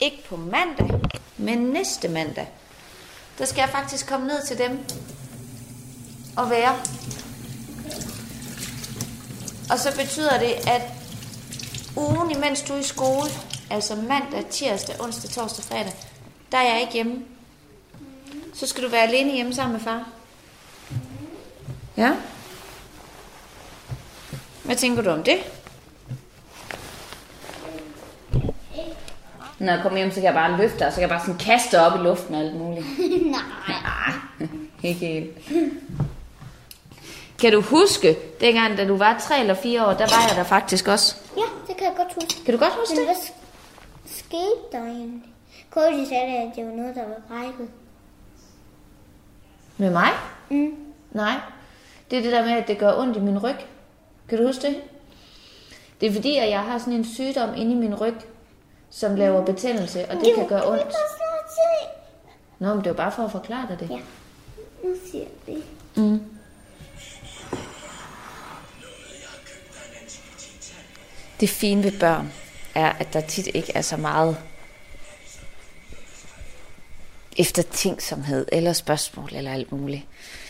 ikke 0.00 0.24
på 0.28 0.36
mandag, 0.36 1.00
men 1.36 1.58
næste 1.58 2.08
mandag, 2.08 2.48
der 3.38 3.44
skal 3.44 3.60
jeg 3.60 3.68
faktisk 3.68 4.08
komme 4.08 4.26
ned 4.26 4.46
til 4.46 4.58
dem 4.58 4.78
og 6.36 6.50
være. 6.50 6.76
Og 9.70 9.78
så 9.78 9.96
betyder 9.96 10.38
det, 10.38 10.68
at 10.68 10.82
ugen 11.96 12.30
imens 12.30 12.62
du 12.62 12.72
er 12.72 12.78
i 12.78 12.82
skole, 12.82 13.30
altså 13.70 13.94
mandag, 13.94 14.46
tirsdag, 14.50 15.00
onsdag, 15.00 15.30
torsdag, 15.30 15.64
fredag, 15.64 15.92
der 16.52 16.58
er 16.58 16.72
jeg 16.72 16.80
ikke 16.80 16.92
hjemme. 16.92 17.22
Så 18.54 18.66
skal 18.66 18.84
du 18.84 18.88
være 18.88 19.02
alene 19.02 19.32
hjemme 19.32 19.54
sammen 19.54 19.72
med 19.72 19.80
far. 19.80 20.08
Ja? 21.96 22.12
Hvad 24.64 24.76
tænker 24.76 25.02
du 25.02 25.10
om 25.10 25.22
det? 25.22 25.38
Når 29.58 29.72
jeg 29.72 29.82
kommer 29.82 29.98
hjem, 29.98 30.10
så 30.10 30.14
kan 30.14 30.24
jeg 30.24 30.34
bare 30.34 30.56
løfte 30.56 30.78
dig, 30.78 30.92
så 30.92 30.94
kan 30.94 31.00
jeg 31.00 31.08
bare 31.08 31.20
sådan 31.20 31.38
kaste 31.38 31.80
op 31.80 32.00
i 32.00 32.02
luften 32.02 32.34
og 32.34 32.40
alt 32.40 32.56
muligt. 32.56 32.86
Nej. 33.30 33.40
Nej, 33.68 34.48
ikke 34.90 35.06
helt. 35.06 35.30
Kan 37.40 37.52
du 37.52 37.60
huske, 37.60 38.16
dengang 38.40 38.78
da 38.78 38.88
du 38.88 38.96
var 38.96 39.18
tre 39.28 39.40
eller 39.40 39.54
fire 39.54 39.86
år, 39.86 39.90
der 39.92 39.98
var 40.06 40.26
jeg 40.28 40.36
der 40.36 40.44
faktisk 40.44 40.88
også. 40.88 41.16
Ja, 41.36 41.42
det 41.68 41.76
kan 41.76 41.86
jeg 41.86 41.94
godt 41.96 42.12
huske. 42.14 42.44
Kan 42.44 42.54
du 42.54 42.60
godt 42.60 42.72
huske 42.72 42.94
Men 42.94 42.98
det? 42.98 43.06
hvad 43.06 43.16
sk- 43.16 44.18
skete 44.18 44.60
der 44.72 44.78
egentlig? 44.78 45.22
Koji 45.70 46.06
sagde, 46.06 46.22
at 46.36 46.52
det 46.56 46.64
var 46.66 46.72
noget, 46.72 46.94
der 46.94 47.02
var 47.08 47.16
brækket. 47.28 47.68
Med 49.76 49.90
mig? 49.90 50.08
Mm. 50.50 50.74
Nej. 51.10 51.34
Det 52.10 52.18
er 52.18 52.22
det 52.22 52.32
der 52.32 52.44
med, 52.44 52.52
at 52.52 52.68
det 52.68 52.78
gør 52.78 52.92
ondt 52.98 53.16
i 53.16 53.20
min 53.20 53.38
ryg. 53.38 53.56
Kan 54.28 54.38
du 54.38 54.46
huske 54.46 54.62
det? 54.62 54.76
Det 56.00 56.08
er 56.08 56.12
fordi, 56.12 56.36
at 56.36 56.50
jeg 56.50 56.60
har 56.60 56.78
sådan 56.78 56.92
en 56.92 57.04
sygdom 57.04 57.50
inde 57.56 57.72
i 57.72 57.74
min 57.74 57.94
ryg, 57.94 58.14
som 58.90 59.14
laver 59.16 59.44
betændelse, 59.44 60.04
og 60.10 60.16
det 60.16 60.34
kan 60.34 60.48
gøre 60.48 60.66
ondt. 60.70 60.86
Nå, 62.58 62.68
men 62.68 62.78
det 62.78 62.86
er 62.86 62.90
jo 62.90 62.94
bare 62.96 63.12
for 63.12 63.22
at 63.22 63.32
forklare 63.32 63.66
dig 63.68 63.80
det. 63.80 63.90
Ja. 63.90 63.98
Nu 64.88 64.94
siger 65.10 65.24
vi. 65.46 65.56
Mm. 65.96 66.20
Det 71.40 71.48
fine 71.48 71.82
ved 71.82 72.00
børn 72.00 72.32
er, 72.74 72.92
at 72.92 73.12
der 73.12 73.20
tit 73.20 73.48
ikke 73.54 73.72
er 73.74 73.82
så 73.82 73.96
meget 73.96 74.36
eftertænksomhed 77.36 78.46
eller 78.52 78.72
spørgsmål 78.72 79.30
eller 79.34 79.52
alt 79.52 79.72
muligt. 79.72 80.02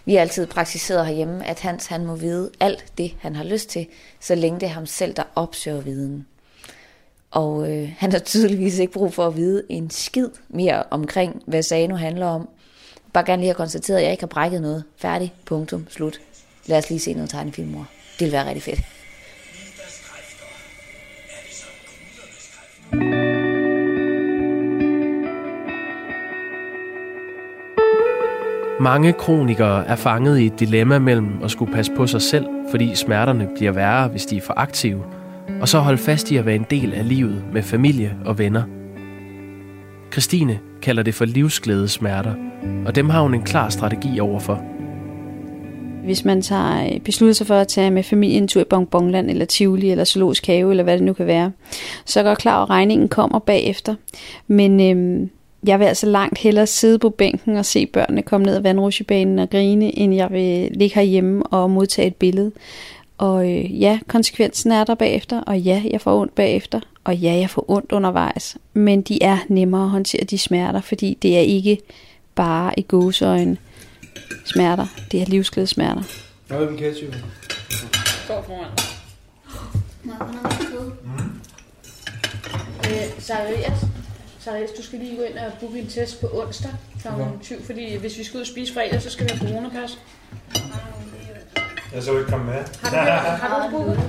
Vi 0.05 0.14
har 0.14 0.20
altid 0.20 0.47
praktiseret 0.47 1.07
herhjemme, 1.07 1.47
at 1.47 1.61
Hans 1.61 1.87
han 1.87 2.07
må 2.07 2.16
vide 2.16 2.51
alt 2.61 2.84
det, 2.99 3.14
han 3.20 3.37
har 3.37 3.45
lyst 3.45 3.68
til, 3.68 3.87
så 4.20 4.34
længe 4.34 4.61
det 4.61 4.66
er 4.66 4.72
ham 4.72 4.87
selv, 4.87 5.14
der 5.14 5.22
opsøger 5.34 5.80
viden. 5.80 6.26
Og 7.30 7.72
øh, 7.72 7.93
han 7.99 8.12
har 8.12 8.18
tydeligvis 8.18 8.78
ikke 8.78 8.93
brug 8.93 9.14
for 9.14 9.26
at 9.26 9.37
vide 9.37 9.62
en 9.68 9.91
skid 9.91 10.28
mere 10.49 10.82
omkring, 10.91 11.43
hvad 11.47 11.62
sagen 11.62 11.91
nu 11.91 11.97
handler 11.97 12.26
om. 12.26 12.49
Bare 13.12 13.24
gerne 13.24 13.43
lige 13.43 13.49
have 13.49 13.55
konstateret, 13.55 13.99
at 13.99 14.05
jeg 14.05 14.12
ikke 14.12 14.22
har 14.22 14.26
brækket 14.26 14.62
noget. 14.62 14.84
Færdig. 14.97 15.34
Punktum. 15.45 15.87
Slut. 15.91 16.20
Lad 16.66 16.78
os 16.78 16.91
lige 16.91 17.01
se 17.01 17.14
noget 17.14 17.30
tegnefilm, 17.30 17.68
mor. 17.68 17.89
Det 18.18 18.24
vil 18.24 18.32
være 18.32 18.47
rigtig 18.47 18.62
fedt. 18.62 18.80
Mange 28.80 29.12
kronikere 29.12 29.87
er 29.87 29.97
fanget 29.97 30.39
i 30.39 30.47
et 30.47 30.61
dilemma 30.61 30.99
mellem 30.99 31.28
at 31.45 31.51
skulle 31.51 31.72
passe 31.72 31.93
på 31.97 32.07
sig 32.07 32.22
selv, 32.22 32.47
fordi 32.70 32.95
smerterne 32.95 33.49
bliver 33.57 33.72
værre, 33.72 34.09
hvis 34.09 34.26
de 34.26 34.37
er 34.37 34.41
for 34.41 34.55
aktive, 34.57 35.03
og 35.61 35.68
så 35.68 35.78
holde 35.78 35.99
fast 35.99 36.30
i 36.30 36.37
at 36.37 36.47
være 36.47 36.55
en 36.55 36.66
del 36.70 36.95
af 36.95 37.09
livet 37.09 37.45
med 37.53 37.62
familie 37.62 38.16
og 38.24 38.39
venner. 38.39 38.62
Christine 40.12 40.59
kalder 40.82 41.03
det 41.03 41.14
for 41.14 41.24
livsglædesmerter, 41.24 42.34
og 42.87 42.95
dem 42.95 43.11
har 43.11 43.20
hun 43.22 43.34
en 43.34 43.43
klar 43.43 43.68
strategi 43.68 44.20
overfor. 44.20 44.76
Hvis 46.07 46.24
man 46.24 46.42
tager 46.42 46.84
øh, 46.84 47.00
beslutter 47.00 47.34
sig 47.34 47.46
for 47.46 47.54
at 47.54 47.68
tage 47.68 47.90
med 47.90 48.02
familien 48.02 48.42
en 48.42 48.48
tur 48.48 48.61
i 48.61 48.64
Bonbonland, 48.64 49.30
eller 49.30 49.44
Tivoli, 49.44 49.90
eller 49.90 50.04
Zoologisk 50.04 50.46
Have, 50.46 50.70
eller 50.70 50.84
hvad 50.84 50.94
det 50.94 51.02
nu 51.02 51.12
kan 51.12 51.26
være, 51.26 51.52
så 52.04 52.22
går 52.22 52.34
klar, 52.34 52.62
at 52.62 52.70
regningen 52.70 53.09
kommer 53.09 53.38
bagefter. 53.38 53.94
Men 54.46 54.80
øhm, 54.80 55.30
jeg 55.66 55.78
vil 55.80 55.84
altså 55.84 56.07
langt 56.07 56.38
hellere 56.38 56.66
sidde 56.66 56.98
på 56.98 57.11
bænken 57.11 57.57
og 57.57 57.64
se 57.64 57.86
børnene 57.86 58.22
komme 58.22 58.46
ned 58.46 58.54
ad 58.57 58.61
vandrutsjebanen 58.61 59.38
og 59.38 59.50
grine, 59.50 59.98
end 59.98 60.14
jeg 60.14 60.30
vil 60.30 60.70
ligge 60.74 60.94
herhjemme 60.94 61.42
og 61.46 61.70
modtage 61.70 62.09
et 62.09 62.16
billede. 62.16 62.52
Og 63.18 63.50
øh, 63.50 63.80
ja, 63.82 63.98
konsekvensen 64.07 64.72
er 64.72 64.84
der 64.84 64.94
bagefter, 64.94 65.40
og 65.40 65.59
ja, 65.59 65.82
jeg 65.90 66.00
får 66.00 66.20
ondt 66.20 66.34
bagefter, 66.34 66.80
og 67.04 67.16
ja, 67.16 67.34
jeg 67.34 67.50
får 67.50 67.64
ondt 67.68 67.92
undervejs. 67.92 68.57
Men 68.74 69.02
de 69.02 69.22
er 69.22 69.38
nemmere 69.48 69.84
at 69.84 69.90
håndtere 69.90 70.24
de 70.24 70.38
smerter, 70.38 70.80
fordi 70.80 71.18
det 71.22 71.36
er 71.36 71.40
ikke 71.40 71.78
bare 72.34 72.78
i 72.78 72.82
gåseøjne 72.82 73.57
smerter, 74.45 74.87
det 75.12 75.22
er 75.22 75.27
livsglædesmerter. 75.27 76.03
Hvad 76.47 76.59
er 76.59 76.66
den 76.66 76.77
ketchup? 76.77 77.14
Går 78.29 78.43
foran. 78.47 78.70
Mm. 80.03 81.41
Øh, 82.85 83.20
Zacharias, 83.20 83.79
Zacharias, 84.45 84.70
du 84.70 84.83
skal 84.83 84.99
lige 84.99 85.16
gå 85.16 85.22
ind 85.22 85.39
og 85.39 85.53
booke 85.61 85.79
en 85.79 85.87
test 85.87 86.20
på 86.20 86.31
onsdag 86.33 86.70
kl. 87.03 87.09
Ja. 87.09 87.27
20, 87.43 87.59
fordi 87.66 87.97
hvis 87.97 88.18
vi 88.18 88.24
skal 88.24 88.37
ud 88.37 88.41
og 88.41 88.47
spise 88.47 88.74
fredag, 88.74 89.03
så 89.03 89.11
skal 89.11 89.24
vi 89.27 89.31
have 89.35 89.49
coronapas. 89.49 89.99
Jeg 91.95 92.03
så 92.03 92.18
ikke 92.18 92.31
komme 92.31 92.47
med. 92.47 92.55
Har 92.83 92.91
du, 92.91 92.97
har 93.47 93.68
du 93.70 93.77
booket? 93.77 94.01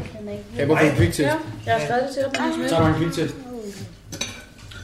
Jeg 0.58 0.68
må 0.68 0.76
få 0.78 0.86
en 0.86 0.96
kviktest. 0.96 1.20
Ja, 1.20 1.34
jeg 1.66 1.74
har 1.74 1.86
skrevet 1.86 2.04
det 2.08 2.14
til 2.14 2.24
dig 2.24 2.32
på 2.32 2.62
din 2.62 2.70
Så 2.70 2.76
er 2.76 2.80
der 2.80 2.88
en 2.88 2.96
kviktest. 2.96 3.36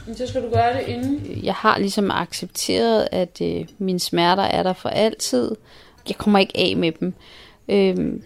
Men 0.06 0.16
så 0.16 0.26
skal 0.26 0.42
du 0.42 0.50
gøre 0.50 0.78
det 0.78 0.88
inden. 0.88 1.40
Jeg 1.42 1.54
har 1.54 1.78
ligesom 1.78 2.10
accepteret, 2.10 3.08
at 3.12 3.40
øh, 3.42 3.66
mine 3.78 4.00
smerter 4.00 4.42
er 4.42 4.62
der 4.62 4.72
for 4.72 4.88
altid. 4.88 5.50
Jeg 6.08 6.16
kommer 6.16 6.38
ikke 6.38 6.52
af 6.56 6.76
med 6.76 6.92
dem. 6.92 7.14
Øhm, 7.68 8.22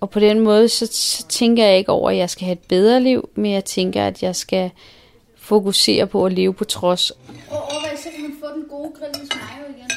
og 0.00 0.10
på 0.10 0.20
den 0.20 0.40
måde, 0.40 0.68
så, 0.68 0.86
så 0.86 1.26
tænker 1.28 1.64
jeg 1.64 1.78
ikke 1.78 1.92
over, 1.92 2.10
at 2.10 2.16
jeg 2.16 2.30
skal 2.30 2.44
have 2.44 2.52
et 2.52 2.68
bedre 2.68 3.00
liv, 3.00 3.28
men 3.34 3.52
jeg 3.52 3.64
tænker, 3.64 4.06
at 4.06 4.22
jeg 4.22 4.36
skal 4.36 4.70
fokusere 5.36 6.06
på 6.06 6.26
at 6.26 6.32
leve 6.32 6.54
på 6.54 6.64
trods. 6.64 7.10
Og 7.10 7.16
overvej, 7.50 7.96
så 7.96 8.08
kan 8.14 8.22
man 8.22 8.32
få 8.40 8.46
den 8.56 8.64
gode 8.70 8.90
grill 8.98 9.20
hos 9.20 9.28
mig 9.34 9.76
igen. 9.76 9.90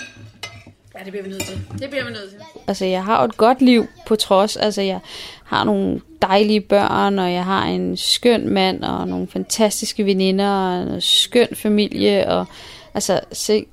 Ja, 0.96 1.04
det 1.04 1.12
bliver 1.12 1.24
vi 1.24 1.30
nødt 1.30 1.44
til. 1.44 1.62
Det 1.80 1.90
bliver 1.90 2.06
vi 2.06 2.12
nødt 2.12 2.30
til. 2.30 2.40
Altså, 2.68 2.86
jeg 2.86 3.04
har 3.04 3.24
et 3.24 3.38
godt 3.38 3.62
liv 3.62 3.86
på 4.06 4.16
trods. 4.16 4.58
Altså, 4.58 4.82
jeg 4.82 5.00
har 5.48 5.64
nogle 5.64 6.02
dejlige 6.22 6.62
børn, 6.62 7.20
og 7.20 7.34
jeg 7.34 7.46
har 7.46 7.66
en 7.66 7.98
skøn 7.98 8.50
mand, 8.50 8.84
og 8.84 9.08
nogle 9.08 9.28
fantastiske 9.28 10.06
veninder, 10.06 10.50
og 10.50 10.82
en 10.84 11.02
skøn 11.02 11.48
familie. 11.54 12.30
Og, 12.30 12.46
altså, 12.94 13.20
se, 13.32 13.66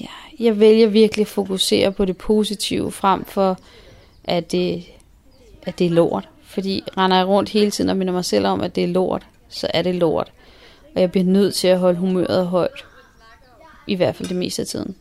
ja, 0.00 0.06
jeg 0.38 0.60
vælger 0.60 0.86
virkelig 0.86 1.22
at 1.22 1.28
fokusere 1.28 1.92
på 1.92 2.04
det 2.04 2.16
positive, 2.16 2.92
frem 2.92 3.24
for, 3.24 3.58
at 4.24 4.52
det, 4.52 4.84
at 5.62 5.78
det 5.78 5.86
er 5.86 5.90
lort. 5.90 6.28
Fordi 6.42 6.84
render 6.96 7.16
jeg 7.16 7.26
rundt 7.26 7.48
hele 7.48 7.70
tiden 7.70 7.90
og 7.90 7.96
minder 7.96 8.12
mig 8.12 8.24
selv 8.24 8.46
om, 8.46 8.60
at 8.60 8.76
det 8.76 8.84
er 8.84 8.88
lort, 8.88 9.26
så 9.48 9.66
er 9.74 9.82
det 9.82 9.94
lort. 9.94 10.32
Og 10.94 11.00
jeg 11.00 11.10
bliver 11.10 11.24
nødt 11.24 11.54
til 11.54 11.68
at 11.68 11.78
holde 11.78 11.98
humøret 11.98 12.46
højt. 12.46 12.84
I 13.86 13.94
hvert 13.94 14.16
fald 14.16 14.28
det 14.28 14.36
meste 14.36 14.62
af 14.62 14.68
tiden. 14.68 14.96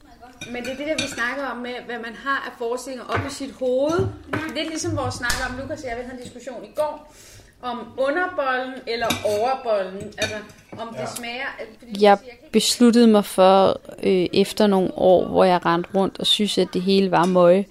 Men 0.52 0.64
det 0.64 0.72
er 0.72 0.76
det 0.76 0.88
der, 0.88 0.96
vi 0.96 1.08
snakker 1.08 1.46
om 1.46 1.58
med, 1.58 1.74
hvad 1.86 2.00
man 2.00 2.16
har 2.16 2.38
af 2.48 2.52
forestillinger 2.58 3.06
op 3.06 3.20
i 3.28 3.30
sit 3.30 3.52
hoved. 3.60 4.08
Lidt 4.56 4.68
ligesom 4.68 4.98
vores 4.98 5.16
snak 5.16 5.50
om, 5.50 5.58
Lukas 5.60 5.84
og 5.84 5.90
jeg 5.90 5.96
havde 5.96 6.18
en 6.18 6.24
diskussion 6.24 6.64
i 6.64 6.72
går, 6.76 7.14
om 7.62 7.80
underbollen 7.98 8.74
eller 8.88 9.08
overbollen. 9.26 10.14
Altså, 10.18 10.36
om 10.78 10.96
det 11.00 11.10
smager... 11.18 11.46
Fordi 11.80 12.04
Jeg 12.04 12.18
besluttede 12.52 13.08
mig 13.08 13.26
for, 13.26 13.80
øh, 14.04 14.28
efter 14.34 14.68
nogle 14.68 14.98
år, 14.98 15.28
hvor 15.28 15.44
jeg 15.44 15.66
rendte 15.66 15.90
rundt 15.96 16.20
og 16.20 16.28
synes, 16.28 16.58
at 16.58 16.68
det 16.74 16.82
hele 16.82 17.12
var 17.12 17.26
møg, 17.26 17.66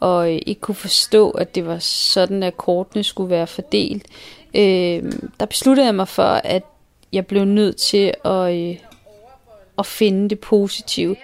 og 0.00 0.32
øh, 0.34 0.38
ikke 0.46 0.60
kunne 0.60 0.74
forstå, 0.74 1.30
at 1.30 1.54
det 1.54 1.66
var 1.66 1.78
sådan, 1.78 2.42
at 2.42 2.56
kortene 2.56 3.04
skulle 3.04 3.30
være 3.30 3.46
fordelt, 3.46 4.06
øh, 4.54 5.12
der 5.40 5.46
besluttede 5.46 5.86
jeg 5.86 5.94
mig 5.94 6.08
for, 6.08 6.32
at 6.44 6.62
jeg 7.12 7.26
blev 7.26 7.44
nødt 7.44 7.76
til 7.76 8.14
at, 8.24 8.54
øh, 8.54 8.76
at 9.78 9.86
finde 9.86 10.30
det 10.30 10.40
positive. 10.40 11.16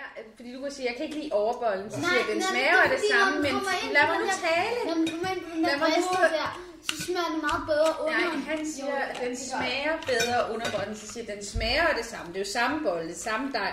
Lukas 0.66 0.76
siger, 0.78 0.88
jeg 0.90 0.96
kan 0.98 1.04
ikke 1.08 1.18
lide 1.22 1.32
overbollen. 1.42 1.86
Så 1.94 1.98
siger 2.04 2.18
jeg, 2.20 2.26
den 2.34 2.40
smager 2.50 2.78
af 2.86 2.90
det 2.96 3.02
samme, 3.12 3.32
men 3.46 3.54
lad 3.96 4.04
mig 4.10 4.16
nu 4.22 4.28
tale. 4.46 4.78
Når 4.88 4.96
man 5.00 5.06
kommer 5.12 5.28
ind 5.34 5.40
på 5.46 5.50
den 5.54 5.62
der 5.68 5.76
briste 5.82 6.16
der, 6.38 6.48
så 6.88 6.94
smager 7.06 7.30
det 7.34 7.40
meget 7.48 7.62
bedre 7.72 7.90
under. 8.04 8.26
Nej, 8.30 8.38
han 8.52 8.60
siger, 8.74 8.96
at 9.10 9.16
den 9.24 9.34
smager 9.48 9.94
bedre 10.12 10.38
under 10.52 10.66
bolden. 10.74 10.94
Så 11.02 11.06
siger 11.12 11.24
den 11.32 11.40
smager 11.52 11.84
af 11.92 11.96
det 12.00 12.06
samme. 12.12 12.26
Det 12.32 12.38
er 12.40 12.44
jo 12.46 12.50
samme 12.58 12.76
bolle, 12.86 13.04
det 13.14 13.20
samme 13.28 13.46
dej. 13.58 13.72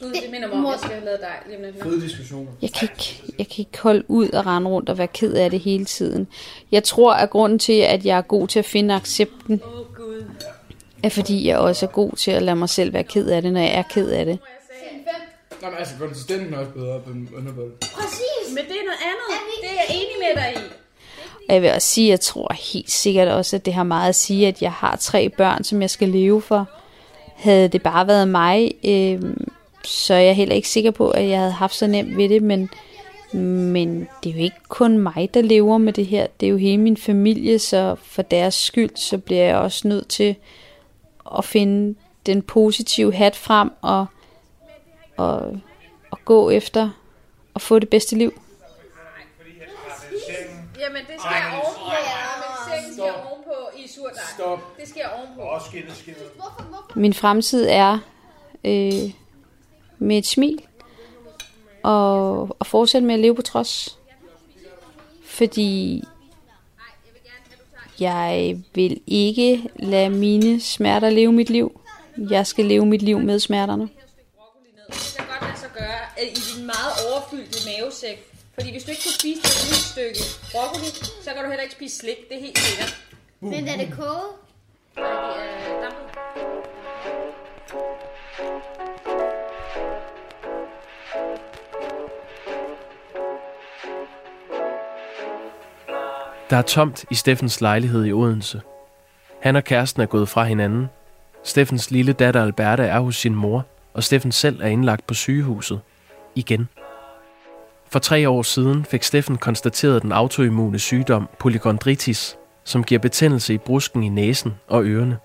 Gud, 0.00 0.12
det 0.22 0.30
minder 0.34 0.48
mig 0.48 0.56
om, 0.58 0.66
at 0.66 0.72
jeg 0.72 0.80
skal 0.84 0.94
have 0.98 1.06
lavet 1.10 1.22
dej 1.28 1.38
lige 1.48 1.58
lidt. 1.66 1.82
Fede 1.82 2.00
diskussioner. 2.08 2.50
Jeg 2.64 2.72
kan, 2.76 2.84
ikke, 2.92 3.06
jeg 3.40 3.46
kan 3.52 3.58
ikke 3.64 3.78
holde 3.86 4.04
ud 4.18 4.28
og 4.38 4.42
rende 4.50 4.68
rundt 4.74 4.88
og 4.92 4.96
være 4.98 5.12
ked 5.20 5.32
af 5.44 5.48
det 5.50 5.60
hele 5.60 5.84
tiden. 5.84 6.22
Jeg 6.76 6.82
tror, 6.90 7.12
at 7.22 7.30
grunden 7.30 7.58
til, 7.68 7.78
at 7.94 8.00
jeg 8.08 8.16
er 8.22 8.26
god 8.34 8.44
til 8.48 8.58
at 8.64 8.68
finde 8.74 8.94
accepten, 8.94 9.56
er 11.02 11.10
fordi 11.18 11.36
jeg 11.48 11.58
også 11.58 11.86
er 11.86 11.90
god 11.90 12.12
til 12.16 12.30
at 12.30 12.42
lade 12.42 12.56
mig 12.56 12.68
selv 12.68 12.92
være 12.92 13.04
ked 13.14 13.26
af 13.26 13.42
det, 13.42 13.52
når 13.52 13.60
jeg 13.60 13.74
er 13.74 13.86
ked 13.94 14.08
af 14.10 14.24
det. 14.24 14.38
Nå, 15.62 15.68
men 15.70 15.78
altså, 15.78 15.94
konsistenten 15.98 16.54
er 16.54 16.58
også 16.58 16.70
bedre 16.70 17.00
på 17.00 17.10
en 17.10 17.28
underbold. 17.36 17.72
Præcis. 17.80 18.46
Men 18.48 18.64
det 18.64 18.76
er 18.80 18.84
noget 18.84 19.02
andet. 19.10 19.26
Det 19.62 19.70
er 19.70 19.74
jeg 19.74 19.96
enig 19.96 20.16
med 20.24 20.42
dig 20.42 20.62
i. 20.62 20.66
Og 21.48 21.54
jeg 21.54 21.62
vil 21.62 21.72
også 21.72 21.88
sige, 21.88 22.06
at 22.06 22.10
jeg 22.10 22.20
tror 22.20 22.52
helt 22.72 22.90
sikkert 22.90 23.28
også, 23.28 23.56
at 23.56 23.64
det 23.64 23.74
har 23.74 23.82
meget 23.82 24.08
at 24.08 24.14
sige, 24.14 24.48
at 24.48 24.62
jeg 24.62 24.72
har 24.72 24.96
tre 24.96 25.28
børn, 25.28 25.64
som 25.64 25.82
jeg 25.82 25.90
skal 25.90 26.08
leve 26.08 26.42
for. 26.42 26.68
Havde 27.36 27.68
det 27.68 27.82
bare 27.82 28.06
været 28.06 28.28
mig, 28.28 28.72
øh, 28.84 29.22
så 29.84 30.14
er 30.14 30.18
jeg 30.18 30.36
heller 30.36 30.54
ikke 30.54 30.68
sikker 30.68 30.90
på, 30.90 31.10
at 31.10 31.28
jeg 31.28 31.38
havde 31.38 31.52
haft 31.52 31.74
så 31.74 31.86
nemt 31.86 32.16
ved 32.16 32.28
det, 32.28 32.42
men, 32.42 32.70
men 33.72 34.08
det 34.24 34.30
er 34.30 34.34
jo 34.34 34.40
ikke 34.40 34.56
kun 34.68 34.98
mig, 34.98 35.30
der 35.34 35.42
lever 35.42 35.78
med 35.78 35.92
det 35.92 36.06
her. 36.06 36.26
Det 36.40 36.46
er 36.46 36.50
jo 36.50 36.56
hele 36.56 36.78
min 36.78 36.96
familie, 36.96 37.58
så 37.58 37.96
for 38.02 38.22
deres 38.22 38.54
skyld, 38.54 38.96
så 38.96 39.18
bliver 39.18 39.44
jeg 39.44 39.56
også 39.56 39.88
nødt 39.88 40.08
til 40.08 40.36
at 41.38 41.44
finde 41.44 41.94
den 42.26 42.42
positive 42.42 43.14
hat 43.14 43.36
frem 43.36 43.70
og, 43.82 44.06
og, 45.16 45.60
og 46.10 46.18
gå 46.24 46.50
efter 46.50 46.90
at 47.54 47.62
få 47.62 47.78
det 47.78 47.88
bedste 47.88 48.16
liv. 48.16 48.40
Jamen, 50.80 51.02
det 51.02 51.20
sker 51.20 51.50
ovenpå. 51.52 51.84
Men 51.86 52.80
sengen 52.80 52.94
sker 52.94 53.12
ovenpå 53.12 53.52
i 53.76 53.88
surdej. 53.88 54.12
Stop. 54.34 54.58
Det 54.80 54.88
sker 54.88 55.08
ovenpå. 55.08 55.42
Åh, 55.42 55.60
skinnet, 55.60 55.96
skinnet. 55.96 56.22
Min 56.94 57.14
fremtid 57.14 57.66
er 57.70 57.98
øh, 58.64 59.12
med 59.98 60.18
et 60.18 60.26
smil 60.26 60.62
og, 61.82 62.56
og 62.58 62.66
fortsætte 62.66 63.06
med 63.06 63.14
at 63.14 63.20
leve 63.20 63.34
på 63.34 63.42
trods. 63.42 63.98
Fordi 65.24 66.04
jeg 68.00 68.58
vil 68.74 69.00
ikke 69.06 69.70
lade 69.76 70.10
mine 70.10 70.60
smerter 70.60 71.10
leve 71.10 71.32
mit 71.32 71.50
liv. 71.50 71.80
Jeg 72.30 72.46
skal 72.46 72.64
leve 72.64 72.86
mit 72.86 73.02
liv 73.02 73.18
med 73.18 73.38
smerterne. 73.38 73.88
Det 74.86 75.14
kan 75.16 75.26
godt 75.32 75.42
lade 75.48 75.58
sig 75.64 75.70
gøre 75.78 76.00
at 76.20 76.26
i 76.38 76.40
din 76.48 76.66
meget 76.66 76.92
overfyldte 77.08 77.58
mavesæk. 77.68 78.18
Fordi 78.54 78.70
hvis 78.70 78.84
du 78.84 78.90
ikke 78.90 79.02
kan 79.02 79.12
spise 79.20 79.40
det 79.42 79.54
lille 79.64 79.84
stykke 79.92 80.20
broccoli, 80.52 80.90
så 81.24 81.30
kan 81.34 81.42
du 81.44 81.48
heller 81.48 81.62
ikke 81.62 81.74
spise 81.74 81.96
slik. 81.98 82.28
Det 82.28 82.36
er 82.36 82.40
helt 82.40 82.58
sikkert. 82.58 82.92
Men 83.40 83.68
er 83.68 83.76
det 83.76 83.92
koget? 83.98 84.30
Nej, 84.96 85.06
det 85.64 85.74
er 85.74 85.80
dampet. 85.82 86.06
Der 96.50 96.56
er 96.56 96.62
tomt 96.62 97.04
i 97.10 97.14
Steffens 97.14 97.60
lejlighed 97.60 98.04
i 98.04 98.12
Odense. 98.12 98.60
Han 99.42 99.56
og 99.56 99.64
kæresten 99.64 100.02
er 100.02 100.06
gået 100.06 100.28
fra 100.28 100.44
hinanden. 100.44 100.86
Steffens 101.44 101.90
lille 101.90 102.12
datter 102.12 102.42
Alberta 102.42 102.82
er 102.82 103.00
hos 103.00 103.16
sin 103.16 103.34
mor, 103.34 103.64
og 103.96 104.04
Steffen 104.04 104.32
selv 104.32 104.60
er 104.62 104.66
indlagt 104.66 105.06
på 105.06 105.14
sygehuset. 105.14 105.80
Igen. 106.34 106.68
For 107.88 107.98
tre 107.98 108.28
år 108.28 108.42
siden 108.42 108.84
fik 108.84 109.02
Steffen 109.02 109.36
konstateret 109.36 110.02
den 110.02 110.12
autoimmune 110.12 110.78
sygdom 110.78 111.28
polychondritis, 111.38 112.36
som 112.64 112.84
giver 112.84 112.98
betændelse 112.98 113.54
i 113.54 113.58
brusken 113.58 114.02
i 114.02 114.08
næsen 114.08 114.54
og 114.68 114.84
ørerne. 114.84 115.18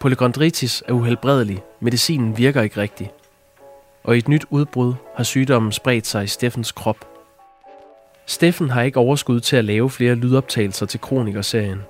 Polychondritis 0.00 0.82
er 0.88 0.92
uhelbredelig. 0.92 1.62
Medicinen 1.80 2.38
virker 2.38 2.62
ikke 2.62 2.80
rigtigt. 2.80 3.10
Og 4.04 4.14
i 4.14 4.18
et 4.18 4.28
nyt 4.28 4.44
udbrud 4.50 4.94
har 5.16 5.24
sygdommen 5.24 5.72
spredt 5.72 6.06
sig 6.06 6.24
i 6.24 6.26
Steffens 6.26 6.72
krop. 6.72 7.08
Steffen 8.26 8.70
har 8.70 8.82
ikke 8.82 8.98
overskud 8.98 9.40
til 9.40 9.56
at 9.56 9.64
lave 9.64 9.90
flere 9.90 10.14
lydoptagelser 10.14 10.86
til 10.86 11.00
kronikerserien. 11.00 11.82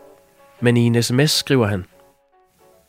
Men 0.61 0.77
i 0.77 0.81
en 0.81 1.03
sms 1.03 1.31
skriver 1.31 1.67
han, 1.67 1.85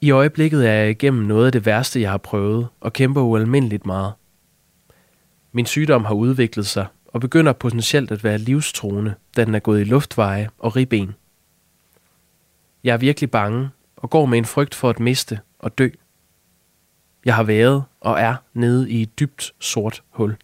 i 0.04 0.12
øjeblikket 0.12 0.68
er 0.68 0.74
jeg 0.74 0.90
igennem 0.90 1.24
noget 1.24 1.46
af 1.46 1.52
det 1.52 1.66
værste, 1.66 2.02
jeg 2.02 2.12
har 2.12 2.18
prøvet, 2.18 2.68
og 2.82 2.94
kæmper 2.94 3.22
ualmindeligt 3.22 3.86
meget. 3.86 4.14
Min 5.52 5.66
sygdom 5.66 6.06
har 6.06 6.14
udviklet 6.14 6.66
sig 6.66 6.88
og 7.08 7.22
begynder 7.22 7.54
potentielt 7.54 8.12
at 8.12 8.24
være 8.24 8.38
livstruende, 8.38 9.14
da 9.36 9.46
den 9.46 9.56
er 9.56 9.60
gået 9.60 9.82
i 9.82 9.84
luftveje 9.84 10.50
og 10.60 10.76
ribben. 10.76 11.16
Jeg 12.84 12.94
er 12.94 12.98
virkelig 12.98 13.32
bange 13.32 13.70
og 13.96 14.10
går 14.10 14.26
med 14.26 14.38
en 14.38 14.46
frygt 14.46 14.76
for 14.76 14.90
at 14.90 15.00
miste 15.00 15.40
og 15.60 15.78
dø. 15.78 15.90
Jeg 17.26 17.36
har 17.36 17.44
været 17.44 17.84
og 18.02 18.20
er 18.20 18.36
nede 18.54 18.92
i 18.92 19.02
et 19.02 19.20
dybt 19.20 19.54
sort 19.60 20.04
hul. 20.10 20.36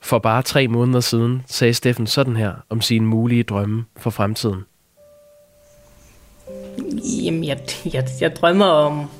For 0.00 0.18
bare 0.18 0.42
tre 0.42 0.68
måneder 0.68 1.00
siden 1.00 1.42
sagde 1.46 1.74
Steffen 1.74 2.06
sådan 2.06 2.36
her 2.36 2.54
om 2.68 2.80
sine 2.80 3.06
mulige 3.06 3.42
drømme 3.42 3.84
for 3.96 4.10
fremtiden. 4.10 4.64
Jamen, 7.24 7.44
jeg, 7.44 7.58
jeg, 7.92 8.08
jeg 8.20 8.36
drømmer 8.36 8.64
om, 8.64 9.10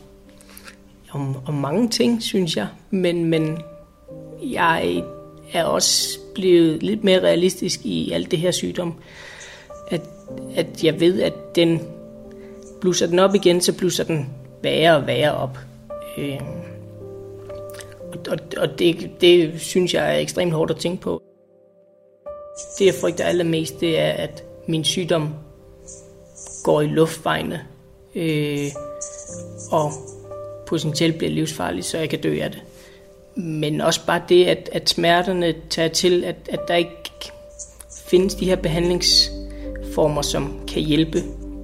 om, 1.11 1.36
om 1.46 1.55
mange 1.55 1.88
ting, 1.88 2.22
synes 2.22 2.57
jeg. 2.57 2.66
Men, 2.90 3.24
men 3.24 3.59
jeg 4.42 5.03
er 5.53 5.64
også 5.64 6.18
blevet 6.34 6.82
lidt 6.82 7.05
mere 7.05 7.20
realistisk 7.20 7.80
i 7.84 8.12
alt 8.12 8.30
det 8.30 8.38
her 8.38 8.50
sygdom. 8.50 8.94
At, 9.88 10.00
at 10.55 10.84
jeg 10.84 11.00
ved, 11.00 11.22
at 11.22 11.57
den 11.57 11.80
blusser 12.80 13.07
den 13.07 13.18
op 13.18 13.34
igen, 13.34 13.61
så 13.61 13.78
blusser 13.78 14.05
den 14.05 14.30
værre 14.62 14.96
og 14.96 15.07
værre 15.07 15.34
op. 15.34 15.59
Øh, 16.18 16.40
og 18.30 18.38
og 18.57 18.78
det, 18.78 19.11
det 19.20 19.61
synes 19.61 19.94
jeg 19.94 20.14
er 20.14 20.18
ekstremt 20.18 20.53
hårdt 20.53 20.70
at 20.70 20.76
tænke 20.76 21.03
på. 21.03 21.22
Det 22.78 22.86
jeg 22.86 22.94
frygter 23.00 23.24
allermest, 23.24 23.80
det 23.80 23.98
er, 23.98 24.11
at 24.11 24.44
min 24.66 24.84
sygdom 24.84 25.34
går 26.62 26.80
i 26.80 26.86
luftvejene 26.86 27.60
øh, 28.14 28.66
og 29.70 29.92
potentielt 30.66 31.18
bliver 31.18 31.30
livsfarlig, 31.30 31.84
så 31.84 31.98
jeg 31.98 32.10
kan 32.10 32.20
dø 32.20 32.38
af 32.40 32.50
det. 32.50 32.62
Men 33.36 33.80
også 33.80 34.06
bare 34.06 34.22
det, 34.28 34.44
at, 34.44 34.70
at 34.72 34.90
smerterne 34.90 35.54
tager 35.70 35.88
til, 35.88 36.24
at, 36.24 36.36
at 36.48 36.60
der 36.68 36.74
ikke 36.74 36.92
findes 38.06 38.34
de 38.34 38.46
her 38.46 38.56
behandlingsformer, 38.56 40.22
som 40.22 40.60
kan 40.68 40.82
hjælpe. 40.82 41.18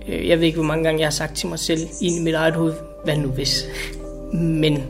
Øh, 0.09 0.29
jeg 0.29 0.39
ved 0.39 0.47
ikke, 0.47 0.57
hvor 0.57 0.67
mange 0.67 0.85
gange 0.85 1.01
jeg 1.01 1.07
har 1.07 1.11
sagt 1.13 1.37
til 1.37 1.49
mig 1.49 1.59
selv 1.59 1.81
i 2.01 2.11
mit 2.21 2.35
eget 2.35 2.55
hoved, 2.55 2.75
hvad 3.05 3.17
nu 3.17 3.29
hvis? 3.29 3.67
Men 4.63 4.83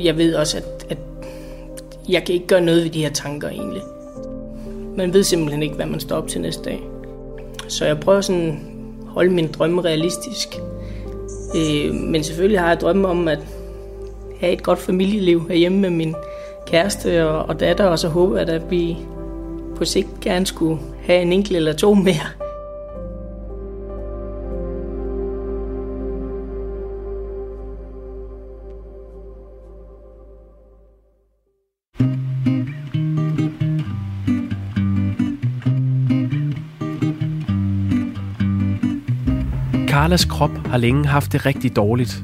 jeg 0.00 0.16
ved 0.16 0.34
også, 0.34 0.56
at, 0.56 0.86
at 0.90 0.98
jeg 2.08 2.24
kan 2.24 2.34
ikke 2.34 2.46
gøre 2.46 2.60
noget 2.60 2.84
ved 2.84 2.90
de 2.90 3.02
her 3.02 3.12
tanker 3.12 3.48
egentlig. 3.48 3.82
Man 4.96 5.12
ved 5.12 5.22
simpelthen 5.22 5.62
ikke, 5.62 5.74
hvad 5.74 5.86
man 5.86 6.00
står 6.00 6.16
op 6.16 6.28
til 6.28 6.40
næste 6.40 6.64
dag. 6.64 6.80
Så 7.68 7.84
jeg 7.84 8.00
prøver 8.00 8.20
sådan 8.20 8.77
holde 9.08 9.30
min 9.30 9.52
drømme 9.52 9.82
realistisk. 9.82 10.48
Øh, 11.56 11.94
men 11.94 12.24
selvfølgelig 12.24 12.60
har 12.60 12.68
jeg 12.68 12.80
drømme 12.80 13.08
om 13.08 13.28
at 13.28 13.38
have 14.40 14.52
et 14.52 14.62
godt 14.62 14.78
familieliv 14.78 15.48
herhjemme 15.48 15.78
med 15.78 15.90
min 15.90 16.14
kæreste 16.66 17.28
og, 17.28 17.48
og 17.48 17.60
datter, 17.60 17.84
og 17.84 17.98
så 17.98 18.08
håber 18.08 18.38
jeg, 18.38 18.48
at 18.48 18.70
vi 18.70 18.96
på 19.76 19.84
sigt 19.84 20.20
gerne 20.20 20.46
skulle 20.46 20.80
have 21.02 21.22
en 21.22 21.32
enkelt 21.32 21.56
eller 21.56 21.72
to 21.72 21.94
mere. 21.94 22.47
Carlas 40.08 40.24
krop 40.24 40.66
har 40.66 40.76
længe 40.76 41.06
haft 41.06 41.32
det 41.32 41.46
rigtig 41.46 41.76
dårligt. 41.76 42.22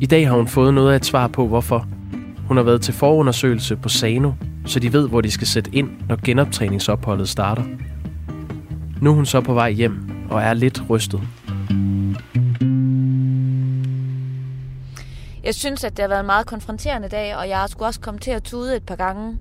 I 0.00 0.06
dag 0.06 0.28
har 0.28 0.36
hun 0.36 0.48
fået 0.48 0.74
noget 0.74 0.92
af 0.92 0.96
et 0.96 1.04
svar 1.04 1.28
på, 1.28 1.46
hvorfor. 1.46 1.86
Hun 2.48 2.56
har 2.56 2.64
været 2.64 2.82
til 2.82 2.94
forundersøgelse 2.94 3.76
på 3.76 3.88
Sano, 3.88 4.32
så 4.66 4.80
de 4.80 4.92
ved, 4.92 5.08
hvor 5.08 5.20
de 5.20 5.30
skal 5.30 5.46
sætte 5.46 5.70
ind, 5.74 5.90
når 6.08 6.18
genoptræningsopholdet 6.24 7.28
starter. 7.28 7.62
Nu 9.00 9.10
er 9.10 9.14
hun 9.14 9.26
så 9.26 9.40
på 9.40 9.54
vej 9.54 9.70
hjem 9.70 10.10
og 10.30 10.42
er 10.42 10.54
lidt 10.54 10.82
rystet. 10.90 11.20
Jeg 15.44 15.54
synes, 15.54 15.84
at 15.84 15.96
det 15.96 16.02
har 16.02 16.08
været 16.08 16.20
en 16.20 16.26
meget 16.26 16.46
konfronterende 16.46 17.08
dag, 17.08 17.36
og 17.36 17.48
jeg 17.48 17.58
har 17.58 17.66
sgu 17.66 17.84
også 17.84 18.00
kommet 18.00 18.22
til 18.22 18.30
at 18.30 18.42
tude 18.42 18.76
et 18.76 18.82
par 18.82 18.96
gange. 18.96 19.38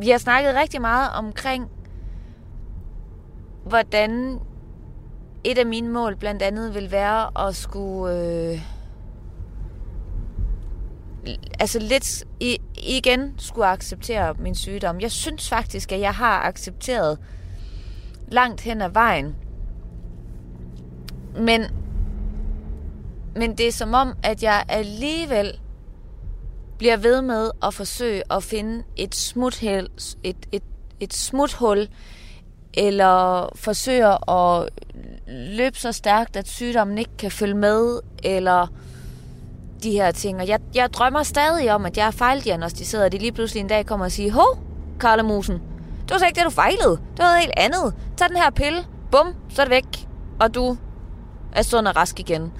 Vi 0.00 0.08
har 0.08 0.18
snakket 0.18 0.54
rigtig 0.54 0.80
meget 0.80 1.08
omkring, 1.18 1.66
hvordan 3.66 4.38
et 5.46 5.58
af 5.58 5.66
mine 5.66 5.88
mål 5.88 6.16
blandt 6.16 6.42
andet 6.42 6.74
vil 6.74 6.90
være 6.90 7.48
at 7.48 7.56
skulle... 7.56 8.14
Øh, 8.14 8.60
altså 11.60 11.78
lidt 11.78 12.24
i, 12.40 12.58
igen 12.74 13.34
skulle 13.38 13.66
acceptere 13.66 14.34
min 14.38 14.54
sygdom. 14.54 15.00
Jeg 15.00 15.10
synes 15.10 15.48
faktisk, 15.48 15.92
at 15.92 16.00
jeg 16.00 16.14
har 16.14 16.42
accepteret 16.42 17.18
langt 18.28 18.60
hen 18.60 18.82
ad 18.82 18.90
vejen. 18.90 19.36
Men, 21.38 21.62
men 23.34 23.58
det 23.58 23.68
er 23.68 23.72
som 23.72 23.94
om, 23.94 24.12
at 24.22 24.42
jeg 24.42 24.64
alligevel 24.68 25.60
bliver 26.78 26.96
ved 26.96 27.22
med 27.22 27.50
at 27.62 27.74
forsøge 27.74 28.22
at 28.32 28.42
finde 28.42 28.84
et 28.96 29.14
smuthul, 29.14 29.88
et, 30.22 30.36
et, 30.52 30.62
et 31.00 31.14
smuthul 31.14 31.88
eller 32.76 33.48
forsøger 33.54 34.30
at 34.30 34.68
løbe 35.28 35.78
så 35.78 35.92
stærkt, 35.92 36.36
at 36.36 36.48
sygdommen 36.48 36.98
ikke 36.98 37.16
kan 37.18 37.30
følge 37.30 37.54
med, 37.54 38.00
eller 38.22 38.66
de 39.82 39.90
her 39.90 40.10
ting. 40.10 40.40
Og 40.40 40.48
jeg, 40.48 40.60
jeg 40.74 40.92
drømmer 40.92 41.22
stadig 41.22 41.72
om, 41.74 41.86
at 41.86 41.96
jeg 41.96 42.06
er 42.06 42.10
fejldiagnostiseret, 42.10 43.04
og 43.04 43.12
de 43.12 43.18
lige 43.18 43.32
pludselig 43.32 43.60
en 43.60 43.68
dag 43.68 43.86
kommer 43.86 44.06
og 44.06 44.12
siger, 44.12 44.32
Hov, 44.32 44.58
Karla 45.00 45.22
Musen, 45.22 45.54
det 46.02 46.10
var 46.10 46.18
så 46.18 46.26
ikke 46.26 46.36
det, 46.36 46.44
du 46.44 46.50
fejlede. 46.50 46.90
Det 46.90 47.18
var 47.18 47.24
noget 47.24 47.40
helt 47.40 47.54
andet. 47.56 47.94
Tag 48.16 48.28
den 48.28 48.36
her 48.36 48.50
pille, 48.50 48.84
bum, 49.10 49.34
så 49.48 49.62
er 49.62 49.64
det 49.66 49.70
væk, 49.70 50.08
og 50.40 50.54
du 50.54 50.76
er 51.52 51.62
sund 51.62 51.88
og 51.88 51.96
rask 51.96 52.20
igen. 52.20 52.52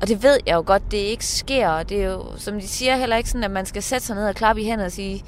Og 0.00 0.08
det 0.08 0.22
ved 0.22 0.38
jeg 0.46 0.54
jo 0.54 0.62
godt, 0.66 0.90
det 0.90 0.96
ikke 0.96 1.26
sker, 1.26 1.68
og 1.68 1.88
det 1.88 2.02
er 2.02 2.06
jo, 2.06 2.24
som 2.36 2.60
de 2.60 2.68
siger, 2.68 2.96
heller 2.96 3.16
ikke 3.16 3.30
sådan, 3.30 3.44
at 3.44 3.50
man 3.50 3.66
skal 3.66 3.82
sætte 3.82 4.06
sig 4.06 4.16
ned 4.16 4.28
og 4.28 4.34
klappe 4.34 4.62
i 4.62 4.64
hænderne 4.64 4.86
og 4.86 4.92
sige, 4.92 5.24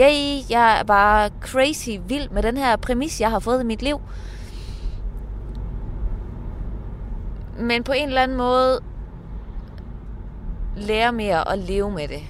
yay, 0.00 0.50
jeg 0.50 0.78
er 0.78 0.84
bare 0.84 1.30
crazy 1.40 1.90
vild 2.06 2.28
med 2.28 2.42
den 2.42 2.56
her 2.56 2.76
præmis, 2.76 3.20
jeg 3.20 3.30
har 3.30 3.38
fået 3.38 3.60
i 3.60 3.66
mit 3.66 3.82
liv. 3.82 4.00
Men 7.58 7.84
på 7.84 7.92
en 7.92 8.08
eller 8.08 8.22
anden 8.22 8.36
måde 8.36 8.80
lære 10.76 11.12
mere 11.12 11.52
at 11.52 11.58
leve 11.58 11.90
med 11.90 12.08
det. 12.08 12.22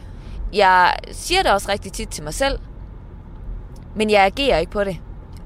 Jeg 0.52 0.94
siger 1.12 1.42
det 1.42 1.52
også 1.52 1.68
rigtig 1.68 1.92
tit 1.92 2.08
til 2.08 2.24
mig 2.24 2.34
selv, 2.34 2.58
men 3.96 4.10
jeg 4.10 4.24
agerer 4.24 4.58
ikke 4.58 4.72
på 4.72 4.84
det. 4.84 4.96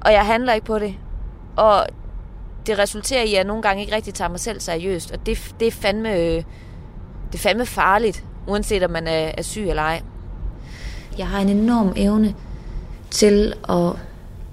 Og 0.05 0.13
jeg 0.13 0.25
handler 0.25 0.53
ikke 0.53 0.65
på 0.65 0.79
det. 0.79 0.95
Og 1.57 1.87
det 2.67 2.79
resulterer 2.79 3.21
i, 3.23 3.25
at 3.25 3.33
jeg 3.33 3.43
nogle 3.43 3.61
gange 3.61 3.81
ikke 3.81 3.95
rigtig 3.95 4.13
tager 4.13 4.29
mig 4.29 4.39
selv 4.39 4.59
seriøst. 4.59 5.11
Og 5.11 5.25
det, 5.25 5.55
det, 5.59 5.67
er, 5.67 5.71
fandme, 5.71 6.13
øh, 6.13 6.43
det 7.31 7.35
er 7.35 7.37
fandme 7.37 7.65
farligt, 7.65 8.25
uanset 8.47 8.83
om 8.83 8.91
man 8.91 9.07
er, 9.07 9.31
er 9.37 9.41
syg 9.41 9.69
eller 9.69 9.83
ej. 9.83 10.01
Jeg 11.17 11.27
har 11.27 11.39
en 11.39 11.49
enorm 11.49 11.93
evne 11.95 12.35
til 13.11 13.53
at 13.69 13.91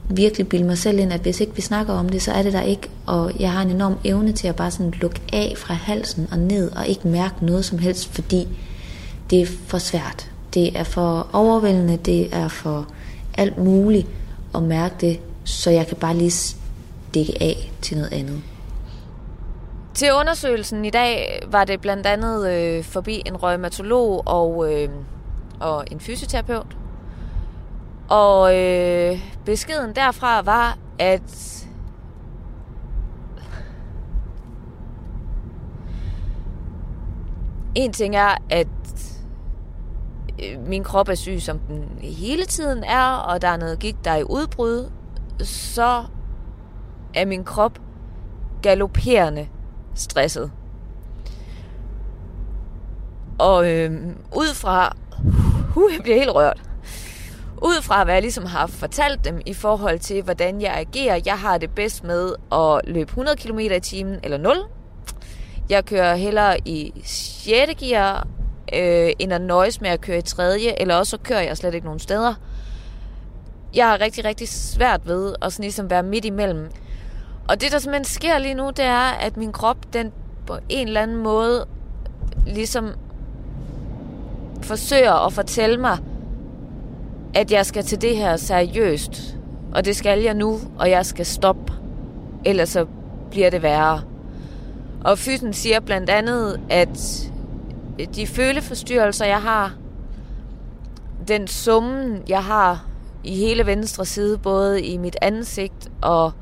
virkelig 0.09 0.49
bilde 0.49 0.65
mig 0.65 0.79
selv 0.79 0.99
ind, 0.99 1.13
at 1.13 1.21
hvis 1.21 1.41
ikke 1.41 1.55
vi 1.55 1.63
snakker 1.63 1.93
om 1.93 2.09
det, 2.09 2.23
så 2.23 2.33
er 2.33 2.43
det 2.43 2.53
der 2.53 2.63
ikke. 2.63 2.91
Og 3.07 3.33
jeg 3.41 3.53
har 3.53 3.63
en 3.63 3.71
enorm 3.71 3.99
evne 4.05 4.33
til 4.33 4.49
at 4.49 4.57
bare 4.57 4.71
sådan 4.71 4.93
lukke 5.01 5.21
af 5.33 5.55
fra 5.57 5.75
halsen 5.75 6.29
og 6.33 6.39
ned, 6.39 6.73
og 6.73 6.87
ikke 6.87 7.09
mærke 7.09 7.47
noget 7.47 7.65
som 7.65 7.79
helst, 7.79 8.15
fordi 8.15 8.49
det 9.31 9.43
er 9.43 9.47
for 9.47 9.79
svært. 9.79 10.31
Det 10.55 10.79
er 10.79 10.85
for 10.85 11.27
overvældende, 11.33 11.97
det 11.97 12.35
er 12.35 12.49
for 12.49 12.87
alt 13.35 13.59
muligt 13.59 14.07
at 14.55 14.63
mærke 14.63 14.95
det, 15.01 15.21
så 15.45 15.71
jeg 15.71 15.87
kan 15.87 15.97
bare 15.97 16.17
lige 16.17 16.31
stikke 16.31 17.33
af 17.41 17.73
til 17.83 17.97
noget 17.97 18.13
andet. 18.13 18.43
Til 19.95 20.13
undersøgelsen 20.13 20.85
i 20.85 20.91
dag 20.91 21.43
var 21.47 21.65
det 21.65 21.81
blandt 21.81 22.07
andet 22.07 22.51
øh, 22.51 22.85
forbi 22.85 23.23
en 23.27 23.37
rheumatolog 23.43 24.23
og, 24.27 24.73
øh, 24.73 24.89
og 25.63 25.85
en 25.91 26.01
fysioterapeut. 26.01 26.77
Og 28.09 28.57
øh, 28.59 29.19
beskeden 29.45 29.97
derfra 29.97 30.41
var, 30.41 30.79
at 30.99 31.67
en 37.75 37.93
ting 37.93 38.17
er, 38.17 38.35
at 38.51 38.69
øh, 40.43 40.67
min 40.67 40.85
krop 40.85 41.09
er 41.09 41.15
syg, 41.15 41.43
som 41.43 41.59
den 41.59 41.99
hele 42.01 42.45
tiden 42.45 42.85
er, 42.85 43.17
og 43.17 43.43
der 43.43 43.49
er 43.49 43.57
noget 43.57 43.79
gik, 43.79 43.97
der 44.05 44.11
er 44.11 44.17
i 44.17 44.25
udbrud, 44.25 44.91
så 45.45 46.05
er 47.15 47.25
min 47.25 47.45
krop 47.45 47.79
galopperende 48.63 49.49
stresset. 49.95 50.53
Og 53.39 53.71
øh, 53.71 53.91
ud 54.37 54.55
fra 54.55 54.97
uh, 55.77 55.93
jeg 55.95 56.03
bliver 56.03 56.19
helt 56.19 56.35
rørt, 56.35 56.63
ud 57.63 57.83
fra 57.83 58.05
hvad 58.05 58.15
jeg 58.15 58.23
ligesom 58.23 58.47
har 58.47 58.67
fortalt 58.67 59.25
dem 59.25 59.41
i 59.47 59.55
forhold 59.55 59.99
til, 59.99 60.23
hvordan 60.23 60.61
jeg 60.61 60.75
agerer, 60.75 61.21
jeg 61.27 61.39
har 61.39 61.59
det 61.59 61.71
bedst 61.71 62.05
med 62.05 62.35
at 62.53 62.81
løbe 62.85 63.09
100 63.09 63.37
km 63.37 63.59
i 63.59 63.81
timen 63.81 64.21
eller 64.23 64.39
0. 64.39 64.57
Jeg 65.71 65.85
kører 65.85 66.15
hellere 66.15 66.59
i 66.65 66.93
6. 67.05 67.75
gear, 67.79 68.27
øh, 68.75 69.11
end 69.19 69.33
at 69.33 69.41
nøjes 69.41 69.81
med 69.81 69.91
at 69.91 70.01
køre 70.01 70.19
i 70.19 70.23
3. 70.23 70.81
Eller 70.81 70.95
også 70.95 71.11
så 71.11 71.19
kører 71.19 71.41
jeg 71.41 71.57
slet 71.57 71.75
ikke 71.75 71.87
nogen 71.87 72.01
steder. 72.01 72.35
Jeg 73.75 73.89
har 73.89 74.01
rigtig, 74.01 74.25
rigtig 74.25 74.49
svært 74.49 75.01
ved 75.07 75.35
at 75.43 75.53
sådan 75.53 75.63
ligesom 75.63 75.91
være 75.91 76.03
midt 76.03 76.25
imellem. 76.25 76.71
Og 77.49 77.61
det, 77.61 77.73
der 77.73 77.79
simpelthen 77.79 78.05
sker 78.05 78.39
lige 78.39 78.55
nu, 78.55 78.71
det 78.71 78.85
er, 78.85 79.11
at 79.11 79.37
min 79.37 79.53
krop, 79.53 79.77
den 79.93 80.13
på 80.47 80.59
en 80.69 80.87
eller 80.87 81.03
anden 81.03 81.17
måde 81.17 81.67
ligesom 82.47 82.95
forsøger 84.65 85.27
at 85.27 85.33
fortælle 85.33 85.81
mig, 85.81 85.99
at 87.35 87.53
jeg 87.53 87.67
skal 87.67 87.85
til 87.85 88.03
det 88.03 88.17
her 88.17 88.37
seriøst. 88.37 89.37
Og 89.75 89.85
det 89.85 89.97
skal 89.97 90.21
jeg 90.21 90.35
nu, 90.35 90.61
og 90.79 90.91
jeg 90.91 91.07
skal 91.07 91.27
stoppe. 91.27 91.73
Ellers 92.45 92.69
så 92.69 92.87
bliver 93.31 93.51
det 93.51 93.63
værre. 93.63 94.03
Og 95.05 95.19
fysen 95.19 95.53
siger 95.53 95.81
blandt 95.81 96.11
andet, 96.11 96.61
at 96.71 97.31
de 98.15 98.27
føleforstyrrelser, 98.27 99.27
jeg 99.27 99.43
har, 99.43 99.75
den 101.29 101.47
summen, 101.47 102.23
jeg 102.29 102.45
har 102.45 102.87
i 103.25 103.37
hele 103.37 103.67
venstre 103.67 104.05
side, 104.05 104.39
både 104.39 104.83
i 104.83 104.97
mit 104.97 105.17
ansigt 105.23 105.91
og 106.01 106.33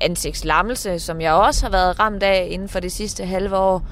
ansigtslammelse, 0.00 0.98
som 0.98 1.20
jeg 1.20 1.32
også 1.32 1.64
har 1.64 1.70
været 1.70 2.00
ramt 2.00 2.22
af 2.22 2.48
inden 2.50 2.68
for 2.68 2.80
det 2.80 2.92
sidste 2.92 3.24
halve 3.24 3.56
år, 3.56 3.82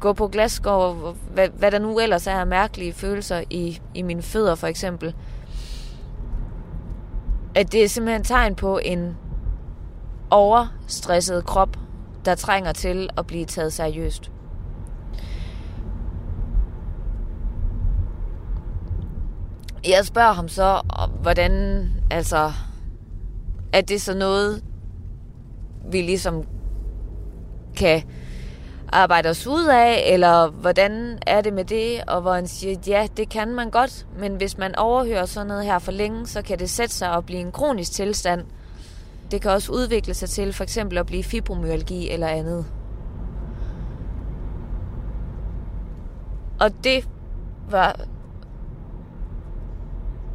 gå 0.00 0.12
på 0.12 0.28
glasgård, 0.28 1.16
hvad, 1.32 1.48
hvad 1.48 1.70
der 1.70 1.78
nu 1.78 1.98
ellers 1.98 2.26
er 2.26 2.34
af 2.34 2.46
mærkelige 2.46 2.92
følelser 2.92 3.42
i, 3.50 3.80
i 3.94 4.02
mine 4.02 4.22
fødder 4.22 4.54
for 4.54 4.66
eksempel. 4.66 5.14
At 7.54 7.72
det 7.72 7.84
er 7.84 7.88
simpelthen 7.88 8.24
tegn 8.24 8.54
på 8.54 8.78
en 8.84 9.16
overstresset 10.30 11.46
krop, 11.46 11.76
der 12.24 12.34
trænger 12.34 12.72
til 12.72 13.10
at 13.18 13.26
blive 13.26 13.44
taget 13.44 13.72
seriøst. 13.72 14.30
Jeg 19.88 20.04
spørger 20.04 20.32
ham 20.32 20.48
så, 20.48 20.80
hvordan, 21.22 21.88
altså, 22.10 22.52
er 23.72 23.80
det 23.80 24.00
så 24.00 24.14
noget, 24.14 24.64
vi 25.90 26.02
ligesom 26.02 26.44
kan 27.76 28.02
arbejde 28.88 29.28
os 29.28 29.46
ud 29.46 29.66
af, 29.66 30.02
eller 30.06 30.50
hvordan 30.50 31.18
er 31.26 31.40
det 31.40 31.52
med 31.52 31.64
det? 31.64 32.00
Og 32.06 32.20
hvor 32.20 32.32
han 32.32 32.46
siger, 32.46 32.76
ja, 32.86 33.06
det 33.16 33.28
kan 33.28 33.54
man 33.54 33.70
godt, 33.70 34.06
men 34.18 34.36
hvis 34.36 34.58
man 34.58 34.76
overhører 34.76 35.26
sådan 35.26 35.46
noget 35.46 35.64
her 35.64 35.78
for 35.78 35.92
længe, 35.92 36.26
så 36.26 36.42
kan 36.42 36.58
det 36.58 36.70
sætte 36.70 36.94
sig 36.94 37.10
og 37.10 37.26
blive 37.26 37.40
en 37.40 37.52
kronisk 37.52 37.92
tilstand. 37.92 38.44
Det 39.30 39.42
kan 39.42 39.50
også 39.50 39.72
udvikle 39.72 40.14
sig 40.14 40.28
til 40.28 40.52
for 40.52 40.62
eksempel 40.62 40.98
at 40.98 41.06
blive 41.06 41.24
fibromyalgi 41.24 42.10
eller 42.10 42.26
andet. 42.26 42.66
Og 46.60 46.84
det 46.84 47.08
var... 47.70 48.00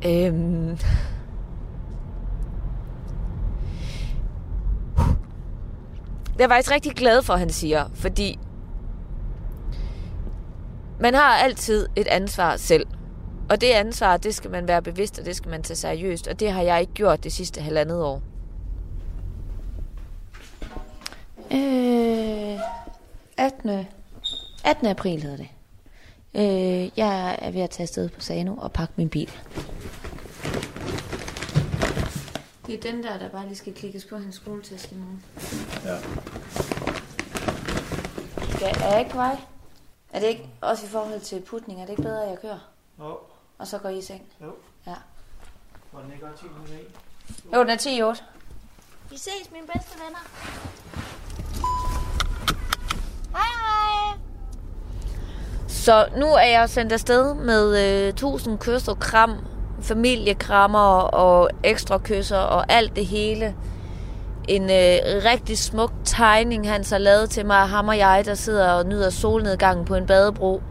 Øhm, 0.07 0.77
det 6.41 6.45
er 6.45 6.49
jeg 6.49 6.57
faktisk 6.57 6.71
rigtig 6.71 6.91
glad 6.91 7.21
for, 7.21 7.35
han 7.35 7.49
siger, 7.49 7.89
fordi 7.93 8.39
man 10.99 11.13
har 11.13 11.33
altid 11.33 11.87
et 11.95 12.07
ansvar 12.07 12.57
selv. 12.57 12.87
Og 13.49 13.61
det 13.61 13.67
ansvar, 13.67 14.17
det 14.17 14.35
skal 14.35 14.51
man 14.51 14.67
være 14.67 14.81
bevidst, 14.81 15.19
og 15.19 15.25
det 15.25 15.35
skal 15.35 15.49
man 15.49 15.63
tage 15.63 15.77
seriøst. 15.77 16.27
Og 16.27 16.39
det 16.39 16.51
har 16.51 16.61
jeg 16.61 16.81
ikke 16.81 16.93
gjort 16.93 17.23
det 17.23 17.33
sidste 17.33 17.61
halvandet 17.61 18.03
år. 18.03 18.21
Øh, 21.51 22.59
18. 23.37 23.85
18. 24.65 24.87
april 24.87 25.23
hedder 25.23 25.37
det. 25.37 25.49
Øh, 26.35 26.89
jeg 26.97 27.37
er 27.41 27.51
ved 27.51 27.61
at 27.61 27.69
tage 27.69 27.83
afsted 27.83 28.09
på 28.09 28.21
Sano 28.21 28.55
og 28.55 28.71
pakke 28.71 28.93
min 28.97 29.09
bil. 29.09 29.31
Det 32.71 32.85
er 32.85 32.91
den 32.91 33.03
der, 33.03 33.17
der 33.17 33.29
bare 33.29 33.45
lige 33.45 33.55
skal 33.55 33.73
klikkes 33.73 34.05
på 34.05 34.17
hans 34.17 34.35
skoletest 34.35 34.91
i 34.91 34.95
morgen. 34.95 35.25
Ja. 35.85 35.97
Skal, 38.55 38.67
er 38.83 38.91
jeg 38.91 38.99
ikke 38.99 39.15
vej? 39.15 39.37
Er 40.13 40.19
det 40.19 40.27
ikke, 40.27 40.49
også 40.61 40.85
i 40.85 40.89
forhold 40.89 41.19
til 41.19 41.41
putning, 41.41 41.81
er 41.81 41.85
det 41.85 41.89
ikke 41.89 42.01
bedre, 42.01 42.23
at 42.23 42.29
jeg 42.29 42.39
kører? 42.41 42.59
Jo. 42.99 43.17
Og 43.57 43.67
så 43.67 43.77
går 43.77 43.89
I 43.89 43.97
i 43.97 44.01
seng? 44.01 44.21
Jo. 44.41 44.53
Ja. 44.87 44.95
Var 45.91 46.01
den 46.01 46.13
ikke 46.13 46.25
også 46.25 46.43
10 46.43 46.49
minutter 46.49 46.73
i? 46.73 47.55
Jo, 47.55 47.59
den 47.59 47.69
er 47.69 47.75
10 47.75 47.97
i 47.97 48.03
8. 48.03 48.23
Vi 49.09 49.17
ses, 49.17 49.51
mine 49.51 49.67
bedste 49.67 49.99
venner. 49.99 50.29
Hej, 53.31 53.51
hej. 53.65 54.17
Så 55.67 56.09
nu 56.17 56.25
er 56.25 56.47
jeg 56.47 56.69
sendt 56.69 56.91
afsted 56.91 57.33
med 57.33 58.03
øh, 58.03 58.09
1000 58.09 58.57
kys 58.59 58.87
og 58.87 58.99
kram, 58.99 59.37
familiekrammer 59.81 60.99
og 60.99 61.49
ekstra 61.63 61.97
kysser 61.97 62.37
og 62.37 62.65
alt 62.69 62.95
det 62.95 63.05
hele. 63.05 63.55
En 64.47 64.63
øh, 64.63 64.97
rigtig 65.31 65.57
smuk 65.57 65.91
tegning, 66.05 66.69
han 66.69 66.83
så 66.83 66.97
lavet 66.97 67.29
til 67.29 67.45
mig, 67.45 67.67
ham 67.67 67.87
og 67.87 67.97
jeg, 67.97 68.23
der 68.25 68.33
sidder 68.33 68.71
og 68.71 68.85
nyder 68.85 69.09
solnedgangen 69.09 69.85
på 69.85 69.95
en 69.95 70.05
badebro, 70.05 70.61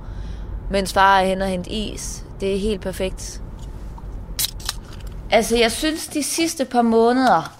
mens 0.70 0.92
far 0.92 1.20
er 1.20 1.24
hen 1.24 1.42
og 1.42 1.48
hente 1.48 1.70
is. 1.70 2.24
Det 2.40 2.54
er 2.54 2.58
helt 2.58 2.80
perfekt. 2.80 3.42
Altså, 5.30 5.56
jeg 5.56 5.72
synes, 5.72 6.06
de 6.06 6.22
sidste 6.22 6.64
par 6.64 6.82
måneder 6.82 7.56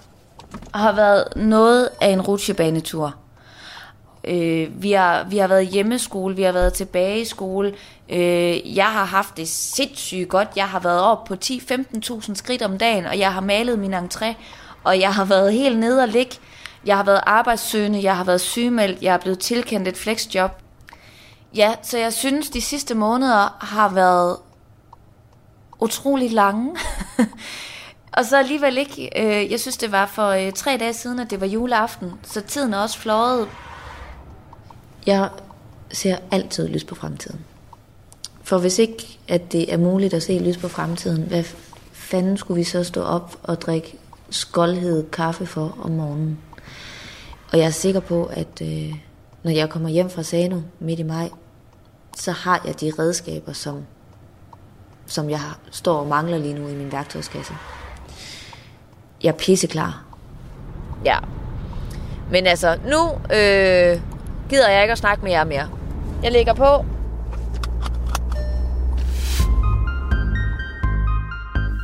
har 0.73 0.91
været 0.91 1.23
noget 1.35 1.89
af 2.01 2.07
en 2.09 2.21
rutsjebanetur. 2.21 3.20
Øh, 4.23 4.83
vi, 4.83 4.91
har, 4.91 5.23
vi 5.23 5.37
har 5.37 5.47
været 5.47 5.67
hjemmeskole, 5.67 6.35
vi 6.35 6.41
har 6.41 6.51
været 6.51 6.73
tilbage 6.73 7.21
i 7.21 7.25
skole. 7.25 7.73
Øh, 8.09 8.75
jeg 8.77 8.85
har 8.85 9.05
haft 9.05 9.37
det 9.37 9.47
sindssygt 9.47 10.29
godt. 10.29 10.47
Jeg 10.55 10.67
har 10.67 10.79
været 10.79 11.01
op 11.01 11.25
på 11.25 11.35
10-15.000 11.45 12.35
skridt 12.35 12.61
om 12.61 12.77
dagen, 12.77 13.05
og 13.05 13.19
jeg 13.19 13.33
har 13.33 13.41
malet 13.41 13.79
min 13.79 13.93
entré, 13.93 14.33
og 14.83 14.99
jeg 14.99 15.13
har 15.13 15.25
været 15.25 15.53
helt 15.53 15.79
nede 15.79 16.01
og 16.01 16.07
ligge. 16.07 16.35
Jeg 16.85 16.97
har 16.97 17.03
været 17.03 17.21
arbejdssøgende, 17.25 18.03
jeg 18.03 18.17
har 18.17 18.23
været 18.23 18.41
sygemeldt, 18.41 19.01
jeg 19.01 19.13
er 19.13 19.17
blevet 19.17 19.39
tilkendt 19.39 19.87
et 19.87 19.97
flexjob. 19.97 20.51
Ja, 21.55 21.75
så 21.83 21.97
jeg 21.97 22.13
synes, 22.13 22.49
de 22.49 22.61
sidste 22.61 22.95
måneder 22.95 23.57
har 23.61 23.89
været 23.89 24.37
utrolig 25.79 26.31
lange. 26.31 26.75
og 28.17 28.25
så 28.25 28.37
alligevel 28.37 28.77
ikke. 28.77 29.09
Øh, 29.15 29.51
jeg 29.51 29.59
synes, 29.59 29.77
det 29.77 29.91
var 29.91 30.05
for 30.05 30.27
øh, 30.27 30.51
tre 30.51 30.77
dage 30.77 30.93
siden, 30.93 31.19
at 31.19 31.29
det 31.29 31.41
var 31.41 31.47
juleaften, 31.47 32.11
så 32.23 32.41
tiden 32.41 32.73
er 32.73 32.77
også 32.77 32.99
fløjet. 32.99 33.47
Jeg 35.07 35.29
ser 35.91 36.17
altid 36.31 36.67
lys 36.67 36.83
på 36.83 36.95
fremtiden. 36.95 37.39
For 38.43 38.57
hvis 38.57 38.79
ikke, 38.79 39.19
at 39.27 39.51
det 39.51 39.73
er 39.73 39.77
muligt 39.77 40.13
at 40.13 40.23
se 40.23 40.39
lys 40.39 40.57
på 40.57 40.67
fremtiden, 40.67 41.23
hvad 41.23 41.43
fanden 41.91 42.37
skulle 42.37 42.57
vi 42.57 42.63
så 42.63 42.83
stå 42.83 43.01
op 43.01 43.37
og 43.43 43.61
drikke 43.61 43.97
skoldhed 44.29 45.09
kaffe 45.09 45.45
for 45.45 45.77
om 45.81 45.91
morgenen? 45.91 46.39
Og 47.51 47.57
jeg 47.57 47.65
er 47.65 47.69
sikker 47.69 47.99
på, 47.99 48.25
at 48.25 48.61
øh, 48.61 48.95
når 49.43 49.51
jeg 49.51 49.69
kommer 49.69 49.89
hjem 49.89 50.09
fra 50.09 50.23
Sano 50.23 50.61
midt 50.79 50.99
i 50.99 51.03
maj, 51.03 51.29
så 52.17 52.31
har 52.31 52.61
jeg 52.65 52.81
de 52.81 52.91
redskaber, 52.99 53.53
som, 53.53 53.83
som 55.05 55.29
jeg 55.29 55.39
har, 55.39 55.59
står 55.71 55.99
og 55.99 56.07
mangler 56.07 56.37
lige 56.37 56.53
nu 56.53 56.67
i 56.67 56.75
min 56.75 56.91
værktøjskasse. 56.91 57.53
Jeg 59.23 59.29
er 59.29 59.37
pisseklar. 59.37 60.03
Ja. 61.05 61.17
Men 62.31 62.47
altså, 62.47 62.77
nu 62.85 63.09
øh, 63.35 64.01
gider 64.51 64.69
jeg 64.69 64.81
ikke 64.81 64.91
at 64.91 64.97
snakke 64.97 65.23
med 65.23 65.31
jer 65.31 65.43
mere. 65.43 65.67
Jeg 66.23 66.31
lægger 66.31 66.53
på. 66.53 66.85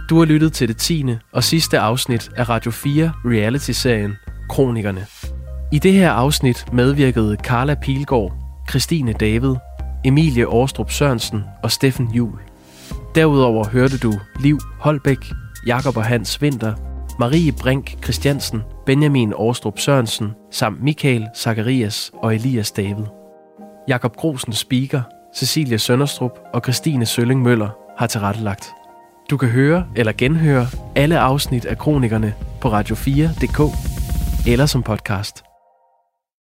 Du 0.10 0.18
har 0.18 0.26
lyttet 0.26 0.54
til 0.54 0.68
det 0.68 0.78
10. 0.78 1.06
og 1.32 1.44
sidste 1.44 1.80
afsnit 1.80 2.30
af 2.36 2.50
Radio 2.50 2.72
4 2.72 3.12
reality-serien 3.26 4.18
Kronikerne. 4.50 5.06
I 5.72 5.80
det 5.80 5.94
her 5.94 6.12
afsnit 6.12 6.74
medvirkede 6.74 7.38
Carla 7.44 7.76
Pilgaard, 7.76 8.34
Christine 8.70 9.14
David, 9.14 9.56
Emilie 10.06 10.48
Årstrup 10.48 10.92
Sørensen 10.92 11.44
og 11.64 11.72
Steffen 11.72 12.12
Jul. 12.14 12.40
Derudover 13.16 13.68
hørte 13.70 13.98
du 13.98 14.14
Liv 14.40 14.60
Holbæk, 14.80 15.32
Jakob 15.68 15.98
og 15.98 16.04
Hans 16.04 16.42
Winter, 16.42 16.74
Marie 17.20 17.52
Brink 17.52 18.04
Christiansen, 18.04 18.62
Benjamin 18.86 19.34
Aarstrup 19.34 19.80
Sørensen 19.80 20.32
samt 20.52 20.84
Michael 20.84 21.28
Zacharias 21.36 22.12
og 22.14 22.36
Elias 22.36 22.72
David. 22.72 23.06
Jakob 23.88 24.16
Grosen 24.16 24.54
Speaker, 24.54 25.02
Cecilia 25.36 25.78
Sønderstrup 25.78 26.40
og 26.54 26.62
Christine 26.62 27.06
Sølling 27.06 27.42
Møller 27.42 27.70
har 27.98 28.08
tilrettelagt. 28.08 28.72
Du 29.30 29.38
kan 29.38 29.50
høre 29.50 29.86
eller 29.96 30.14
genhøre 30.18 30.68
alle 30.96 31.20
afsnit 31.20 31.66
af 31.66 31.78
Kronikerne 31.78 32.34
på 32.62 32.80
Radio4.dk 32.80 33.62
eller 34.48 34.66
som 34.66 34.84
podcast. 34.84 35.47